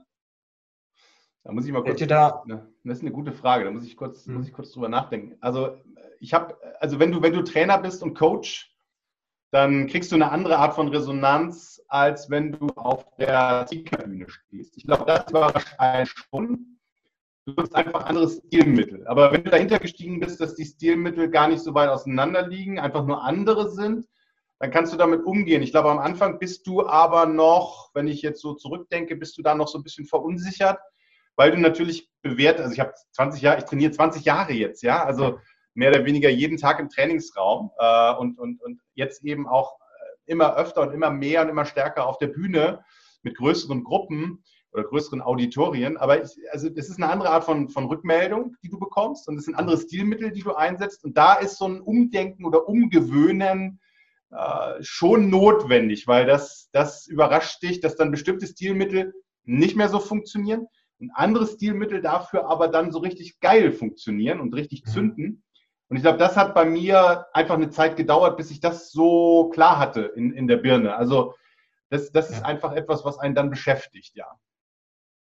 Da 1.44 1.52
muss 1.52 1.66
ich 1.66 1.72
mal 1.72 1.84
kurz. 1.84 2.00
Da, 2.06 2.42
das 2.84 2.98
ist 2.98 3.02
eine 3.02 3.12
gute 3.12 3.32
Frage. 3.32 3.64
Da 3.64 3.70
muss 3.70 3.84
ich 3.84 3.96
kurz, 3.96 4.26
hm. 4.26 4.34
muss 4.34 4.48
ich 4.48 4.52
kurz 4.52 4.72
drüber 4.72 4.88
nachdenken. 4.88 5.36
Also 5.40 5.76
ich 6.18 6.32
habe, 6.32 6.56
also 6.80 6.98
wenn 6.98 7.12
du, 7.12 7.22
wenn 7.22 7.34
du 7.34 7.42
Trainer 7.42 7.78
bist 7.78 8.02
und 8.02 8.14
Coach, 8.14 8.74
dann 9.50 9.86
kriegst 9.86 10.12
du 10.12 10.16
eine 10.16 10.30
andere 10.30 10.58
Art 10.58 10.74
von 10.74 10.88
Resonanz, 10.88 11.82
als 11.88 12.30
wenn 12.30 12.52
du 12.52 12.68
auf 12.76 13.04
der 13.16 13.66
Siegerbühne 13.68 14.28
stehst. 14.28 14.76
Ich 14.76 14.84
glaube, 14.84 15.04
das 15.06 15.32
war 15.32 15.52
wahrscheinlich 15.52 16.10
schon. 16.10 16.78
Du 17.44 17.52
nutzt 17.52 17.74
einfach 17.74 18.04
andere 18.04 18.28
Stilmittel. 18.30 19.06
Aber 19.08 19.32
wenn 19.32 19.44
du 19.44 19.50
dahinter 19.50 19.78
gestiegen 19.78 20.20
bist, 20.20 20.40
dass 20.40 20.54
die 20.54 20.64
Stilmittel 20.64 21.30
gar 21.30 21.48
nicht 21.48 21.62
so 21.62 21.74
weit 21.74 21.90
auseinander 21.90 22.46
liegen, 22.46 22.78
einfach 22.78 23.04
nur 23.04 23.24
andere 23.24 23.70
sind, 23.70 24.06
dann 24.60 24.70
kannst 24.70 24.92
du 24.92 24.98
damit 24.98 25.24
umgehen. 25.24 25.62
Ich 25.62 25.72
glaube, 25.72 25.90
am 25.90 25.98
Anfang 25.98 26.38
bist 26.38 26.66
du 26.66 26.86
aber 26.86 27.24
noch, 27.24 27.90
wenn 27.94 28.06
ich 28.06 28.20
jetzt 28.20 28.42
so 28.42 28.52
zurückdenke, 28.52 29.16
bist 29.16 29.36
du 29.38 29.42
da 29.42 29.54
noch 29.54 29.68
so 29.68 29.78
ein 29.78 29.82
bisschen 29.82 30.04
verunsichert, 30.04 30.78
weil 31.34 31.50
du 31.50 31.56
natürlich 31.56 32.10
bewährt, 32.20 32.60
also 32.60 32.72
ich 32.74 32.80
habe 32.80 32.92
20 33.12 33.40
Jahre, 33.40 33.58
ich 33.58 33.64
trainiere 33.64 33.90
20 33.90 34.24
Jahre 34.26 34.52
jetzt, 34.52 34.82
ja, 34.82 35.02
also 35.02 35.38
mehr 35.72 35.88
oder 35.88 36.04
weniger 36.04 36.28
jeden 36.28 36.58
Tag 36.58 36.78
im 36.78 36.90
Trainingsraum 36.90 37.70
äh, 37.78 38.14
und, 38.16 38.38
und, 38.38 38.60
und 38.62 38.82
jetzt 38.92 39.24
eben 39.24 39.48
auch 39.48 39.78
äh, 39.80 40.32
immer 40.32 40.54
öfter 40.56 40.82
und 40.82 40.92
immer 40.92 41.10
mehr 41.10 41.40
und 41.40 41.48
immer 41.48 41.64
stärker 41.64 42.06
auf 42.06 42.18
der 42.18 42.26
Bühne 42.26 42.84
mit 43.22 43.38
größeren 43.38 43.82
Gruppen 43.82 44.44
oder 44.72 44.84
größeren 44.84 45.22
Auditorien. 45.22 45.96
Aber 45.96 46.22
ich, 46.22 46.36
also 46.52 46.68
das 46.68 46.90
ist 46.90 46.98
eine 46.98 47.10
andere 47.10 47.30
Art 47.30 47.44
von, 47.44 47.70
von 47.70 47.86
Rückmeldung, 47.86 48.56
die 48.62 48.68
du 48.68 48.78
bekommst 48.78 49.26
und 49.26 49.38
es 49.38 49.46
sind 49.46 49.54
andere 49.54 49.78
Stilmittel, 49.78 50.32
die 50.32 50.42
du 50.42 50.54
einsetzt. 50.54 51.02
Und 51.02 51.16
da 51.16 51.34
ist 51.34 51.56
so 51.56 51.66
ein 51.66 51.80
Umdenken 51.80 52.44
oder 52.44 52.68
Umgewöhnen 52.68 53.80
äh, 54.30 54.82
schon 54.82 55.28
notwendig, 55.28 56.06
weil 56.06 56.26
das, 56.26 56.68
das 56.72 57.06
überrascht 57.06 57.62
dich, 57.62 57.80
dass 57.80 57.96
dann 57.96 58.10
bestimmte 58.10 58.46
Stilmittel 58.46 59.12
nicht 59.44 59.76
mehr 59.76 59.88
so 59.88 59.98
funktionieren 59.98 60.66
und 61.00 61.10
andere 61.14 61.46
Stilmittel 61.46 62.02
dafür 62.02 62.48
aber 62.48 62.68
dann 62.68 62.92
so 62.92 63.00
richtig 63.00 63.40
geil 63.40 63.72
funktionieren 63.72 64.40
und 64.40 64.54
richtig 64.54 64.84
mhm. 64.84 64.90
zünden. 64.90 65.44
Und 65.88 65.96
ich 65.96 66.02
glaube, 66.02 66.18
das 66.18 66.36
hat 66.36 66.54
bei 66.54 66.64
mir 66.64 67.26
einfach 67.32 67.56
eine 67.56 67.70
Zeit 67.70 67.96
gedauert, 67.96 68.36
bis 68.36 68.52
ich 68.52 68.60
das 68.60 68.92
so 68.92 69.48
klar 69.48 69.78
hatte 69.78 70.02
in, 70.14 70.32
in 70.32 70.46
der 70.46 70.58
Birne. 70.58 70.94
Also 70.94 71.34
das, 71.88 72.12
das 72.12 72.30
ist 72.30 72.40
ja. 72.40 72.44
einfach 72.44 72.72
etwas, 72.72 73.04
was 73.04 73.18
einen 73.18 73.34
dann 73.34 73.50
beschäftigt, 73.50 74.14
ja. 74.14 74.26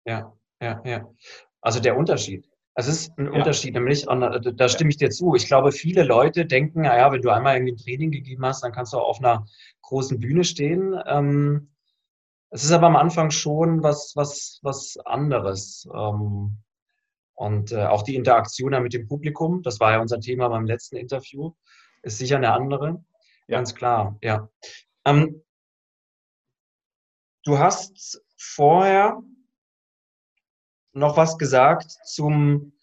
Ja, 0.05 0.33
ja, 0.61 0.81
ja. 0.83 1.09
Also 1.61 1.79
der 1.79 1.95
Unterschied. 1.95 2.48
Es 2.75 2.87
ist 2.87 3.17
ein 3.17 3.25
ja. 3.25 3.31
Unterschied, 3.31 3.73
nämlich, 3.73 4.07
und 4.07 4.21
äh, 4.23 4.53
da 4.53 4.69
stimme 4.69 4.89
ich 4.89 4.97
dir 4.97 5.09
zu. 5.09 5.35
Ich 5.35 5.47
glaube, 5.47 5.71
viele 5.71 6.03
Leute 6.03 6.45
denken, 6.45 6.81
naja, 6.81 7.11
wenn 7.11 7.21
du 7.21 7.29
einmal 7.29 7.55
irgendwie 7.55 7.73
ein 7.73 7.77
Training 7.77 8.11
gegeben 8.11 8.45
hast, 8.45 8.63
dann 8.63 8.71
kannst 8.71 8.93
du 8.93 8.97
auch 8.97 9.09
auf 9.09 9.19
einer 9.19 9.45
großen 9.81 10.19
Bühne 10.19 10.43
stehen. 10.43 10.95
Ähm, 11.05 11.71
es 12.51 12.63
ist 12.63 12.71
aber 12.71 12.87
am 12.87 12.95
Anfang 12.95 13.31
schon 13.31 13.83
was, 13.83 14.13
was, 14.15 14.59
was 14.63 14.97
anderes. 15.05 15.87
Ähm, 15.93 16.57
und 17.35 17.71
äh, 17.71 17.85
auch 17.85 18.03
die 18.03 18.15
Interaktion 18.15 18.81
mit 18.83 18.93
dem 18.93 19.07
Publikum, 19.07 19.61
das 19.61 19.79
war 19.79 19.93
ja 19.93 20.01
unser 20.01 20.19
Thema 20.19 20.49
beim 20.49 20.65
letzten 20.65 20.97
Interview, 20.97 21.53
ist 22.01 22.17
sicher 22.17 22.37
eine 22.37 22.53
andere. 22.53 23.03
Ja. 23.47 23.57
Ganz 23.57 23.75
klar, 23.75 24.17
ja. 24.21 24.49
Ähm, 25.05 25.43
du 27.43 27.57
hast 27.57 28.21
vorher 28.37 29.21
noch 30.93 31.17
was 31.17 31.37
gesagt 31.37 31.91
zum 32.05 32.73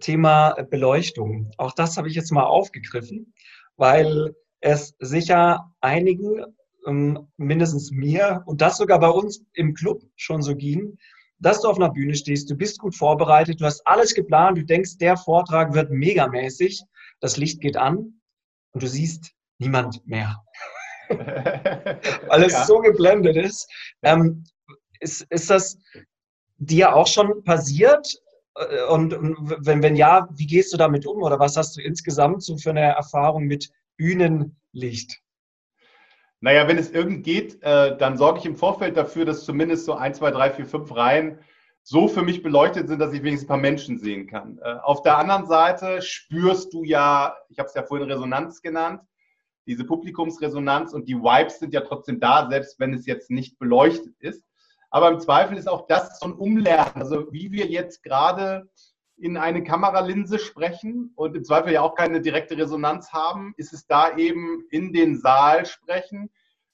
Thema 0.00 0.54
Beleuchtung. 0.70 1.50
Auch 1.58 1.72
das 1.72 1.96
habe 1.96 2.08
ich 2.08 2.14
jetzt 2.14 2.32
mal 2.32 2.44
aufgegriffen, 2.44 3.34
weil 3.76 4.34
es 4.60 4.94
sicher 4.98 5.72
einigen, 5.80 6.44
ähm, 6.86 7.28
mindestens 7.36 7.90
mir 7.90 8.42
und 8.46 8.60
das 8.60 8.78
sogar 8.78 9.00
bei 9.00 9.08
uns 9.08 9.44
im 9.52 9.74
Club 9.74 10.02
schon 10.16 10.42
so 10.42 10.56
ging, 10.56 10.98
dass 11.38 11.60
du 11.60 11.68
auf 11.68 11.76
einer 11.76 11.90
Bühne 11.90 12.14
stehst, 12.14 12.50
du 12.50 12.56
bist 12.56 12.78
gut 12.78 12.94
vorbereitet, 12.94 13.60
du 13.60 13.64
hast 13.64 13.86
alles 13.86 14.14
geplant, 14.14 14.58
du 14.58 14.64
denkst, 14.64 14.98
der 14.98 15.16
Vortrag 15.16 15.74
wird 15.74 15.90
megamäßig, 15.90 16.82
das 17.20 17.36
Licht 17.36 17.60
geht 17.60 17.76
an 17.76 18.20
und 18.72 18.82
du 18.82 18.86
siehst 18.86 19.32
niemand 19.58 20.06
mehr. 20.06 20.42
Weil 21.08 22.42
es 22.42 22.52
ja. 22.52 22.64
so 22.64 22.78
geblendet 22.80 23.36
ist. 23.36 23.70
Ähm, 24.02 24.44
ist. 25.00 25.22
Ist 25.30 25.50
das 25.50 25.78
dir 26.58 26.94
auch 26.94 27.06
schon 27.06 27.44
passiert? 27.44 28.20
Äh, 28.54 28.84
und, 28.88 29.14
und 29.14 29.36
wenn, 29.66 29.82
wenn 29.82 29.96
ja, 29.96 30.28
wie 30.32 30.46
gehst 30.46 30.72
du 30.72 30.76
damit 30.76 31.06
um? 31.06 31.22
Oder 31.22 31.38
was 31.38 31.56
hast 31.56 31.76
du 31.76 31.82
insgesamt 31.82 32.42
so 32.42 32.56
für 32.56 32.70
eine 32.70 32.82
Erfahrung 32.82 33.44
mit 33.44 33.70
Bühnenlicht? 33.96 35.20
Naja, 36.40 36.68
wenn 36.68 36.78
es 36.78 36.90
irgend 36.90 37.24
geht, 37.24 37.62
äh, 37.62 37.96
dann 37.96 38.18
sorge 38.18 38.40
ich 38.40 38.46
im 38.46 38.56
Vorfeld 38.56 38.96
dafür, 38.96 39.24
dass 39.24 39.44
zumindest 39.44 39.86
so 39.86 39.94
ein, 39.94 40.14
zwei, 40.14 40.30
drei, 40.30 40.50
vier, 40.50 40.66
fünf 40.66 40.94
Reihen 40.94 41.38
so 41.82 42.08
für 42.08 42.22
mich 42.22 42.42
beleuchtet 42.42 42.88
sind, 42.88 42.98
dass 42.98 43.12
ich 43.12 43.22
wenigstens 43.22 43.46
ein 43.46 43.48
paar 43.48 43.56
Menschen 43.58 43.98
sehen 43.98 44.26
kann. 44.26 44.58
Äh, 44.58 44.74
auf 44.82 45.02
der 45.02 45.18
anderen 45.18 45.46
Seite 45.46 46.02
spürst 46.02 46.74
du 46.74 46.84
ja, 46.84 47.36
ich 47.48 47.58
habe 47.58 47.68
es 47.68 47.74
ja 47.74 47.84
vorhin 47.84 48.10
Resonanz 48.10 48.60
genannt, 48.60 49.00
diese 49.66 49.84
Publikumsresonanz 49.84 50.92
und 50.92 51.08
die 51.08 51.16
Vibes 51.16 51.58
sind 51.58 51.72
ja 51.72 51.80
trotzdem 51.80 52.20
da, 52.20 52.48
selbst 52.50 52.78
wenn 52.78 52.92
es 52.92 53.06
jetzt 53.06 53.30
nicht 53.30 53.58
beleuchtet 53.58 54.14
ist. 54.20 54.44
Aber 54.96 55.10
im 55.10 55.20
Zweifel 55.20 55.58
ist 55.58 55.68
auch 55.68 55.86
das 55.88 56.20
so 56.20 56.24
ein 56.24 56.32
Umlernen. 56.32 56.94
Also 56.94 57.30
wie 57.30 57.52
wir 57.52 57.66
jetzt 57.66 58.02
gerade 58.02 58.66
in 59.18 59.36
eine 59.36 59.62
Kameralinse 59.62 60.38
sprechen 60.38 61.12
und 61.16 61.36
im 61.36 61.44
Zweifel 61.44 61.74
ja 61.74 61.82
auch 61.82 61.94
keine 61.94 62.22
direkte 62.22 62.56
Resonanz 62.56 63.12
haben, 63.12 63.52
ist 63.58 63.74
es 63.74 63.86
da 63.86 64.16
eben 64.16 64.64
in 64.70 64.94
den 64.94 65.18
Saal 65.18 65.66
sprechen 65.66 66.30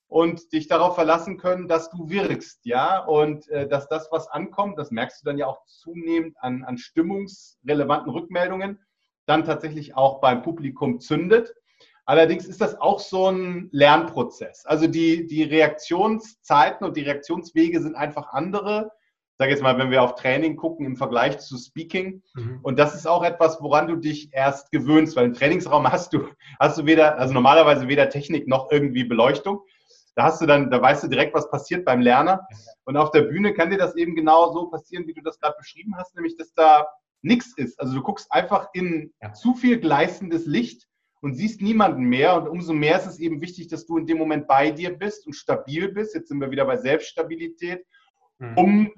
und 0.07 0.53
dich 0.53 0.69
darauf 0.69 0.95
verlassen 0.95 1.37
können, 1.37 1.67
dass 1.67 1.91
du 1.91 2.11
wirkst, 2.11 2.61
ja, 2.65 2.99
und 2.99 3.49
äh, 3.49 3.67
dass 3.67 3.89
das, 3.89 4.07
was 4.13 4.29
ankommt, 4.29 4.79
das 4.79 4.93
merkst 4.93 5.21
du 5.21 5.25
dann 5.25 5.39
ja 5.39 5.49
auch 5.49 5.65
zunehmend 5.67 6.37
an, 6.39 6.63
an 6.63 6.79
stimmungsrelevanten 6.79 8.13
Rückmeldungen, 8.13 8.79
dann 9.27 9.45
tatsächlich 9.45 9.97
auch 9.97 10.21
beim 10.21 10.43
Publikum 10.43 11.01
zündet. 11.01 11.55
Allerdings 12.05 12.47
ist 12.47 12.61
das 12.61 12.81
auch 12.81 12.99
so 12.99 13.29
ein 13.29 13.69
Lernprozess. 13.71 14.67
Also 14.67 14.87
die, 14.87 15.27
die 15.27 15.45
Reaktionszeiten 15.45 16.87
und 16.87 16.97
die 16.97 17.03
Reaktionswege 17.03 17.81
sind 17.81 17.95
einfach 17.95 18.33
andere. 18.33 18.91
Ich 19.33 19.39
sage 19.39 19.53
jetzt 19.53 19.63
mal, 19.63 19.79
wenn 19.79 19.91
wir 19.91 20.03
auf 20.03 20.17
Training 20.17 20.57
gucken 20.57 20.85
im 20.85 20.97
Vergleich 20.97 21.39
zu 21.39 21.57
Speaking. 21.57 22.23
Mhm. 22.35 22.61
Und 22.63 22.79
das 22.79 22.95
ist 22.95 23.07
auch 23.07 23.23
etwas, 23.23 23.61
woran 23.61 23.87
du 23.87 23.97
dich 23.97 24.31
erst 24.33 24.73
gewöhnst, 24.73 25.17
weil 25.17 25.27
im 25.27 25.35
Trainingsraum 25.35 25.91
hast 25.91 26.13
du, 26.13 26.29
hast 26.59 26.79
du 26.79 26.87
weder, 26.87 27.19
also 27.19 27.33
normalerweise 27.33 27.87
weder 27.87 28.09
Technik 28.09 28.49
noch 28.49 28.71
irgendwie 28.71 29.05
Beleuchtung. 29.05 29.61
Da 30.15 30.25
hast 30.25 30.43
du 30.43 30.47
dann, 30.47 30.71
da 30.71 30.83
weißt 30.83 31.05
du 31.05 31.09
direkt, 31.09 31.35
was 31.35 31.51
passiert 31.51 31.85
beim 31.85 32.01
Lerner. 32.01 32.47
Und 32.85 32.97
auf 32.97 33.13
der 33.13 33.23
Bühne 33.23 33.55
kann 33.55 33.71
dir 33.71 33.79
das 33.79 33.97
eben 33.97 34.15
genau 34.15 34.53
so 34.53 34.67
passieren, 34.69 35.07
wie 35.07 35.15
du 35.15 35.23
das 35.23 35.39
gerade 35.39 35.57
beschrieben 35.57 35.95
hast, 35.97 36.15
nämlich 36.15 36.37
dass 36.37 36.53
da 36.53 36.87
nichts 37.23 37.57
ist. 37.57 37.81
Also 37.81 37.95
du 37.95 38.03
guckst 38.03 38.31
einfach 38.31 38.69
in 38.75 39.13
ja. 39.23 39.33
zu 39.33 39.55
viel 39.55 39.79
gleißendes 39.79 40.47
Licht 40.47 40.89
und 41.23 41.35
siehst 41.35 41.63
niemanden 41.63 42.03
mehr. 42.03 42.37
Und 42.37 42.49
umso 42.49 42.75
mehr 42.75 42.99
ist 42.99 43.07
es 43.07 43.19
eben 43.19 43.41
wichtig, 43.41 43.69
dass 43.69 43.87
du 43.87 43.97
in 43.97 44.07
dem 44.07 44.19
Moment 44.19 44.47
bei 44.49 44.71
dir 44.71 44.91
bist 44.97 45.25
und 45.27 45.35
stabil 45.35 45.89
bist. 45.89 46.15
Jetzt 46.15 46.29
sind 46.29 46.41
wir 46.41 46.51
wieder 46.51 46.67
bei 46.67 46.77
Selbststabilität, 46.77 47.87
mhm. 48.39 48.59
um 48.59 48.93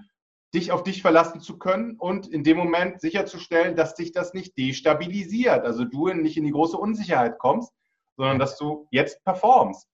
dich 0.54 0.72
auf 0.72 0.82
dich 0.82 1.02
verlassen 1.02 1.40
zu 1.40 1.58
können 1.58 1.96
und 1.98 2.28
in 2.28 2.42
dem 2.42 2.56
Moment 2.56 3.00
sicherzustellen, 3.00 3.76
dass 3.76 3.94
dich 3.94 4.12
das 4.12 4.32
nicht 4.32 4.56
destabilisiert. 4.56 5.64
Also 5.64 5.84
du 5.84 6.08
nicht 6.08 6.36
in 6.36 6.44
die 6.44 6.52
große 6.52 6.76
Unsicherheit 6.76 7.38
kommst, 7.38 7.72
sondern 8.16 8.38
dass 8.38 8.56
du 8.56 8.88
jetzt 8.90 9.22
performst. 9.24 9.86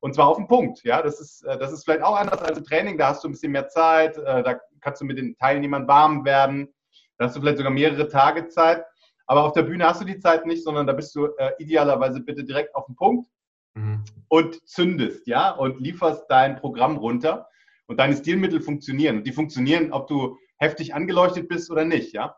Und 0.00 0.14
zwar 0.14 0.28
auf 0.28 0.36
den 0.36 0.46
Punkt. 0.46 0.84
Ja, 0.84 1.02
das 1.02 1.20
ist, 1.20 1.42
äh, 1.44 1.58
das 1.58 1.72
ist 1.72 1.84
vielleicht 1.84 2.02
auch 2.02 2.16
anders 2.16 2.42
als 2.42 2.58
im 2.58 2.64
Training. 2.64 2.98
Da 2.98 3.08
hast 3.08 3.24
du 3.24 3.28
ein 3.28 3.32
bisschen 3.32 3.52
mehr 3.52 3.68
Zeit. 3.68 4.16
Äh, 4.18 4.42
da 4.42 4.60
kannst 4.80 5.00
du 5.00 5.06
mit 5.06 5.18
den 5.18 5.36
Teilnehmern 5.36 5.88
warm 5.88 6.24
werden. 6.24 6.68
Da 7.16 7.24
hast 7.24 7.36
du 7.36 7.40
vielleicht 7.40 7.58
sogar 7.58 7.72
mehrere 7.72 8.08
Tage 8.08 8.48
Zeit. 8.48 8.84
Aber 9.28 9.44
auf 9.44 9.52
der 9.52 9.62
Bühne 9.62 9.86
hast 9.86 10.00
du 10.00 10.04
die 10.04 10.18
Zeit 10.18 10.46
nicht, 10.46 10.64
sondern 10.64 10.86
da 10.86 10.94
bist 10.94 11.14
du 11.14 11.26
äh, 11.36 11.52
idealerweise 11.58 12.20
bitte 12.20 12.44
direkt 12.44 12.74
auf 12.74 12.86
den 12.86 12.96
Punkt 12.96 13.28
mhm. 13.74 14.02
und 14.28 14.66
zündest, 14.68 15.26
ja, 15.26 15.50
und 15.50 15.80
lieferst 15.80 16.24
dein 16.28 16.56
Programm 16.56 16.96
runter. 16.96 17.48
Und 17.86 18.00
deine 18.00 18.14
Stilmittel 18.14 18.60
funktionieren. 18.60 19.18
Und 19.18 19.26
die 19.26 19.32
funktionieren, 19.32 19.92
ob 19.92 20.08
du 20.08 20.36
heftig 20.58 20.94
angeleuchtet 20.94 21.48
bist 21.48 21.70
oder 21.70 21.86
nicht, 21.86 22.12
ja. 22.12 22.36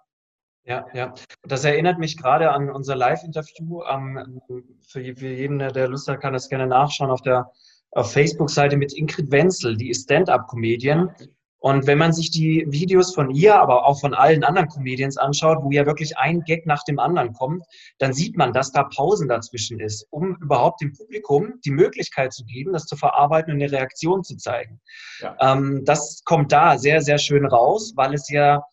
Ja, 0.65 0.87
ja. 0.93 1.15
Das 1.43 1.65
erinnert 1.65 1.99
mich 1.99 2.17
gerade 2.17 2.53
an 2.53 2.71
unser 2.71 2.95
Live-Interview. 2.95 3.83
Ähm, 3.83 4.41
für, 4.87 5.01
jeden, 5.01 5.59
der 5.59 5.89
Lust 5.89 6.07
hat, 6.07 6.21
kann 6.21 6.35
das 6.35 6.49
gerne 6.49 6.69
nachschauen 6.69 7.11
auf 7.11 7.23
der 7.23 7.51
Facebook-Seite 7.97 8.77
mit 8.77 8.93
Ingrid 8.97 9.33
Wenzel, 9.33 9.77
die 9.77 9.91
ist 9.91 10.05
Stand-up-Comedian. 10.05 11.15
Und 11.61 11.87
wenn 11.87 11.99
man 11.99 12.15
sich 12.15 12.31
die 12.31 12.65
Videos 12.69 13.15
von 13.15 13.31
ihr, 13.31 13.61
aber 13.61 13.87
auch 13.87 14.01
von 14.01 14.15
allen 14.15 14.45
anderen 14.45 14.69
Comedians 14.69 15.19
anschaut, 15.19 15.59
wo 15.63 15.71
ja 15.71 15.85
wirklich 15.85 16.17
ein 16.17 16.41
Gag 16.41 16.65
nach 16.67 16.85
dem 16.85 16.99
anderen 16.99 17.35
kommt, 17.35 17.65
dann 17.99 18.15
sieht 18.15 18.37
man, 18.37 18.55
dass 18.55 18.73
da 18.73 18.85
Pausen 18.85 19.29
dazwischen 19.29 19.79
ist, 19.79 20.07
um 20.11 20.37
überhaupt 20.41 20.81
dem 20.81 20.95
Publikum 20.95 21.61
die 21.65 21.71
Möglichkeit 21.71 22.33
zu 22.33 22.47
geben, 22.47 22.73
das 22.73 22.87
zu 22.87 22.97
verarbeiten 22.97 23.53
und 23.53 23.63
eine 23.63 23.71
Reaktion 23.71 24.25
zu 24.25 24.37
zeigen. 24.39 24.81
Ja. 25.21 25.37
Ähm, 25.39 25.85
das 25.85 26.23
kommt 26.25 26.51
da 26.51 26.79
sehr, 26.79 27.03
sehr 27.03 27.19
schön 27.19 27.45
raus, 27.45 27.93
weil 27.95 28.15
es 28.15 28.31
ja 28.31 28.65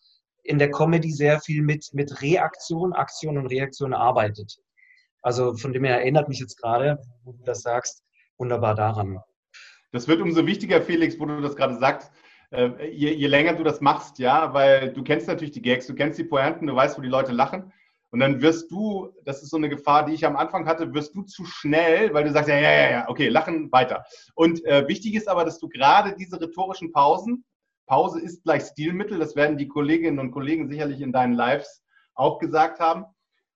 in 0.42 0.58
der 0.58 0.70
Comedy 0.70 1.12
sehr 1.12 1.40
viel 1.40 1.62
mit, 1.62 1.90
mit 1.92 2.22
Reaktion, 2.22 2.94
Aktion 2.94 3.36
und 3.36 3.48
Reaktion 3.48 3.92
arbeitet. 3.92 4.56
Also 5.20 5.54
von 5.54 5.74
dem 5.74 5.84
her 5.84 5.98
erinnert 5.98 6.30
mich 6.30 6.40
jetzt 6.40 6.56
gerade, 6.56 6.98
wo 7.24 7.32
du 7.32 7.44
das 7.44 7.60
sagst, 7.60 8.02
wunderbar 8.38 8.74
daran. 8.74 9.20
Das 9.92 10.08
wird 10.08 10.22
umso 10.22 10.46
wichtiger, 10.46 10.80
Felix, 10.80 11.20
wo 11.20 11.26
du 11.26 11.42
das 11.42 11.54
gerade 11.54 11.78
sagst, 11.78 12.10
äh, 12.50 12.90
je, 12.90 13.12
je, 13.12 13.26
länger 13.26 13.54
du 13.54 13.62
das 13.62 13.80
machst, 13.80 14.18
ja, 14.18 14.52
weil 14.54 14.92
du 14.92 15.02
kennst 15.02 15.28
natürlich 15.28 15.52
die 15.52 15.62
Gags, 15.62 15.86
du 15.86 15.94
kennst 15.94 16.18
die 16.18 16.24
Pointen, 16.24 16.66
du 16.66 16.74
weißt, 16.74 16.96
wo 16.96 17.02
die 17.02 17.08
Leute 17.08 17.32
lachen. 17.32 17.72
Und 18.10 18.20
dann 18.20 18.40
wirst 18.40 18.70
du, 18.70 19.12
das 19.24 19.42
ist 19.42 19.50
so 19.50 19.58
eine 19.58 19.68
Gefahr, 19.68 20.06
die 20.06 20.14
ich 20.14 20.24
am 20.24 20.36
Anfang 20.36 20.66
hatte, 20.66 20.94
wirst 20.94 21.14
du 21.14 21.22
zu 21.22 21.44
schnell, 21.44 22.14
weil 22.14 22.24
du 22.24 22.32
sagst, 22.32 22.48
ja, 22.48 22.56
ja, 22.56 22.72
ja, 22.72 22.90
ja, 22.90 23.08
okay, 23.08 23.28
lachen 23.28 23.70
weiter. 23.70 24.04
Und 24.34 24.64
äh, 24.64 24.88
wichtig 24.88 25.14
ist 25.14 25.28
aber, 25.28 25.44
dass 25.44 25.58
du 25.58 25.68
gerade 25.68 26.14
diese 26.16 26.40
rhetorischen 26.40 26.92
Pausen, 26.92 27.44
Pause 27.86 28.20
ist 28.20 28.44
gleich 28.44 28.64
Stilmittel, 28.64 29.18
das 29.18 29.36
werden 29.36 29.58
die 29.58 29.68
Kolleginnen 29.68 30.18
und 30.18 30.30
Kollegen 30.30 30.68
sicherlich 30.68 31.00
in 31.00 31.12
deinen 31.12 31.34
Lives 31.34 31.82
auch 32.14 32.38
gesagt 32.38 32.80
haben 32.80 33.04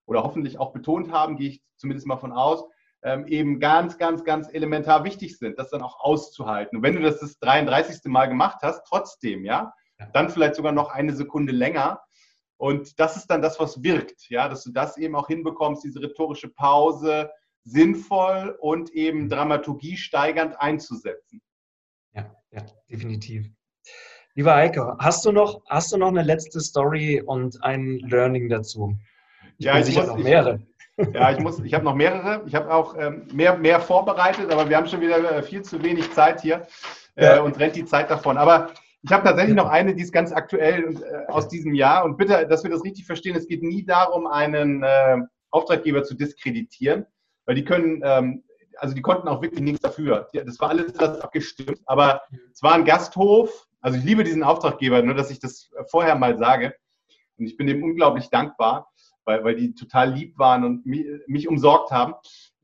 oder 0.05 0.23
hoffentlich 0.23 0.59
auch 0.59 0.71
betont 0.71 1.11
haben, 1.11 1.37
gehe 1.37 1.49
ich 1.49 1.63
zumindest 1.77 2.07
mal 2.07 2.17
von 2.17 2.31
aus, 2.31 2.63
ähm, 3.03 3.27
eben 3.27 3.59
ganz, 3.59 3.97
ganz, 3.97 4.23
ganz 4.23 4.47
elementar 4.51 5.03
wichtig 5.03 5.37
sind, 5.37 5.59
das 5.59 5.69
dann 5.69 5.81
auch 5.81 5.99
auszuhalten. 5.99 6.77
Und 6.77 6.83
wenn 6.83 6.95
du 6.95 7.01
das 7.01 7.19
das 7.19 7.37
33. 7.39 8.01
Mal 8.05 8.27
gemacht 8.27 8.59
hast, 8.61 8.83
trotzdem, 8.87 9.45
ja, 9.45 9.73
dann 10.13 10.29
vielleicht 10.29 10.55
sogar 10.55 10.71
noch 10.71 10.89
eine 10.89 11.13
Sekunde 11.13 11.51
länger. 11.51 12.01
Und 12.57 12.99
das 12.99 13.17
ist 13.17 13.27
dann 13.27 13.41
das, 13.41 13.59
was 13.59 13.83
wirkt, 13.83 14.29
ja, 14.29 14.47
dass 14.47 14.63
du 14.63 14.71
das 14.71 14.97
eben 14.97 15.15
auch 15.15 15.27
hinbekommst, 15.27 15.83
diese 15.83 16.01
rhetorische 16.01 16.49
Pause 16.49 17.29
sinnvoll 17.63 18.57
und 18.59 18.91
eben 18.91 19.23
mhm. 19.23 19.29
Dramaturgie 19.29 19.97
steigernd 19.97 20.59
einzusetzen. 20.59 21.41
Ja, 22.13 22.33
ja, 22.51 22.65
definitiv. 22.89 23.49
Lieber 24.35 24.55
Heike, 24.55 24.95
hast 24.99 25.25
du 25.25 25.31
noch, 25.31 25.61
hast 25.67 25.91
du 25.91 25.97
noch 25.97 26.07
eine 26.07 26.23
letzte 26.23 26.59
Story 26.59 27.21
und 27.21 27.63
ein 27.63 27.99
Learning 27.99 28.49
dazu? 28.49 28.97
Ich 29.57 29.65
ja, 29.65 29.77
ich 29.77 29.85
sicher 29.85 30.01
muss, 30.01 30.09
noch 30.09 30.17
mehrere. 30.17 30.59
Ja, 31.13 31.31
ich 31.31 31.39
muss, 31.39 31.59
ich 31.59 31.73
habe 31.73 31.85
noch 31.85 31.95
mehrere. 31.95 32.43
Ich 32.45 32.53
habe 32.53 32.71
auch 32.71 32.95
ähm, 32.97 33.27
mehr, 33.33 33.57
mehr 33.57 33.79
vorbereitet, 33.79 34.51
aber 34.51 34.69
wir 34.69 34.77
haben 34.77 34.87
schon 34.87 35.01
wieder 35.01 35.37
äh, 35.37 35.41
viel 35.41 35.63
zu 35.63 35.81
wenig 35.81 36.11
Zeit 36.13 36.41
hier 36.41 36.67
äh, 37.15 37.39
und 37.39 37.59
rennt 37.59 37.75
die 37.75 37.85
Zeit 37.85 38.11
davon. 38.11 38.37
Aber 38.37 38.69
ich 39.01 39.11
habe 39.11 39.23
tatsächlich 39.23 39.55
noch 39.55 39.69
eine, 39.69 39.95
die 39.95 40.03
ist 40.03 40.13
ganz 40.13 40.31
aktuell 40.31 40.85
und, 40.85 41.01
äh, 41.01 41.25
aus 41.27 41.47
diesem 41.47 41.73
Jahr. 41.73 42.05
Und 42.05 42.17
bitte, 42.17 42.47
dass 42.47 42.63
wir 42.63 42.69
das 42.69 42.83
richtig 42.83 43.05
verstehen, 43.05 43.35
es 43.35 43.47
geht 43.47 43.63
nie 43.63 43.83
darum, 43.83 44.27
einen 44.27 44.83
äh, 44.83 45.17
Auftraggeber 45.49 46.03
zu 46.03 46.13
diskreditieren, 46.13 47.05
weil 47.45 47.55
die 47.55 47.65
können, 47.65 48.01
ähm, 48.03 48.43
also 48.77 48.93
die 48.93 49.01
konnten 49.01 49.27
auch 49.27 49.41
wirklich 49.41 49.61
nichts 49.61 49.81
dafür. 49.81 50.27
Das 50.33 50.59
war 50.59 50.69
alles 50.69 50.97
abgestimmt. 50.99 51.81
Aber 51.85 52.21
es 52.51 52.61
war 52.61 52.73
ein 52.73 52.85
Gasthof. 52.85 53.67
Also 53.81 53.97
ich 53.97 54.03
liebe 54.03 54.23
diesen 54.23 54.43
Auftraggeber, 54.43 55.01
nur 55.01 55.15
dass 55.15 55.31
ich 55.31 55.39
das 55.39 55.69
vorher 55.89 56.15
mal 56.15 56.37
sage. 56.37 56.75
Und 57.37 57.47
ich 57.47 57.57
bin 57.57 57.65
dem 57.65 57.83
unglaublich 57.83 58.29
dankbar 58.29 58.92
weil, 59.25 59.43
weil 59.43 59.55
die 59.55 59.73
total 59.73 60.13
lieb 60.13 60.37
waren 60.37 60.63
und 60.63 60.85
mich, 60.85 61.05
mich 61.27 61.47
umsorgt 61.47 61.91
haben. 61.91 62.13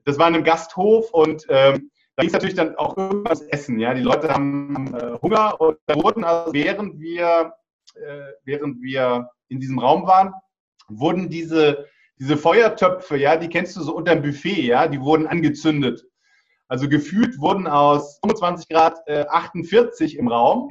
Das 0.05 0.17
war 0.17 0.27
in 0.27 0.35
einem 0.35 0.43
Gasthof 0.43 1.11
und 1.11 1.45
ähm, 1.49 1.91
da 2.15 2.23
ging 2.23 2.27
es 2.27 2.33
natürlich 2.33 2.55
dann 2.55 2.75
auch 2.75 2.97
irgendwas 2.97 3.41
essen. 3.43 3.79
Ja? 3.79 3.93
Die 3.93 4.01
Leute 4.01 4.29
haben 4.29 4.93
äh, 4.93 5.17
Hunger 5.21 5.59
und 5.61 5.77
da 5.85 5.95
wurden 5.95 6.23
also, 6.23 6.51
während 6.53 6.99
wir, 6.99 7.53
äh, 7.95 8.31
während 8.43 8.81
wir 8.81 9.29
in 9.47 9.59
diesem 9.59 9.79
Raum 9.79 10.05
waren, 10.05 10.33
wurden 10.89 11.29
diese, 11.29 11.85
diese 12.19 12.35
Feuertöpfe, 12.35 13.17
ja, 13.17 13.37
die 13.37 13.47
kennst 13.47 13.77
du 13.77 13.81
so 13.81 13.95
unter 13.95 14.15
dem 14.15 14.23
Buffet, 14.23 14.61
ja, 14.61 14.87
die 14.87 14.99
wurden 14.99 15.27
angezündet. 15.27 16.05
Also 16.69 16.87
gefühlt 16.87 17.39
wurden 17.39 17.65
aus 17.65 18.19
25 18.21 18.69
Grad 18.69 18.99
äh, 19.07 19.25
48 19.27 20.15
im 20.17 20.27
Raum. 20.27 20.69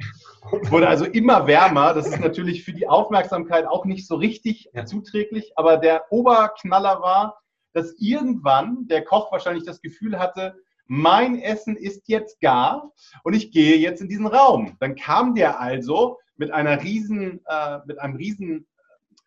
Es 0.63 0.71
wurde 0.71 0.87
also 0.87 1.03
immer 1.03 1.45
wärmer. 1.45 1.93
Das 1.93 2.07
ist 2.07 2.21
natürlich 2.21 2.63
für 2.63 2.71
die 2.71 2.87
Aufmerksamkeit 2.87 3.67
auch 3.67 3.83
nicht 3.83 4.07
so 4.07 4.15
richtig 4.15 4.69
zuträglich. 4.85 5.51
Aber 5.57 5.75
der 5.75 6.09
Oberknaller 6.09 7.01
war, 7.01 7.41
dass 7.73 7.93
irgendwann 7.99 8.87
der 8.87 9.03
Koch 9.03 9.29
wahrscheinlich 9.31 9.65
das 9.65 9.81
Gefühl 9.81 10.17
hatte, 10.17 10.55
mein 10.87 11.39
Essen 11.39 11.75
ist 11.75 12.07
jetzt 12.07 12.39
gar 12.39 12.91
und 13.23 13.33
ich 13.33 13.51
gehe 13.51 13.77
jetzt 13.77 14.01
in 14.01 14.07
diesen 14.07 14.25
Raum. 14.25 14.77
Dann 14.79 14.95
kam 14.95 15.35
der 15.35 15.59
also 15.59 16.17
mit 16.37 16.51
einer 16.51 16.81
riesen, 16.81 17.41
äh, 17.45 17.79
mit 17.85 17.99
einem 17.99 18.15
riesen 18.15 18.67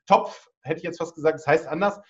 Topf, 0.06 0.48
hätte 0.62 0.78
ich 0.78 0.84
jetzt 0.84 0.98
fast 0.98 1.14
gesagt, 1.14 1.34
das 1.34 1.46
heißt 1.46 1.68
anders, 1.68 1.98
äh, 1.98 2.02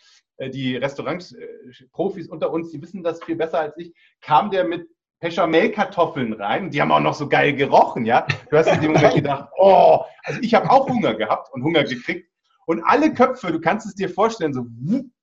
die 0.50 0.76
Restaurants-Profis 0.76 2.28
unter 2.28 2.50
uns, 2.50 2.70
die 2.70 2.82
wissen 2.82 3.02
das 3.02 3.22
viel 3.22 3.36
besser 3.36 3.60
als 3.60 3.76
ich, 3.76 3.94
kam 4.20 4.50
der 4.50 4.64
mit 4.64 4.88
Pechamelkartoffeln 5.22 6.32
rein. 6.32 6.70
Die 6.70 6.82
haben 6.82 6.90
auch 6.90 7.00
noch 7.00 7.14
so 7.14 7.28
geil 7.28 7.54
gerochen, 7.54 8.04
ja. 8.04 8.26
Du 8.50 8.56
hast 8.56 8.66
in 8.66 8.80
dem 8.80 8.92
Moment 8.92 9.14
gedacht, 9.14 9.50
oh, 9.56 10.00
also 10.24 10.40
ich 10.42 10.52
habe 10.54 10.68
auch 10.68 10.88
Hunger 10.88 11.14
gehabt 11.14 11.52
und 11.52 11.62
Hunger 11.62 11.84
gekriegt. 11.84 12.28
Und 12.66 12.82
alle 12.84 13.14
Köpfe, 13.14 13.52
du 13.52 13.60
kannst 13.60 13.86
es 13.86 13.94
dir 13.94 14.08
vorstellen, 14.08 14.52
so 14.52 14.66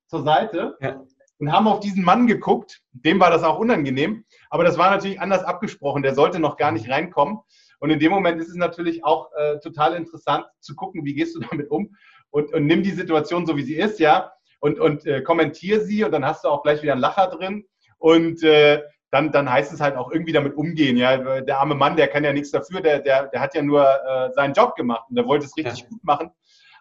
zur 0.07 0.23
Seite 0.23 0.77
ja. 0.79 1.01
und 1.39 1.51
haben 1.51 1.67
auf 1.67 1.81
diesen 1.81 2.03
Mann 2.03 2.27
geguckt. 2.27 2.81
Dem 2.93 3.19
war 3.19 3.29
das 3.29 3.43
auch 3.43 3.59
unangenehm. 3.59 4.23
Aber 4.49 4.63
das 4.63 4.77
war 4.77 4.89
natürlich 4.89 5.19
anders 5.19 5.43
abgesprochen. 5.43 6.01
Der 6.01 6.15
sollte 6.15 6.39
noch 6.39 6.55
gar 6.55 6.71
nicht 6.71 6.89
reinkommen. 6.89 7.39
Und 7.79 7.89
in 7.89 7.99
dem 7.99 8.11
Moment 8.11 8.41
ist 8.41 8.49
es 8.49 8.55
natürlich 8.55 9.03
auch 9.03 9.29
äh, 9.37 9.59
total 9.59 9.95
interessant 9.95 10.45
zu 10.59 10.75
gucken, 10.75 11.03
wie 11.03 11.13
gehst 11.13 11.35
du 11.35 11.39
damit 11.49 11.69
um 11.69 11.95
und, 12.29 12.53
und 12.53 12.65
nimm 12.65 12.83
die 12.83 12.91
Situation 12.91 13.45
so, 13.45 13.57
wie 13.57 13.63
sie 13.63 13.75
ist, 13.75 13.99
ja 13.99 14.31
und, 14.59 14.79
und 14.79 15.05
äh, 15.05 15.21
kommentiere 15.21 15.81
sie 15.81 16.03
und 16.03 16.11
dann 16.11 16.25
hast 16.25 16.43
du 16.43 16.49
auch 16.49 16.63
gleich 16.63 16.81
wieder 16.81 16.93
einen 16.93 17.01
Lacher 17.01 17.27
drin. 17.27 17.65
Und 17.97 18.43
äh, 18.43 18.81
dann, 19.11 19.31
dann 19.31 19.51
heißt 19.51 19.73
es 19.73 19.81
halt 19.81 19.95
auch 19.95 20.11
irgendwie 20.11 20.33
damit 20.33 20.55
umgehen. 20.55 20.97
Ja, 20.97 21.41
der 21.41 21.59
arme 21.59 21.75
Mann, 21.75 21.95
der 21.95 22.07
kann 22.07 22.23
ja 22.23 22.33
nichts 22.33 22.51
dafür, 22.51 22.81
der, 22.81 22.99
der, 22.99 23.27
der 23.27 23.41
hat 23.41 23.55
ja 23.55 23.61
nur 23.61 23.83
äh, 23.83 24.31
seinen 24.33 24.53
Job 24.53 24.75
gemacht 24.75 25.05
und 25.09 25.15
der 25.15 25.25
wollte 25.25 25.45
es 25.45 25.57
richtig 25.57 25.79
ja. 25.79 25.87
gut 25.87 26.03
machen. 26.03 26.31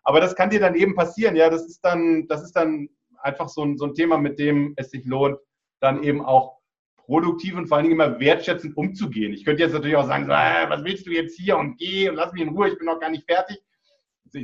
Aber 0.05 0.21
das 0.21 0.37
kann 0.37 0.51
dir 0.51 0.61
dann 0.61 0.75
eben 0.75 0.95
passieren. 0.95 1.37
Ja, 1.37 1.51
das 1.51 1.67
ist 1.67 1.81
dann, 1.81 2.27
das 2.29 2.43
ist 2.43 2.53
dann 2.53 2.89
einfach 3.21 3.49
so 3.49 3.65
ein, 3.65 3.79
so 3.79 3.87
ein 3.87 3.95
Thema, 3.95 4.19
mit 4.19 4.39
dem 4.39 4.75
es 4.77 4.91
sich 4.91 5.05
lohnt, 5.05 5.39
dann 5.81 6.03
eben 6.03 6.25
auch 6.25 6.59
produktiv 6.97 7.57
und 7.57 7.67
vor 7.69 7.79
allen 7.79 7.89
Dingen 7.89 7.99
immer 7.99 8.21
wertschätzend 8.21 8.77
umzugehen. 8.77 9.33
Ich 9.33 9.45
könnte 9.45 9.63
jetzt 9.63 9.73
natürlich 9.73 9.97
auch 9.97 10.07
sagen, 10.07 10.27
so, 10.27 10.33
äh, 10.33 10.69
was 10.69 10.85
willst 10.85 11.07
du 11.07 11.11
jetzt 11.11 11.39
hier 11.39 11.57
und 11.57 11.79
geh 11.79 12.09
und 12.11 12.17
lass 12.17 12.33
mich 12.33 12.43
in 12.43 12.51
Ruhe, 12.51 12.69
ich 12.69 12.77
bin 12.77 12.87
noch 12.87 13.01
gar 13.01 13.11
nicht 13.11 13.25
fertig 13.25 13.59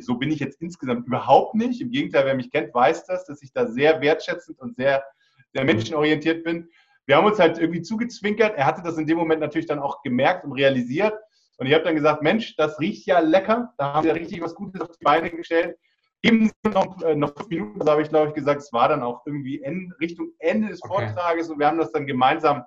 so 0.00 0.16
bin 0.16 0.30
ich 0.30 0.40
jetzt 0.40 0.60
insgesamt 0.60 1.06
überhaupt 1.06 1.54
nicht. 1.54 1.80
Im 1.80 1.90
Gegenteil, 1.90 2.26
wer 2.26 2.34
mich 2.34 2.50
kennt, 2.50 2.74
weiß 2.74 3.06
das, 3.06 3.24
dass 3.26 3.42
ich 3.42 3.52
da 3.52 3.66
sehr 3.66 4.00
wertschätzend 4.00 4.60
und 4.60 4.76
sehr, 4.76 5.04
sehr 5.52 5.64
menschenorientiert 5.64 6.44
bin. 6.44 6.68
Wir 7.06 7.16
haben 7.16 7.26
uns 7.26 7.38
halt 7.38 7.58
irgendwie 7.58 7.82
zugezwinkert. 7.82 8.56
Er 8.56 8.66
hatte 8.66 8.82
das 8.82 8.96
in 8.96 9.06
dem 9.06 9.18
Moment 9.18 9.40
natürlich 9.40 9.66
dann 9.66 9.78
auch 9.78 10.02
gemerkt 10.02 10.44
und 10.44 10.52
realisiert. 10.52 11.14
Und 11.56 11.66
ich 11.66 11.74
habe 11.74 11.84
dann 11.84 11.94
gesagt, 11.94 12.22
Mensch, 12.22 12.56
das 12.56 12.80
riecht 12.80 13.06
ja 13.06 13.20
lecker. 13.20 13.72
Da 13.78 13.94
haben 13.94 14.02
Sie 14.02 14.08
ja 14.08 14.14
richtig 14.14 14.40
was 14.40 14.54
Gutes 14.54 14.80
auf 14.80 14.96
die 14.96 15.04
Beine 15.04 15.30
gestellt. 15.30 15.76
Geben 16.22 16.48
Sie 16.48 16.70
noch, 16.70 17.02
äh, 17.02 17.14
noch 17.14 17.34
fünf 17.36 17.48
Minuten, 17.48 17.78
das 17.78 17.88
habe 17.88 18.02
ich, 18.02 18.08
glaube 18.08 18.28
ich, 18.28 18.34
gesagt. 18.34 18.62
Es 18.62 18.72
war 18.72 18.88
dann 18.88 19.02
auch 19.02 19.22
irgendwie 19.26 19.56
in 19.56 19.92
Richtung 20.00 20.30
Ende 20.38 20.68
des 20.68 20.82
okay. 20.82 21.06
Vortrages 21.06 21.50
und 21.50 21.58
wir 21.58 21.66
haben 21.66 21.78
das 21.78 21.92
dann 21.92 22.06
gemeinsam, 22.06 22.64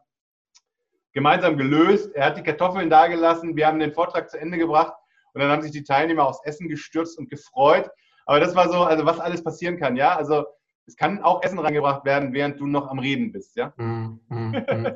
gemeinsam 1.13 1.57
gelöst. 1.57 2.13
Er 2.13 2.27
hat 2.27 2.37
die 2.37 2.43
Kartoffeln 2.43 2.89
dagelassen. 2.89 3.55
Wir 3.55 3.67
haben 3.67 3.79
den 3.79 3.93
Vortrag 3.93 4.29
zu 4.29 4.39
Ende 4.39 4.57
gebracht 4.57 4.93
und 5.33 5.41
dann 5.41 5.49
haben 5.51 5.61
sich 5.61 5.71
die 5.71 5.83
Teilnehmer 5.83 6.25
aufs 6.25 6.43
Essen 6.43 6.67
gestürzt 6.67 7.17
und 7.17 7.29
gefreut. 7.29 7.89
Aber 8.25 8.39
das 8.39 8.55
war 8.55 8.69
so, 8.69 8.83
also 8.83 9.05
was 9.05 9.19
alles 9.19 9.43
passieren 9.43 9.77
kann, 9.77 9.95
ja. 9.95 10.15
Also 10.15 10.45
es 10.87 10.95
kann 10.95 11.21
auch 11.21 11.43
Essen 11.43 11.59
reingebracht 11.59 12.05
werden, 12.05 12.33
während 12.33 12.59
du 12.59 12.65
noch 12.65 12.87
am 12.89 12.99
Reden 12.99 13.31
bist, 13.33 13.57
ja? 13.57 13.73
Mm, 13.75 14.19
mm, 14.29 14.51
mm. 14.51 14.87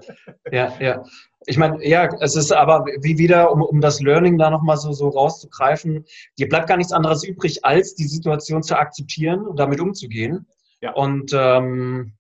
ja, 0.52 0.74
ja. 0.80 1.04
Ich 1.46 1.58
meine, 1.58 1.86
ja, 1.86 2.08
es 2.22 2.36
ist 2.36 2.52
aber 2.54 2.86
wie 3.02 3.18
wieder, 3.18 3.52
um, 3.52 3.62
um 3.62 3.82
das 3.82 4.00
Learning 4.00 4.38
da 4.38 4.50
nochmal 4.50 4.78
so, 4.78 4.94
so 4.94 5.10
rauszugreifen, 5.10 6.06
dir 6.40 6.48
bleibt 6.48 6.68
gar 6.68 6.78
nichts 6.78 6.94
anderes 6.94 7.24
übrig, 7.24 7.66
als 7.66 7.94
die 7.96 8.08
Situation 8.08 8.64
zu 8.64 8.78
akzeptieren 8.78 9.46
und 9.46 9.60
damit 9.60 9.82
umzugehen. 9.82 10.48
Ja. 10.80 10.94
Und 10.94 11.32
ähm, 11.34 12.14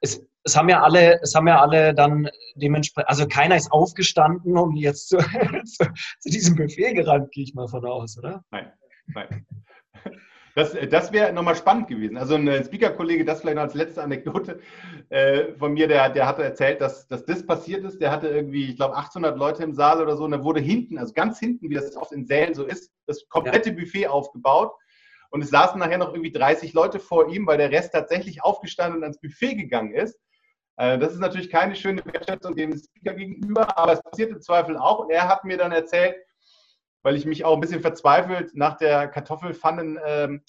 es, 0.00 0.24
es 0.44 0.56
haben 0.56 0.68
ja 0.68 0.82
alle, 0.82 1.20
es 1.22 1.34
haben 1.34 1.48
ja 1.48 1.60
alle 1.60 1.94
dann 1.94 2.28
dementsprechend, 2.54 3.08
also 3.08 3.26
keiner 3.26 3.56
ist 3.56 3.72
aufgestanden 3.72 4.56
und 4.56 4.76
jetzt 4.76 5.08
zu, 5.08 5.18
zu, 5.18 6.28
diesem 6.30 6.56
Buffet 6.56 6.94
gerannt, 6.94 7.30
gehe 7.32 7.44
ich 7.44 7.54
mal 7.54 7.68
von 7.68 7.84
aus, 7.84 8.18
oder? 8.18 8.44
Nein, 8.50 8.72
nein. 9.08 9.46
Das, 10.54 10.76
das 10.90 11.12
wäre 11.12 11.32
nochmal 11.32 11.54
spannend 11.54 11.86
gewesen. 11.86 12.16
Also 12.16 12.34
ein 12.34 12.64
Speaker-Kollege, 12.64 13.24
das 13.24 13.40
vielleicht 13.40 13.54
noch 13.54 13.62
als 13.62 13.74
letzte 13.74 14.02
Anekdote 14.02 14.58
äh, 15.08 15.52
von 15.56 15.72
mir, 15.72 15.86
der, 15.86 16.10
der 16.10 16.26
hatte 16.26 16.42
erzählt, 16.42 16.80
dass, 16.80 17.06
dass 17.06 17.24
das 17.24 17.46
passiert 17.46 17.84
ist. 17.84 18.00
Der 18.00 18.10
hatte 18.10 18.26
irgendwie, 18.26 18.70
ich 18.70 18.76
glaube, 18.76 18.96
800 18.96 19.38
Leute 19.38 19.62
im 19.62 19.72
Saal 19.72 20.02
oder 20.02 20.16
so 20.16 20.24
und 20.24 20.32
da 20.32 20.42
wurde 20.42 20.58
hinten, 20.58 20.98
also 20.98 21.12
ganz 21.12 21.38
hinten, 21.38 21.70
wie 21.70 21.74
das 21.74 21.96
oft 21.96 22.10
in 22.10 22.26
Sälen 22.26 22.54
so 22.54 22.64
ist, 22.64 22.92
das 23.06 23.28
komplette 23.28 23.70
ja. 23.70 23.76
Buffet 23.76 24.08
aufgebaut. 24.08 24.72
Und 25.30 25.42
es 25.42 25.50
saßen 25.50 25.78
nachher 25.78 25.98
noch 25.98 26.12
irgendwie 26.12 26.32
30 26.32 26.72
Leute 26.72 26.98
vor 26.98 27.28
ihm, 27.28 27.46
weil 27.46 27.58
der 27.58 27.70
Rest 27.70 27.92
tatsächlich 27.92 28.42
aufgestanden 28.42 28.96
und 28.98 29.04
ans 29.04 29.20
Buffet 29.20 29.54
gegangen 29.54 29.92
ist. 29.92 30.18
Äh, 30.78 30.98
das 30.98 31.12
ist 31.12 31.18
natürlich 31.18 31.50
keine 31.50 31.74
schöne 31.74 32.02
Wertschätzung 32.04 32.54
dem 32.54 32.76
Speaker 32.76 33.14
gegenüber, 33.14 33.76
aber 33.76 33.92
es 33.92 34.02
passiert 34.02 34.30
im 34.30 34.40
Zweifel 34.40 34.78
auch. 34.78 35.00
Und 35.00 35.10
er 35.10 35.28
hat 35.28 35.44
mir 35.44 35.58
dann 35.58 35.72
erzählt, 35.72 36.16
weil 37.02 37.16
ich 37.16 37.26
mich 37.26 37.44
auch 37.44 37.54
ein 37.54 37.60
bisschen 37.60 37.80
verzweifelt 37.80 38.52
nach 38.54 38.76
der 38.76 39.08
Kartoffelpfanne 39.08 40.00
ähm, 40.06 40.42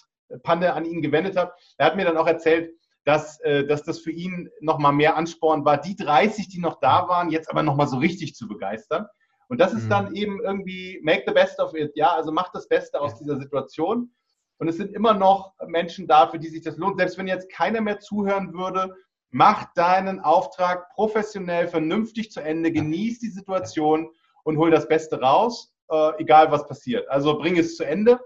an 0.44 0.86
ihn 0.86 1.02
gewendet 1.02 1.36
habe. 1.36 1.54
Er 1.78 1.88
hat 1.88 1.96
mir 1.96 2.06
dann 2.06 2.18
auch 2.18 2.28
erzählt, 2.28 2.72
dass, 3.06 3.40
äh, 3.42 3.66
dass 3.66 3.84
das 3.84 4.00
für 4.00 4.12
ihn 4.12 4.50
nochmal 4.62 4.94
mehr 4.94 5.16
Ansporn 5.16 5.66
war, 5.66 5.78
die 5.78 5.96
30, 5.96 6.48
die 6.48 6.60
noch 6.60 6.80
da 6.80 7.08
waren, 7.08 7.32
jetzt 7.32 7.50
aber 7.50 7.64
nochmal 7.64 7.88
so 7.88 7.98
richtig 7.98 8.36
zu 8.36 8.48
begeistern. 8.48 9.08
Und 9.48 9.60
das 9.60 9.74
ist 9.74 9.86
mhm. 9.86 9.90
dann 9.90 10.16
eben 10.16 10.42
irgendwie 10.44 11.00
make 11.02 11.24
the 11.26 11.34
best 11.34 11.60
of 11.60 11.74
it. 11.74 11.92
Ja, 11.96 12.14
also 12.14 12.32
mach 12.32 12.52
das 12.52 12.68
Beste 12.68 13.02
aus 13.02 13.18
dieser 13.18 13.38
Situation. 13.38 14.14
Und 14.60 14.68
es 14.68 14.78
sind 14.78 14.94
immer 14.94 15.16
noch 15.16 15.56
Menschen 15.66 16.06
da, 16.06 16.28
für 16.28 16.38
die 16.38 16.50
sich 16.50 16.62
das 16.62 16.78
lohnt. 16.78 17.00
Selbst 17.00 17.18
wenn 17.18 17.28
jetzt 17.28 17.52
keiner 17.52 17.82
mehr 17.82 18.00
zuhören 18.00 18.54
würde, 18.54 18.94
mach 19.32 19.74
deinen 19.74 20.20
Auftrag 20.20 20.90
professionell, 20.90 21.68
vernünftig 21.68 22.32
zu 22.32 22.42
Ende, 22.42 22.72
genieß 22.72 23.20
die 23.20 23.30
Situation 23.30 24.10
und 24.44 24.58
hol 24.58 24.72
das 24.72 24.88
Beste 24.88 25.20
raus 25.20 25.74
äh, 25.90 26.12
egal 26.20 26.52
was 26.52 26.66
passiert. 26.68 27.10
Also 27.10 27.38
bring 27.38 27.58
es 27.58 27.76
zu 27.76 27.84
Ende 27.84 28.20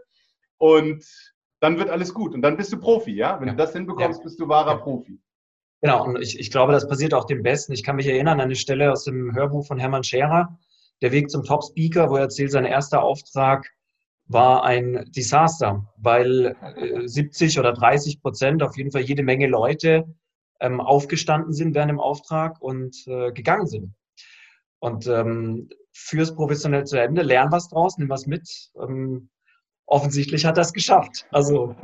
und 0.57 1.05
dann 1.59 1.77
wird 1.77 1.89
alles 1.89 2.13
gut. 2.13 2.33
Und 2.33 2.41
dann 2.41 2.57
bist 2.57 2.71
du 2.73 2.79
Profi, 2.79 3.11
ja? 3.11 3.39
Wenn 3.39 3.47
ja. 3.47 3.53
du 3.53 3.57
das 3.57 3.73
hinbekommst, 3.73 4.19
ja. 4.19 4.23
bist 4.23 4.39
du 4.39 4.47
wahrer 4.47 4.73
ja. 4.73 4.77
Profi. 4.77 5.19
Genau, 5.81 6.05
und 6.05 6.21
ich, 6.21 6.39
ich 6.39 6.51
glaube, 6.51 6.71
das 6.71 6.87
passiert 6.87 7.13
auch 7.13 7.25
dem 7.25 7.43
Besten. 7.43 7.73
Ich 7.73 7.83
kann 7.83 7.97
mich 7.97 8.07
erinnern 8.07 8.39
an 8.39 8.45
eine 8.45 8.55
Stelle 8.55 8.91
aus 8.91 9.03
dem 9.03 9.33
Hörbuch 9.35 9.65
von 9.65 9.79
Hermann 9.79 10.03
Scherer, 10.03 10.57
Der 11.01 11.11
Weg 11.11 11.29
zum 11.29 11.43
Top-Speaker, 11.43 12.09
wo 12.09 12.15
er 12.15 12.23
erzählt, 12.23 12.51
sein 12.51 12.65
erster 12.65 13.03
Auftrag 13.03 13.69
war 14.25 14.63
ein 14.63 15.05
Desaster, 15.13 15.85
weil 15.97 16.55
äh, 16.77 17.07
70 17.07 17.59
oder 17.59 17.73
30 17.73 18.21
Prozent, 18.21 18.63
auf 18.63 18.77
jeden 18.77 18.91
Fall 18.91 19.01
jede 19.01 19.23
Menge 19.23 19.47
Leute 19.47 20.05
ähm, 20.63 20.81
aufgestanden 20.81 21.53
sind 21.53 21.75
während 21.75 21.91
dem 21.91 21.99
Auftrag 21.99 22.59
und 22.61 22.95
äh, 23.07 23.31
gegangen 23.31 23.67
sind. 23.67 23.93
Und 24.79 25.07
ähm, 25.07 25.69
fürs 25.91 26.33
professionell 26.33 26.85
zu 26.85 26.99
Ende, 26.99 27.21
lern 27.21 27.51
was 27.51 27.69
draus, 27.69 27.97
nimm 27.97 28.09
was 28.09 28.25
mit. 28.25 28.71
Ähm, 28.81 29.29
offensichtlich 29.85 30.45
hat 30.45 30.57
es 30.57 30.73
geschafft. 30.73 31.27
Also 31.31 31.75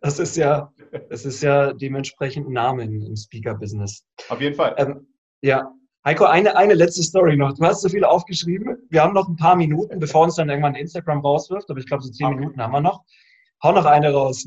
das 0.00 0.18
ist 0.18 0.36
ja, 0.36 0.72
das 1.08 1.24
ist 1.24 1.42
ja 1.42 1.72
dementsprechend 1.72 2.48
ein 2.48 2.52
Name 2.52 2.84
im 2.84 3.16
Speaker-Business. 3.16 4.04
Auf 4.28 4.40
jeden 4.40 4.56
Fall. 4.56 4.74
Ähm, 4.78 5.06
ja. 5.40 5.72
Heiko, 6.04 6.24
eine, 6.24 6.54
eine 6.56 6.74
letzte 6.74 7.02
Story 7.02 7.34
noch. 7.36 7.54
Du 7.54 7.64
hast 7.64 7.80
so 7.80 7.88
viel 7.88 8.04
aufgeschrieben. 8.04 8.76
Wir 8.90 9.02
haben 9.02 9.14
noch 9.14 9.26
ein 9.26 9.36
paar 9.36 9.56
Minuten, 9.56 9.98
bevor 9.98 10.24
uns 10.24 10.34
dann 10.34 10.50
irgendwann 10.50 10.74
Instagram 10.74 11.20
rauswirft, 11.20 11.70
aber 11.70 11.78
ich 11.78 11.86
glaube, 11.86 12.02
so 12.02 12.10
zehn 12.10 12.26
okay. 12.26 12.36
Minuten 12.36 12.60
haben 12.60 12.72
wir 12.72 12.82
noch. 12.82 13.04
Hau 13.62 13.72
noch 13.72 13.86
eine 13.86 14.12
raus. 14.12 14.46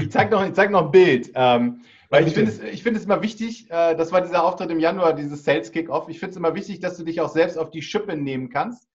Ich 0.00 0.10
zeige 0.10 0.30
noch, 0.32 0.52
zeig 0.52 0.72
noch 0.72 0.86
ein 0.86 0.90
Bild. 0.90 1.30
Ähm, 1.34 1.82
weil 2.10 2.26
ich 2.26 2.34
finde 2.34 2.50
es, 2.50 2.80
find 2.80 2.96
es 2.96 3.04
immer 3.04 3.22
wichtig, 3.22 3.70
äh, 3.70 3.94
das 3.94 4.10
war 4.10 4.20
dieser 4.20 4.44
Auftritt 4.44 4.70
im 4.70 4.80
Januar, 4.80 5.14
dieses 5.14 5.44
Sales 5.44 5.70
Kick-Off. 5.70 6.08
Ich 6.08 6.18
finde 6.18 6.32
es 6.32 6.36
immer 6.36 6.54
wichtig, 6.56 6.80
dass 6.80 6.96
du 6.96 7.04
dich 7.04 7.20
auch 7.20 7.28
selbst 7.28 7.56
auf 7.56 7.70
die 7.70 7.82
Schippe 7.82 8.16
nehmen 8.16 8.50
kannst. 8.50 8.88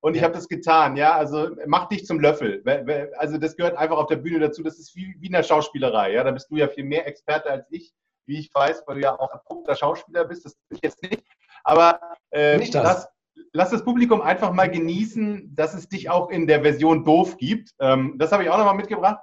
Und 0.00 0.14
ja. 0.14 0.18
ich 0.18 0.24
habe 0.24 0.34
das 0.34 0.48
getan, 0.48 0.96
ja. 0.96 1.14
Also 1.14 1.50
mach 1.66 1.88
dich 1.88 2.06
zum 2.06 2.18
Löffel. 2.18 2.62
Also 3.18 3.36
das 3.36 3.56
gehört 3.56 3.76
einfach 3.76 3.98
auf 3.98 4.06
der 4.06 4.16
Bühne 4.16 4.40
dazu. 4.40 4.62
Das 4.62 4.78
ist 4.78 4.96
wie, 4.96 5.14
wie 5.18 5.26
in 5.26 5.32
der 5.32 5.42
Schauspielerei, 5.42 6.12
ja. 6.12 6.24
Da 6.24 6.30
bist 6.30 6.50
du 6.50 6.56
ja 6.56 6.66
viel 6.66 6.84
mehr 6.84 7.06
Experte 7.06 7.50
als 7.50 7.66
ich, 7.70 7.92
wie 8.26 8.38
ich 8.38 8.50
weiß, 8.54 8.84
weil 8.86 8.96
du 8.96 9.02
ja 9.02 9.20
auch 9.20 9.30
erprobter 9.30 9.76
Schauspieler 9.76 10.24
bist. 10.24 10.46
Das 10.46 10.54
bin 10.68 10.78
ich 10.78 10.82
jetzt 10.82 11.02
nicht. 11.02 11.22
Aber 11.64 12.00
äh, 12.30 12.56
nicht 12.56 12.74
das. 12.74 12.82
Lass, 12.82 13.08
lass, 13.52 13.70
das 13.70 13.84
Publikum 13.84 14.22
einfach 14.22 14.50
mal 14.50 14.70
genießen, 14.70 15.54
dass 15.54 15.74
es 15.74 15.90
dich 15.90 16.08
auch 16.08 16.30
in 16.30 16.46
der 16.46 16.62
Version 16.62 17.04
doof 17.04 17.36
gibt. 17.36 17.70
Ähm, 17.80 18.14
das 18.16 18.32
habe 18.32 18.44
ich 18.44 18.48
auch 18.48 18.56
nochmal 18.56 18.76
mitgebracht. 18.76 19.20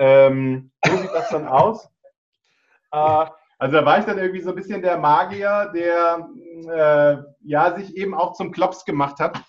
Ähm, 0.00 0.72
so 0.84 0.96
sieht 0.96 1.14
das 1.14 1.28
dann 1.28 1.46
aus. 1.46 1.88
Äh, 2.94 3.26
also 3.58 3.76
da 3.76 3.84
war 3.84 3.98
ich 3.98 4.04
dann 4.04 4.18
irgendwie 4.18 4.40
so 4.40 4.50
ein 4.50 4.56
bisschen 4.56 4.82
der 4.82 4.98
Magier, 4.98 5.72
der 5.74 6.28
äh, 6.68 7.16
ja 7.44 7.76
sich 7.76 7.96
eben 7.96 8.14
auch 8.14 8.34
zum 8.34 8.52
Klops 8.52 8.84
gemacht 8.84 9.18
hat. 9.20 9.40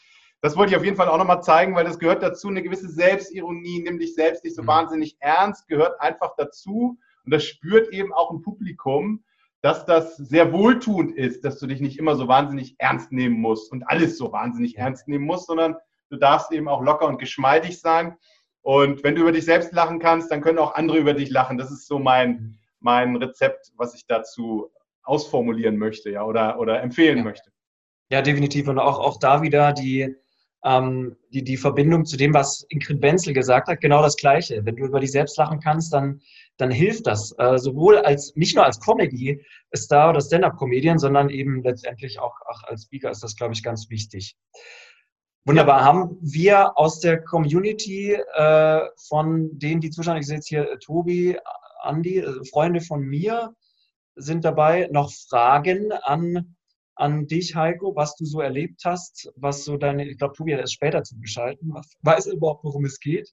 Das 0.41 0.55
wollte 0.55 0.71
ich 0.71 0.77
auf 0.77 0.85
jeden 0.85 0.97
Fall 0.97 1.09
auch 1.09 1.17
nochmal 1.17 1.41
zeigen, 1.41 1.75
weil 1.75 1.85
das 1.85 1.97
gehört 1.97 2.21
dazu, 2.21 2.49
eine 2.49 2.61
gewisse 2.61 2.89
Selbstironie, 2.89 3.81
nimm 3.83 3.97
dich 3.97 4.13
selbst 4.13 4.43
nicht 4.43 4.55
so 4.55 4.63
mhm. 4.63 4.67
wahnsinnig 4.67 5.17
ernst, 5.19 5.67
gehört 5.67 5.99
einfach 5.99 6.33
dazu. 6.37 6.97
Und 7.23 7.33
das 7.33 7.43
spürt 7.43 7.91
eben 7.91 8.13
auch 8.13 8.31
ein 8.31 8.41
Publikum, 8.41 9.23
dass 9.61 9.85
das 9.85 10.17
sehr 10.17 10.53
wohltuend 10.53 11.15
ist, 11.15 11.43
dass 11.43 11.57
du 11.57 11.65
dich 11.65 11.81
nicht 11.81 11.97
immer 11.97 12.15
so 12.15 12.27
wahnsinnig 12.27 12.75
ernst 12.77 13.11
nehmen 13.11 13.41
musst 13.41 13.71
und 13.71 13.89
alles 13.89 14.17
so 14.17 14.31
wahnsinnig 14.31 14.77
ernst 14.77 15.07
nehmen 15.07 15.25
musst, 15.25 15.47
sondern 15.47 15.75
du 16.11 16.17
darfst 16.17 16.51
eben 16.51 16.67
auch 16.67 16.83
locker 16.83 17.07
und 17.07 17.17
geschmeidig 17.17 17.81
sein. 17.81 18.15
Und 18.61 19.03
wenn 19.03 19.15
du 19.15 19.21
über 19.21 19.31
dich 19.31 19.45
selbst 19.45 19.73
lachen 19.73 19.97
kannst, 19.97 20.31
dann 20.31 20.41
können 20.41 20.59
auch 20.59 20.75
andere 20.75 20.99
über 20.99 21.15
dich 21.15 21.31
lachen. 21.31 21.57
Das 21.57 21.71
ist 21.71 21.87
so 21.87 21.97
mein, 21.97 22.31
mhm 22.31 22.59
mein 22.85 23.15
Rezept, 23.15 23.73
was 23.75 23.95
ich 23.95 24.05
dazu 24.07 24.71
ausformulieren 25.03 25.77
möchte 25.77 26.11
ja, 26.11 26.23
oder, 26.23 26.59
oder 26.59 26.81
empfehlen 26.81 27.17
ja. 27.17 27.23
möchte. 27.23 27.51
Ja, 28.11 28.21
definitiv. 28.21 28.67
Und 28.67 28.77
auch, 28.79 28.99
auch 28.99 29.17
da 29.19 29.41
wieder 29.41 29.73
die, 29.73 30.15
ähm, 30.63 31.17
die, 31.33 31.43
die 31.43 31.57
Verbindung 31.57 32.05
zu 32.05 32.15
dem, 32.15 32.33
was 32.33 32.65
Ingrid 32.69 33.01
Wenzel 33.01 33.33
gesagt 33.33 33.67
hat, 33.67 33.81
genau 33.81 34.03
das 34.03 34.15
Gleiche. 34.15 34.63
Wenn 34.63 34.75
du 34.75 34.85
über 34.85 34.99
dich 34.99 35.11
selbst 35.11 35.37
lachen 35.37 35.59
kannst, 35.59 35.91
dann, 35.93 36.21
dann 36.57 36.69
hilft 36.69 37.07
das. 37.07 37.33
Äh, 37.39 37.57
sowohl 37.57 37.97
als, 37.97 38.35
nicht 38.35 38.55
nur 38.55 38.65
als 38.65 38.79
Comedy-Star 38.79 40.11
oder 40.11 40.21
Stand-Up-Comedian, 40.21 40.99
sondern 40.99 41.29
eben 41.29 41.63
letztendlich 41.63 42.19
auch, 42.19 42.35
auch 42.47 42.63
als 42.65 42.83
Speaker 42.83 43.09
ist 43.09 43.23
das, 43.23 43.35
glaube 43.35 43.53
ich, 43.53 43.63
ganz 43.63 43.89
wichtig. 43.89 44.37
Wunderbar. 45.47 45.83
Haben 45.83 46.17
wir 46.21 46.77
aus 46.77 46.99
der 46.99 47.23
Community 47.23 48.13
äh, 48.13 48.81
von 49.07 49.49
denen, 49.57 49.81
die 49.81 49.89
zuschauen, 49.89 50.17
ich 50.17 50.27
sehe 50.27 50.37
jetzt 50.37 50.47
hier 50.47 50.79
Tobi, 50.79 51.37
Andi, 51.85 52.21
also 52.21 52.43
Freunde 52.45 52.81
von 52.81 53.01
mir 53.01 53.53
sind 54.15 54.45
dabei. 54.45 54.87
Noch 54.91 55.11
Fragen 55.29 55.91
an, 55.91 56.55
an 56.95 57.27
dich, 57.27 57.55
Heiko, 57.55 57.95
was 57.95 58.15
du 58.15 58.25
so 58.25 58.41
erlebt 58.41 58.81
hast, 58.85 59.31
was 59.35 59.65
so 59.65 59.77
deine, 59.77 60.07
ich 60.07 60.17
glaube, 60.17 60.35
Tobi 60.35 60.53
hat 60.53 60.63
es 60.63 60.73
später 60.73 61.03
zu 61.03 61.19
beschalten, 61.19 61.73
weiß 62.01 62.27
überhaupt, 62.27 62.63
worum 62.63 62.85
es 62.85 62.99
geht, 62.99 63.31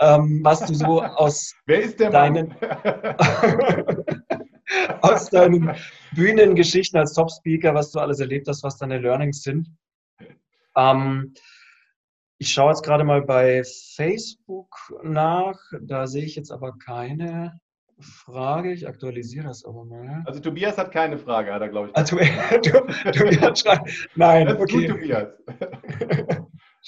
ähm, 0.00 0.40
was 0.42 0.60
du 0.60 0.74
so 0.74 1.02
aus 1.02 1.54
ist 1.66 2.00
deinen, 2.00 2.54
aus 5.02 5.30
deinen 5.30 5.74
Bühnengeschichten 6.14 6.98
als 6.98 7.12
Top-Speaker, 7.12 7.74
was 7.74 7.92
du 7.92 8.00
alles 8.00 8.20
erlebt 8.20 8.48
hast, 8.48 8.62
was 8.62 8.78
deine 8.78 8.98
Learnings 8.98 9.42
sind. 9.42 9.68
Ähm, 10.76 11.34
ich 12.38 12.52
schaue 12.52 12.70
jetzt 12.70 12.82
gerade 12.82 13.04
mal 13.04 13.22
bei 13.22 13.62
Facebook 13.94 14.74
nach, 15.04 15.58
da 15.80 16.06
sehe 16.06 16.24
ich 16.24 16.34
jetzt 16.34 16.50
aber 16.50 16.76
keine 16.78 17.60
Frage. 18.02 18.72
Ich 18.72 18.86
aktualisiere 18.86 19.46
das 19.46 19.64
aber 19.64 19.84
mal. 19.84 20.22
Also 20.26 20.40
Tobias 20.40 20.76
hat 20.78 20.92
keine 20.92 21.18
Frage, 21.18 21.52
hat 21.52 21.62
er, 21.62 21.68
glaube 21.68 21.88
ich. 21.88 21.96
Also, 21.96 22.16
Tobias 23.12 23.60
schreibt, 23.60 24.08
nein, 24.14 24.46
das 24.46 24.58
okay. 24.60 24.86
Gut, 24.86 24.96
Tobias. 24.96 25.28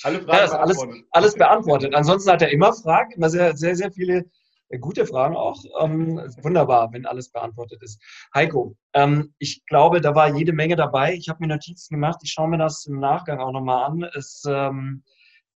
Alle 0.02 0.20
Fragen 0.20 0.50
ja, 0.50 0.58
alles, 0.58 0.78
alles 1.12 1.34
beantwortet. 1.34 1.94
Ansonsten 1.94 2.30
hat 2.30 2.42
er 2.42 2.50
immer 2.50 2.72
Fragen, 2.72 3.12
immer 3.12 3.30
sehr, 3.30 3.56
sehr, 3.56 3.76
sehr 3.76 3.92
viele 3.92 4.24
äh, 4.68 4.78
gute 4.78 5.06
Fragen 5.06 5.36
auch. 5.36 5.62
Ähm, 5.80 6.20
wunderbar, 6.42 6.92
wenn 6.92 7.06
alles 7.06 7.30
beantwortet 7.30 7.82
ist. 7.82 8.02
Heiko, 8.34 8.76
ähm, 8.92 9.34
ich 9.38 9.64
glaube, 9.66 10.00
da 10.00 10.14
war 10.14 10.34
jede 10.36 10.52
Menge 10.52 10.76
dabei. 10.76 11.14
Ich 11.14 11.28
habe 11.28 11.40
mir 11.40 11.48
Notizen 11.48 11.94
gemacht. 11.94 12.20
Ich 12.22 12.32
schaue 12.32 12.48
mir 12.48 12.58
das 12.58 12.86
im 12.86 12.98
Nachgang 12.98 13.38
auch 13.38 13.52
nochmal 13.52 13.84
an. 13.84 14.02
Es 14.14 14.42
ähm, 14.46 15.04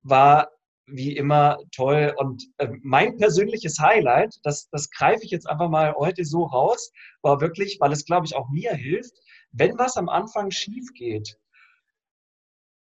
war 0.04 0.50
wie 0.88 1.16
immer 1.16 1.58
toll. 1.72 2.14
Und 2.18 2.44
äh, 2.58 2.70
mein 2.82 3.18
persönliches 3.18 3.80
Highlight, 3.80 4.36
das, 4.44 4.70
das 4.70 4.90
greife 4.90 5.24
ich 5.24 5.32
jetzt 5.32 5.48
einfach 5.48 5.70
mal 5.70 5.94
heute 5.96 6.26
so 6.26 6.44
raus, 6.44 6.92
war 7.22 7.42
wirklich, 7.42 7.78
weil 7.80 7.92
es, 7.92 8.06
glaube 8.06 8.26
ich, 8.26 8.36
auch 8.36 8.50
mir 8.50 8.74
hilft, 8.74 9.14
wenn 9.52 9.78
was 9.78 9.98
am 9.98 10.10
Anfang 10.10 10.52
schief 10.52 10.94
geht, 10.94 11.38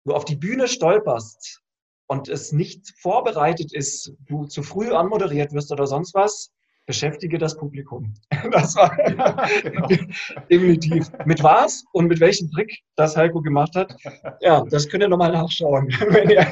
du 0.06 0.14
auf 0.14 0.26
die 0.26 0.36
Bühne 0.36 0.68
stolperst 0.68 1.62
und 2.08 2.28
es 2.28 2.52
nicht 2.52 2.94
vorbereitet 3.00 3.74
ist, 3.74 4.14
du 4.26 4.46
zu 4.46 4.64
früh 4.64 4.92
anmoderiert 4.92 5.54
wirst 5.54 5.72
oder 5.72 5.88
sonst 5.88 6.14
was, 6.14 6.52
beschäftige 6.92 7.38
das 7.38 7.56
Publikum. 7.56 8.14
Das 8.52 8.76
war 8.76 8.92
ja, 9.00 9.48
genau. 9.62 9.88
definitiv. 10.50 11.10
Mit 11.26 11.42
was 11.42 11.86
und 11.94 12.08
mit 12.08 12.20
welchem 12.20 12.52
Trick 12.52 12.80
das 12.98 13.16
Heiko 13.16 13.42
gemacht 13.42 13.76
hat, 13.76 13.96
ja, 14.42 14.66
das 14.70 14.90
könnt 14.90 15.04
ihr 15.04 15.08
nochmal 15.08 15.32
nachschauen, 15.32 15.88
wenn 16.10 16.30
ihr, 16.30 16.46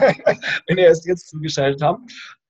wenn 0.67 0.77
ihr 0.77 0.89
es 0.89 1.05
jetzt 1.05 1.27
zugeschaltet 1.29 1.81
habt. 1.81 1.99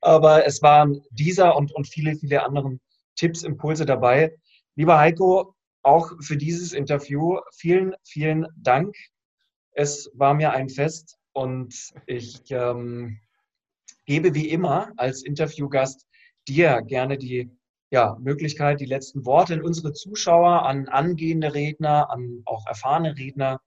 Aber 0.01 0.45
es 0.45 0.61
waren 0.61 1.01
dieser 1.09 1.55
und, 1.55 1.73
und 1.73 1.87
viele, 1.87 2.15
viele 2.15 2.43
anderen 2.43 2.79
Tipps, 3.15 3.41
Impulse 3.41 3.85
dabei. 3.87 4.35
Lieber 4.75 4.99
Heiko, 4.99 5.55
auch 5.81 6.11
für 6.21 6.37
dieses 6.37 6.73
Interview 6.73 7.39
vielen, 7.55 7.95
vielen 8.03 8.45
Dank. 8.57 8.95
Es 9.71 10.11
war 10.13 10.35
mir 10.35 10.51
ein 10.51 10.69
Fest 10.69 11.17
und 11.33 11.73
ich 12.05 12.39
ähm, 12.51 13.19
gebe 14.05 14.35
wie 14.35 14.49
immer 14.49 14.91
als 14.97 15.23
Interviewgast 15.23 16.05
dir 16.47 16.81
gerne 16.81 17.17
die 17.17 17.49
ja, 17.91 18.17
Möglichkeit, 18.19 18.79
die 18.79 18.85
letzten 18.85 19.25
Worte 19.25 19.53
an 19.53 19.61
unsere 19.61 19.93
Zuschauer, 19.93 20.65
an 20.65 20.87
angehende 20.87 21.53
Redner, 21.53 22.09
an 22.11 22.43
auch 22.45 22.65
erfahrene 22.67 23.17
Redner 23.17 23.61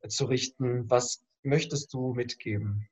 äh, 0.00 0.08
zu 0.08 0.26
richten. 0.26 0.90
Was 0.90 1.24
möchtest 1.42 1.92
du 1.94 2.14
mitgeben? 2.14 2.88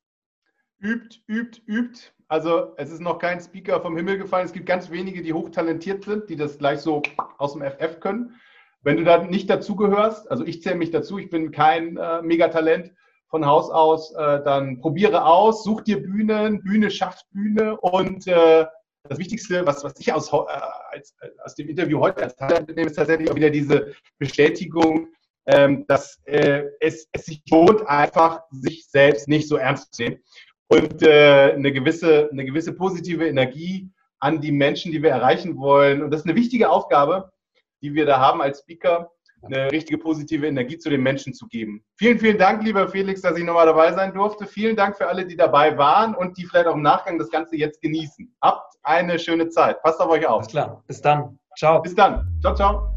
Übt, 0.79 1.21
übt, 1.27 1.61
übt. 1.67 2.13
Also 2.29 2.75
es 2.77 2.91
ist 2.91 3.01
noch 3.01 3.19
kein 3.19 3.41
Speaker 3.41 3.81
vom 3.81 3.97
Himmel 3.97 4.19
gefallen. 4.19 4.47
Es 4.47 4.53
gibt 4.53 4.67
ganz 4.67 4.91
wenige, 4.91 5.23
die 5.23 5.33
hochtalentiert 5.33 6.05
sind, 6.05 6.29
die 6.29 6.37
das 6.37 6.59
gleich 6.59 6.81
so 6.81 7.03
aus 7.39 7.55
dem 7.55 7.63
FF 7.63 8.01
können. 8.01 8.35
Wenn 8.83 8.99
du 8.99 9.05
da 9.05 9.23
nicht 9.23 9.49
dazugehörst, 9.49 10.31
also 10.31 10.45
ich 10.45 10.63
zähle 10.63 10.77
mich 10.77 10.91
dazu, 10.91 11.19
ich 11.19 11.31
bin 11.31 11.51
kein 11.51 11.97
äh, 11.97 12.23
Megatalent 12.23 12.93
von 13.29 13.47
Haus 13.47 13.71
aus, 13.71 14.13
äh, 14.13 14.43
dann 14.45 14.79
probiere 14.79 15.25
aus, 15.25 15.65
such 15.65 15.83
dir 15.83 16.03
Bühnen, 16.03 16.63
Bühne 16.63 16.91
schafft 16.91 17.29
Bühne 17.31 17.77
und 17.81 18.27
äh, 18.29 18.67
das 19.09 19.19
Wichtigste, 19.19 19.67
was, 19.67 19.85
was 19.85 19.99
ich 19.99 20.13
aus, 20.13 20.33
äh, 20.33 20.37
als, 20.91 21.15
aus 21.45 21.55
dem 21.55 21.69
Interview 21.69 22.01
heute 22.01 22.23
als 22.23 22.37
mitnehme, 22.67 22.89
ist 22.89 22.97
tatsächlich 22.97 23.31
auch 23.31 23.35
wieder 23.35 23.51
diese 23.51 23.95
Bestätigung, 24.19 25.09
ähm, 25.47 25.85
dass 25.87 26.21
äh, 26.25 26.65
es, 26.81 27.09
es 27.13 27.27
sich 27.27 27.43
lohnt, 27.51 27.87
einfach 27.87 28.43
sich 28.51 28.87
selbst 28.89 29.29
nicht 29.29 29.49
so 29.49 29.57
ernst 29.57 29.95
zu 29.95 30.05
sehen 30.05 30.23
und 30.69 31.03
äh, 31.03 31.53
eine, 31.53 31.73
gewisse, 31.73 32.29
eine 32.31 32.45
gewisse 32.45 32.73
positive 32.73 33.27
Energie 33.27 33.89
an 34.19 34.41
die 34.41 34.53
Menschen, 34.53 34.93
die 34.93 35.03
wir 35.03 35.11
erreichen 35.11 35.57
wollen. 35.59 36.03
Und 36.03 36.11
das 36.11 36.21
ist 36.21 36.27
eine 36.27 36.37
wichtige 36.37 36.71
Aufgabe, 36.71 37.33
die 37.83 37.95
wir 37.95 38.07
da 38.07 38.19
haben 38.19 38.43
als 38.43 38.61
Speaker, 38.61 39.13
eine 39.43 39.71
richtige 39.71 39.99
positive 39.99 40.47
Energie 40.47 40.79
zu 40.79 40.91
den 40.91 41.03
Menschen 41.03 41.35
zu 41.35 41.47
geben. 41.47 41.85
Vielen, 41.97 42.19
vielen 42.19 42.39
Dank, 42.39 42.63
lieber 42.63 42.89
Felix, 42.89 43.21
dass 43.21 43.37
ich 43.37 43.45
nochmal 43.45 43.67
dabei 43.67 43.93
sein 43.93 44.13
durfte. 44.13 44.47
Vielen 44.47 44.77
Dank 44.77 44.97
für 44.97 45.07
alle, 45.09 45.27
die 45.27 45.37
dabei 45.37 45.77
waren 45.77 46.15
und 46.15 46.37
die 46.37 46.45
vielleicht 46.45 46.67
auch 46.67 46.75
im 46.75 46.83
Nachgang 46.83 47.19
das 47.19 47.31
Ganze 47.31 47.57
jetzt 47.57 47.81
genießen. 47.81 48.35
Habt 48.43 48.75
eine 48.83 49.19
schöne 49.19 49.49
Zeit. 49.49 49.83
Passt 49.83 50.01
auf 50.01 50.11
euch 50.11 50.27
auf. 50.27 50.39
Alles 50.39 50.49
klar. 50.49 50.83
Bis 50.87 51.01
dann. 51.01 51.39
Ciao. 51.57 51.81
Bis 51.81 51.95
dann. 51.95 52.39
Ciao, 52.41 52.55
ciao. 52.55 52.96